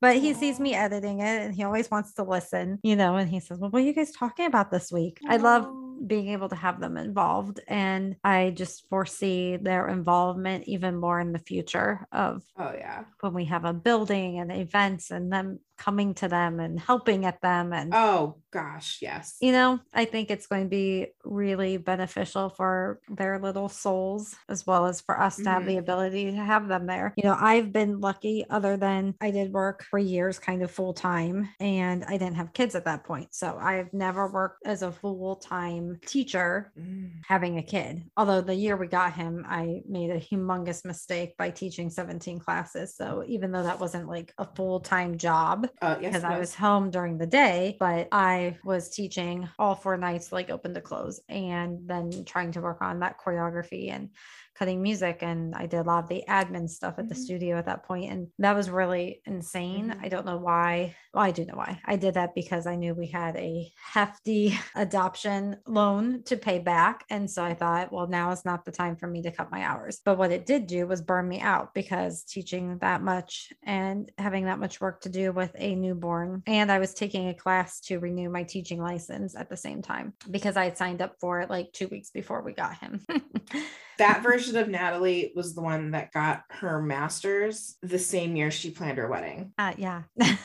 but 0.00 0.16
he 0.16 0.32
sees 0.34 0.58
me 0.58 0.74
editing 0.74 1.20
it 1.20 1.42
and 1.42 1.54
he 1.54 1.64
always 1.64 1.90
wants 1.90 2.14
to 2.14 2.22
listen, 2.22 2.78
you 2.82 2.96
know, 2.96 3.16
and 3.16 3.28
he 3.28 3.40
says, 3.40 3.58
Well, 3.58 3.70
what 3.70 3.82
are 3.82 3.84
you 3.84 3.92
guys 3.92 4.12
talking 4.12 4.46
about 4.46 4.70
this 4.70 4.90
week? 4.90 5.18
I 5.28 5.36
love 5.36 5.66
being 6.06 6.28
able 6.28 6.48
to 6.48 6.56
have 6.56 6.80
them 6.80 6.96
involved. 6.96 7.60
And 7.68 8.16
I 8.22 8.50
just 8.50 8.88
foresee 8.88 9.56
their 9.56 9.88
involvement 9.88 10.64
even 10.66 10.96
more 10.96 11.20
in 11.20 11.32
the 11.32 11.38
future 11.38 12.06
of 12.12 12.42
oh 12.58 12.72
yeah 12.72 13.04
when 13.20 13.34
we 13.34 13.46
have 13.46 13.64
a 13.64 13.72
building 13.72 14.38
and 14.38 14.52
events 14.52 15.10
and 15.10 15.32
them 15.32 15.58
coming 15.76 16.14
to 16.14 16.28
them 16.28 16.60
and 16.60 16.78
helping 16.78 17.24
at 17.24 17.40
them 17.40 17.72
and 17.72 17.92
oh 17.94 18.36
gosh 18.54 18.98
yes 19.02 19.36
you 19.40 19.50
know 19.50 19.80
i 19.92 20.04
think 20.04 20.30
it's 20.30 20.46
going 20.46 20.62
to 20.62 20.68
be 20.68 21.08
really 21.24 21.76
beneficial 21.76 22.48
for 22.48 23.00
their 23.08 23.40
little 23.40 23.68
souls 23.68 24.36
as 24.48 24.64
well 24.64 24.86
as 24.86 25.00
for 25.00 25.20
us 25.20 25.36
to 25.36 25.42
mm-hmm. 25.42 25.50
have 25.52 25.64
the 25.66 25.72
mm-hmm. 25.72 25.80
ability 25.80 26.30
to 26.30 26.36
have 26.36 26.68
them 26.68 26.86
there 26.86 27.12
you 27.16 27.24
know 27.24 27.36
i've 27.40 27.72
been 27.72 28.00
lucky 28.00 28.44
other 28.50 28.76
than 28.76 29.12
i 29.20 29.30
did 29.30 29.52
work 29.52 29.82
for 29.90 29.98
years 29.98 30.38
kind 30.38 30.62
of 30.62 30.70
full 30.70 30.94
time 30.94 31.48
and 31.58 32.04
i 32.04 32.12
didn't 32.12 32.36
have 32.36 32.52
kids 32.52 32.76
at 32.76 32.84
that 32.84 33.02
point 33.02 33.34
so 33.34 33.58
i've 33.60 33.92
never 33.92 34.28
worked 34.28 34.64
as 34.64 34.82
a 34.82 34.92
full 34.92 35.34
time 35.36 35.98
teacher 36.06 36.72
mm. 36.78 37.10
having 37.26 37.58
a 37.58 37.62
kid 37.62 38.04
although 38.16 38.40
the 38.40 38.54
year 38.54 38.76
we 38.76 38.86
got 38.86 39.12
him 39.12 39.44
i 39.48 39.82
made 39.88 40.10
a 40.10 40.20
humongous 40.20 40.84
mistake 40.84 41.36
by 41.36 41.50
teaching 41.50 41.90
17 41.90 42.38
classes 42.38 42.94
so 42.94 43.24
even 43.26 43.50
though 43.50 43.64
that 43.64 43.80
wasn't 43.80 44.08
like 44.08 44.32
a 44.38 44.46
full 44.54 44.78
time 44.78 45.18
job 45.18 45.66
uh, 45.82 45.96
yes, 46.00 46.12
because 46.12 46.24
I 46.24 46.38
was 46.38 46.54
home 46.54 46.90
during 46.90 47.18
the 47.18 47.26
day, 47.26 47.76
but 47.80 48.08
I 48.12 48.43
Was 48.64 48.90
teaching 48.90 49.48
all 49.58 49.74
four 49.74 49.96
nights, 49.96 50.32
like 50.32 50.50
open 50.50 50.74
to 50.74 50.80
close, 50.80 51.20
and 51.28 51.88
then 51.88 52.24
trying 52.24 52.52
to 52.52 52.60
work 52.60 52.80
on 52.80 53.00
that 53.00 53.18
choreography 53.18 53.90
and 53.90 54.10
cutting 54.54 54.82
music 54.82 55.18
and 55.22 55.54
I 55.54 55.66
did 55.66 55.80
a 55.80 55.82
lot 55.82 56.04
of 56.04 56.08
the 56.08 56.24
admin 56.28 56.68
stuff 56.68 56.94
at 56.98 57.08
the 57.08 57.14
mm-hmm. 57.14 57.22
studio 57.22 57.58
at 57.58 57.66
that 57.66 57.84
point 57.84 58.12
and 58.12 58.28
that 58.38 58.54
was 58.54 58.70
really 58.70 59.20
insane. 59.26 59.90
Mm-hmm. 59.90 60.04
I 60.04 60.08
don't 60.08 60.26
know 60.26 60.38
why. 60.38 60.94
Well, 61.12 61.24
I 61.24 61.30
do 61.30 61.44
know 61.44 61.56
why. 61.56 61.80
I 61.84 61.96
did 61.96 62.14
that 62.14 62.34
because 62.34 62.66
I 62.66 62.76
knew 62.76 62.94
we 62.94 63.08
had 63.08 63.36
a 63.36 63.70
hefty 63.76 64.58
adoption 64.74 65.56
loan 65.66 66.22
to 66.24 66.36
pay 66.36 66.58
back 66.58 67.04
and 67.10 67.30
so 67.30 67.42
I 67.44 67.54
thought, 67.54 67.92
well, 67.92 68.06
now 68.06 68.30
is 68.30 68.44
not 68.44 68.64
the 68.64 68.72
time 68.72 68.96
for 68.96 69.06
me 69.06 69.22
to 69.22 69.30
cut 69.30 69.50
my 69.50 69.62
hours. 69.62 70.00
But 70.04 70.18
what 70.18 70.32
it 70.32 70.46
did 70.46 70.66
do 70.66 70.86
was 70.86 71.02
burn 71.02 71.28
me 71.28 71.40
out 71.40 71.74
because 71.74 72.22
teaching 72.24 72.78
that 72.78 73.02
much 73.02 73.52
and 73.62 74.10
having 74.18 74.46
that 74.46 74.58
much 74.58 74.80
work 74.80 75.00
to 75.02 75.08
do 75.08 75.32
with 75.32 75.52
a 75.56 75.74
newborn 75.74 76.42
and 76.46 76.70
I 76.70 76.78
was 76.78 76.94
taking 76.94 77.28
a 77.28 77.34
class 77.34 77.80
to 77.82 77.98
renew 77.98 78.28
my 78.28 78.44
teaching 78.44 78.80
license 78.80 79.34
at 79.36 79.48
the 79.48 79.56
same 79.56 79.82
time 79.82 80.14
because 80.30 80.56
I 80.56 80.64
had 80.64 80.78
signed 80.78 81.02
up 81.02 81.16
for 81.20 81.40
it 81.40 81.50
like 81.50 81.72
2 81.72 81.88
weeks 81.88 82.10
before 82.10 82.42
we 82.42 82.52
got 82.52 82.78
him. 82.78 83.04
that 83.98 84.22
version 84.22 84.56
of 84.56 84.68
Natalie 84.68 85.32
was 85.34 85.54
the 85.54 85.62
one 85.62 85.92
that 85.92 86.12
got 86.12 86.44
her 86.50 86.80
master's 86.80 87.76
the 87.82 87.98
same 87.98 88.36
year 88.36 88.50
she 88.50 88.70
planned 88.70 88.98
her 88.98 89.08
wedding. 89.08 89.52
Uh, 89.58 89.74
yeah. 89.76 90.02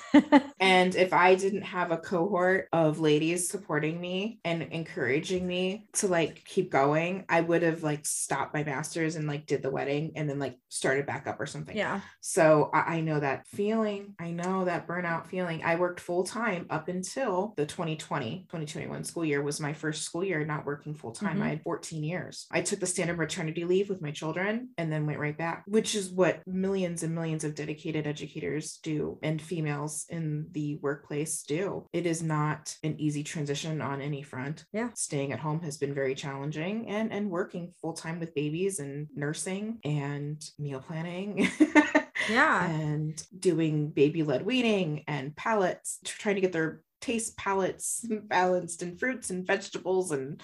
and 0.59 0.95
if 0.95 1.13
I 1.13 1.35
didn't 1.35 1.63
have 1.63 1.91
a 1.91 1.97
cohort 1.97 2.67
of 2.73 2.99
ladies 2.99 3.49
supporting 3.49 3.99
me 3.99 4.39
and 4.43 4.63
encouraging 4.63 5.45
me 5.45 5.87
to 5.93 6.07
like 6.07 6.43
keep 6.45 6.71
going, 6.71 7.25
I 7.29 7.41
would 7.41 7.63
have 7.63 7.83
like 7.83 8.05
stopped 8.05 8.53
my 8.53 8.63
master's 8.63 9.15
and 9.15 9.27
like 9.27 9.45
did 9.45 9.61
the 9.61 9.71
wedding 9.71 10.13
and 10.15 10.29
then 10.29 10.39
like 10.39 10.57
started 10.69 11.05
back 11.05 11.27
up 11.27 11.39
or 11.39 11.45
something. 11.45 11.75
Yeah. 11.75 12.01
So 12.21 12.69
I, 12.73 12.97
I 12.97 13.01
know 13.01 13.19
that 13.19 13.47
feeling. 13.47 14.15
I 14.19 14.31
know 14.31 14.65
that 14.65 14.87
burnout 14.87 15.27
feeling. 15.27 15.63
I 15.63 15.75
worked 15.75 15.99
full 15.99 16.23
time 16.23 16.65
up 16.69 16.87
until 16.87 17.53
the 17.57 17.65
2020, 17.65 18.45
2021 18.49 19.03
school 19.03 19.25
year 19.25 19.41
was 19.41 19.59
my 19.59 19.73
first 19.73 20.03
school 20.03 20.23
year 20.23 20.45
not 20.45 20.65
working 20.65 20.93
full 20.93 21.11
time. 21.11 21.35
Mm-hmm. 21.35 21.43
I 21.43 21.49
had 21.49 21.63
14 21.63 22.03
years. 22.03 22.47
I 22.51 22.61
took 22.61 22.79
the 22.79 22.85
standard 22.85 23.17
maternity 23.39 23.63
leave 23.63 23.89
with 23.89 24.01
my 24.01 24.11
children 24.11 24.69
and 24.77 24.91
then 24.91 25.05
went 25.05 25.19
right 25.19 25.37
back, 25.37 25.63
which 25.65 25.95
is 25.95 26.09
what 26.09 26.41
millions 26.45 27.03
and 27.03 27.15
millions 27.15 27.45
of 27.45 27.55
dedicated 27.55 28.05
educators 28.05 28.79
do 28.83 29.17
and 29.23 29.41
females 29.41 30.05
in 30.09 30.47
the 30.51 30.77
workplace 30.81 31.43
do. 31.43 31.87
It 31.93 32.05
is 32.05 32.21
not 32.21 32.75
an 32.83 32.99
easy 32.99 33.23
transition 33.23 33.81
on 33.81 34.01
any 34.01 34.23
front. 34.23 34.65
Yeah. 34.73 34.89
Staying 34.93 35.31
at 35.31 35.39
home 35.39 35.61
has 35.61 35.77
been 35.77 35.93
very 35.93 36.15
challenging 36.15 36.89
and 36.89 37.13
and 37.13 37.29
working 37.29 37.73
full 37.81 37.93
time 37.93 38.19
with 38.19 38.35
babies 38.35 38.79
and 38.79 39.07
nursing 39.15 39.79
and 39.85 40.43
meal 40.57 40.81
planning. 40.81 41.49
yeah. 42.29 42.69
And 42.69 43.21
doing 43.37 43.89
baby 43.89 44.23
led 44.23 44.45
weaning 44.45 45.05
and 45.07 45.33
palates, 45.35 45.99
trying 46.03 46.35
to 46.35 46.41
get 46.41 46.51
their 46.51 46.81
taste 46.99 47.37
palates 47.37 48.05
balanced 48.23 48.81
and 48.81 48.99
fruits 48.99 49.29
and 49.29 49.47
vegetables 49.47 50.11
and 50.11 50.41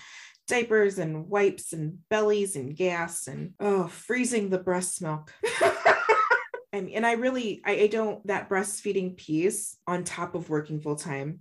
diapers 0.48 1.00
and 1.00 1.28
wipes 1.28 1.74
and 1.74 2.00
bellies 2.10 2.56
and 2.56 2.76
gas 2.76 3.28
and 3.28 3.54
oh, 3.60 3.88
freezing 3.88 4.50
the 4.50 4.60
breast 4.60 5.02
milk. 5.02 5.34
I 6.76 6.82
mean, 6.82 6.96
and 6.96 7.06
I 7.06 7.14
really, 7.14 7.62
I, 7.66 7.84
I, 7.84 7.88
don't, 7.88 8.26
that 8.28 8.50
breastfeeding 8.50 9.16
piece 9.16 9.78
on 9.88 10.04
top 10.04 10.36
of 10.36 10.50
working 10.50 10.82
full 10.82 10.98
time 10.98 11.39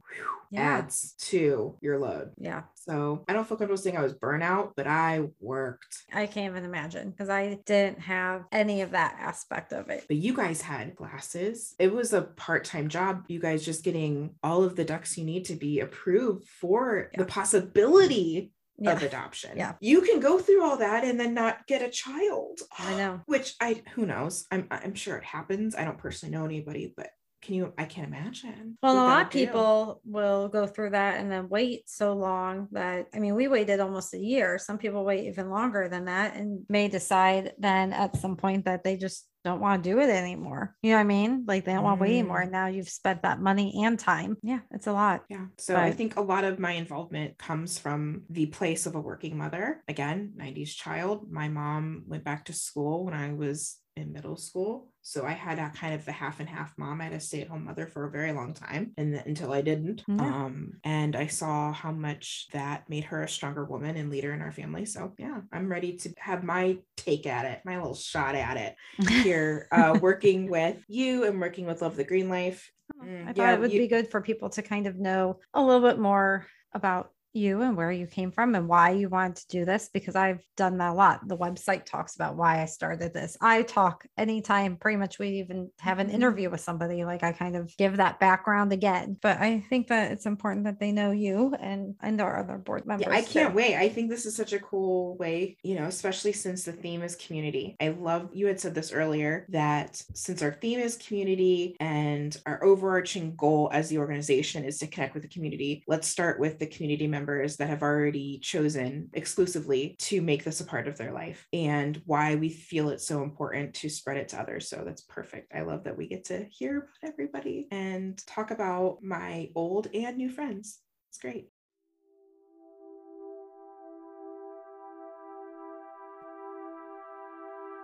yeah. 0.53 0.79
adds 0.79 1.15
to 1.19 1.77
your 1.81 1.99
load. 1.99 2.31
Yeah. 2.39 2.63
So 2.77 3.25
I 3.27 3.33
don't 3.33 3.47
feel 3.47 3.57
comfortable 3.57 3.83
saying 3.83 3.97
I 3.97 4.03
was 4.03 4.15
burnout, 4.15 4.73
but 4.77 4.87
I 4.87 5.25
worked. 5.41 6.05
I 6.13 6.27
can't 6.27 6.53
even 6.53 6.65
imagine 6.65 7.11
because 7.11 7.29
I 7.29 7.59
didn't 7.67 8.01
have 8.01 8.45
any 8.53 8.83
of 8.83 8.93
that 8.93 9.17
aspect 9.19 9.73
of 9.73 9.89
it. 9.89 10.05
But 10.07 10.19
you 10.19 10.35
guys 10.35 10.61
had 10.61 10.95
classes. 10.95 11.75
It 11.79 11.93
was 11.93 12.13
a 12.13 12.23
part 12.23 12.65
time 12.65 12.89
job. 12.89 13.25
You 13.27 13.41
guys 13.41 13.65
just 13.65 13.83
getting 13.83 14.35
all 14.43 14.63
of 14.63 14.77
the 14.77 14.85
ducks 14.85 15.19
you 15.19 15.25
need 15.25 15.47
to 15.47 15.57
be 15.57 15.81
approved 15.81 16.47
for 16.47 17.11
yeah. 17.13 17.19
the 17.19 17.27
possibility 17.27 18.53
yeah. 18.79 18.93
of 18.93 19.03
adoption. 19.03 19.57
Yeah. 19.57 19.75
You 19.81 20.03
can 20.03 20.20
go 20.20 20.39
through 20.39 20.64
all 20.64 20.77
that 20.79 21.05
and 21.05 21.18
then 21.18 21.35
not 21.35 21.66
get 21.66 21.83
a 21.83 21.89
child. 21.89 22.61
I 22.79 22.95
know. 22.97 23.20
Which 23.27 23.55
I 23.61 23.83
who 23.95 24.07
knows? 24.07 24.47
I'm 24.51 24.66
I'm 24.70 24.95
sure 24.95 25.16
it 25.16 25.25
happens. 25.25 25.75
I 25.75 25.85
don't 25.85 25.99
personally 25.99 26.37
know 26.37 26.45
anybody, 26.45 26.93
but 26.97 27.11
can 27.45 27.55
you 27.55 27.72
i 27.77 27.85
can't 27.85 28.09
imagine 28.09 28.79
well 28.83 28.95
a 28.95 28.97
lot 28.97 29.27
of 29.27 29.31
people 29.31 30.01
will 30.05 30.49
go 30.49 30.66
through 30.66 30.91
that 30.91 31.20
and 31.20 31.31
then 31.31 31.49
wait 31.49 31.83
so 31.89 32.14
long 32.14 32.68
that 32.72 33.07
i 33.14 33.18
mean 33.18 33.35
we 33.35 33.49
waited 33.49 33.81
almost 33.81 34.14
a 34.14 34.18
year 34.18 34.59
some 34.59 34.79
people 34.79 35.05
wait 35.05 35.27
even 35.27 35.51
longer 35.51 35.89
than 35.89 36.07
that 36.07 36.35
and 36.35 36.64
may 36.70 36.89
decide 36.89 37.53
then 37.59 37.93
at 37.93 38.16
some 38.16 38.37
point 38.37 38.64
that 38.64 38.83
they 38.83 38.97
just 38.97 39.27
don't 39.45 39.61
want 39.61 39.84
to 39.84 39.90
do 39.90 40.01
it 40.01 40.09
anymore. 40.09 40.74
You 40.82 40.90
know 40.90 40.97
what 40.97 41.03
I 41.03 41.05
mean? 41.05 41.45
Like 41.47 41.64
they 41.64 41.74
don't 41.74 41.84
want 41.84 41.99
to 41.99 42.03
wait 42.03 42.18
anymore. 42.18 42.40
And 42.40 42.51
mm. 42.51 42.55
now 42.55 42.66
you've 42.66 42.88
spent 42.88 43.22
that 43.22 43.40
money 43.40 43.84
and 43.84 43.99
time. 43.99 44.36
Yeah, 44.42 44.61
it's 44.70 44.86
a 44.86 44.92
lot. 44.92 45.22
Yeah. 45.28 45.47
So 45.59 45.74
but, 45.74 45.82
I 45.82 45.92
think 45.92 46.16
a 46.16 46.22
lot 46.22 46.45
of 46.45 46.59
my 46.59 46.72
involvement 46.72 47.38
comes 47.38 47.78
from 47.78 48.22
the 48.30 48.47
place 48.47 48.86
of 48.86 48.95
a 48.95 49.01
working 49.01 49.36
mother. 49.36 49.82
Again, 49.86 50.32
90s 50.36 50.74
child. 50.74 51.30
My 51.30 51.49
mom 51.49 52.05
went 52.07 52.24
back 52.24 52.47
to 52.47 52.53
school 52.53 53.05
when 53.05 53.14
I 53.14 53.32
was 53.34 53.76
in 53.97 54.12
middle 54.12 54.36
school. 54.36 54.88
So 55.03 55.24
I 55.24 55.32
had 55.32 55.59
a 55.59 55.70
kind 55.70 55.95
of 55.95 56.05
the 56.05 56.12
half 56.12 56.40
and 56.40 56.49
half 56.49 56.72
mom. 56.76 57.01
I 57.01 57.05
had 57.05 57.12
a 57.12 57.20
stay 57.20 57.42
at 57.42 57.49
home 57.49 57.64
mother 57.64 57.86
for 57.86 58.07
a 58.07 58.11
very 58.11 58.32
long 58.32 58.55
time 58.55 58.92
and 58.97 59.14
until 59.14 59.53
I 59.53 59.61
didn't. 59.61 60.03
Yeah. 60.09 60.16
Um, 60.16 60.72
and 60.82 61.14
I 61.14 61.26
saw 61.26 61.72
how 61.72 61.92
much 61.92 62.49
that 62.53 62.88
made 62.88 63.05
her 63.05 63.22
a 63.22 63.28
stronger 63.28 63.64
woman 63.64 63.97
and 63.97 64.11
leader 64.11 64.32
in 64.32 64.40
our 64.40 64.53
family. 64.53 64.84
So 64.86 65.12
yeah, 65.18 65.40
I'm 65.53 65.70
ready 65.70 65.97
to 65.99 66.12
have 66.18 66.42
my 66.42 66.78
take 66.97 67.26
at 67.26 67.45
it, 67.45 67.61
my 67.64 67.76
little 67.76 67.95
shot 67.95 68.34
at 68.34 68.57
it 68.57 68.74
here, 69.22 69.68
uh, 69.70 69.99
working 70.01 70.51
with 70.51 70.82
you 70.88 71.24
and 71.24 71.40
working 71.40 71.66
with 71.66 71.82
Love 71.82 71.97
the 71.97 72.05
Green 72.05 72.28
Life. 72.28 72.70
Mm, 73.03 73.22
I 73.22 73.26
thought 73.26 73.36
yeah, 73.36 73.55
it 73.55 73.61
would 73.61 73.72
you- 73.72 73.80
be 73.80 73.88
good 73.88 74.11
for 74.11 74.20
people 74.20 74.51
to 74.51 74.62
kind 74.62 74.86
of 74.86 74.97
know 74.97 75.38
a 75.53 75.62
little 75.62 75.86
bit 75.86 75.99
more 75.99 76.47
about 76.72 77.11
you 77.35 77.62
and 77.62 77.76
where 77.76 77.91
you 77.91 78.07
came 78.07 78.30
from 78.30 78.55
and 78.55 78.68
why 78.68 78.91
you 78.91 79.09
wanted 79.09 79.37
to 79.37 79.49
do 79.49 79.64
this 79.64 79.91
because 79.93 80.14
I've 80.14 80.43
done 80.57 80.78
that 80.78 80.93
a 80.93 80.95
lot. 80.95 81.26
The 81.26 81.37
website 81.37 81.85
talks 81.85 82.14
about 82.14 82.37
why 82.37 82.62
I 82.62 82.66
started 82.66 83.12
this. 83.12 83.37
I 83.41 83.62
talk 83.62 84.07
anytime 84.16 84.76
pretty 84.76 84.97
much 84.97 85.18
we 85.18 85.28
even 85.41 85.70
have 85.80 85.99
an 85.99 86.07
mm-hmm. 86.07 86.14
interview 86.14 86.51
with 86.51 86.61
somebody, 86.61 87.05
like 87.05 87.24
I 87.24 87.32
kind 87.32 87.57
of 87.57 87.76
give 87.76 87.97
that 87.97 88.20
background 88.20 88.72
again. 88.72 89.16
But 89.20 89.41
I 89.41 89.61
think 89.68 89.89
that 89.89 90.12
it's 90.12 90.26
important 90.26 90.64
that 90.64 90.78
they 90.78 90.93
know 90.93 91.11
you 91.11 91.55
and 91.59 91.97
and 92.01 92.20
our 92.20 92.39
other 92.39 92.57
board 92.57 92.87
members. 92.87 93.09
Yeah, 93.09 93.14
I 93.14 93.22
can't 93.22 93.51
too. 93.51 93.57
wait. 93.57 93.76
I 93.76 93.89
think 93.89 94.11
this 94.11 94.26
is 94.26 94.37
such 94.37 94.53
a 94.53 94.61
cool 94.61 95.16
way, 95.16 95.57
you 95.62 95.74
know, 95.74 95.87
especially 95.87 96.32
since 96.32 96.64
the 96.64 96.72
theme 96.72 97.03
is 97.03 97.16
community. 97.16 97.76
I 97.80 97.89
love 97.89 98.30
you 98.32 98.47
had 98.47 98.61
said 98.61 98.74
this 98.74 98.93
earlier 98.93 99.47
that 99.51 100.01
since 100.14 100.41
our 100.43 100.53
theme 100.53 100.78
is 100.78 100.97
community 100.97 101.76
and 101.80 102.37
our 102.47 102.62
overarching 102.62 103.35
goal 103.35 103.70
as 103.72 103.89
the 103.89 103.99
organization 103.99 104.64
is 104.64 104.78
to 104.78 104.87
connect 104.87 105.14
with 105.14 105.24
the 105.24 105.28
community, 105.28 105.82
let's 105.89 106.07
start 106.07 106.39
with 106.39 106.59
the 106.59 106.66
community 106.66 107.09
members 107.09 107.24
members 107.25 107.57
that 107.57 107.70
have 107.70 107.83
already 107.83 108.39
chosen 108.41 109.09
exclusively 109.14 109.97
to 109.99 110.20
make 110.20 110.45
this 110.45 110.61
a 110.61 110.64
part 110.64 110.87
of 110.87 110.99
their 110.99 111.11
life 111.11 111.47
and 111.55 112.03
why 112.05 112.35
we 112.35 112.51
feel 112.51 112.91
it's 112.91 113.07
so 113.07 113.22
important 113.22 113.72
to 113.72 113.89
spread 113.89 114.18
it 114.18 114.29
to 114.29 114.39
others. 114.39 114.68
So 114.68 114.83
that's 114.85 115.01
perfect. 115.01 115.55
I 115.55 115.62
love 115.62 115.85
that 115.85 115.97
we 115.97 116.07
get 116.07 116.27
to 116.27 116.45
hear 116.51 116.77
about 116.77 117.12
everybody 117.12 117.66
and 117.70 118.18
talk 118.27 118.51
about 118.51 118.99
my 119.03 119.49
old 119.55 119.89
and 119.95 120.18
new 120.18 120.29
friends. 120.29 120.81
It's 121.09 121.18
great. 121.18 121.49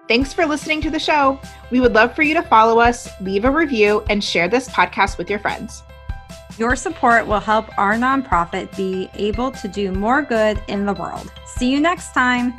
Thanks 0.06 0.34
for 0.34 0.44
listening 0.44 0.82
to 0.82 0.90
the 0.90 0.98
show. 0.98 1.40
We 1.70 1.80
would 1.80 1.94
love 1.94 2.14
for 2.14 2.22
you 2.22 2.34
to 2.34 2.42
follow 2.42 2.78
us, 2.78 3.08
leave 3.22 3.46
a 3.46 3.50
review, 3.50 4.04
and 4.10 4.22
share 4.22 4.48
this 4.48 4.68
podcast 4.68 5.16
with 5.16 5.30
your 5.30 5.38
friends. 5.38 5.82
Your 6.60 6.76
support 6.76 7.26
will 7.26 7.40
help 7.40 7.70
our 7.78 7.94
nonprofit 7.94 8.76
be 8.76 9.08
able 9.14 9.50
to 9.50 9.66
do 9.66 9.92
more 9.92 10.20
good 10.20 10.62
in 10.68 10.84
the 10.84 10.92
world. 10.92 11.32
See 11.46 11.70
you 11.70 11.80
next 11.80 12.12
time. 12.12 12.52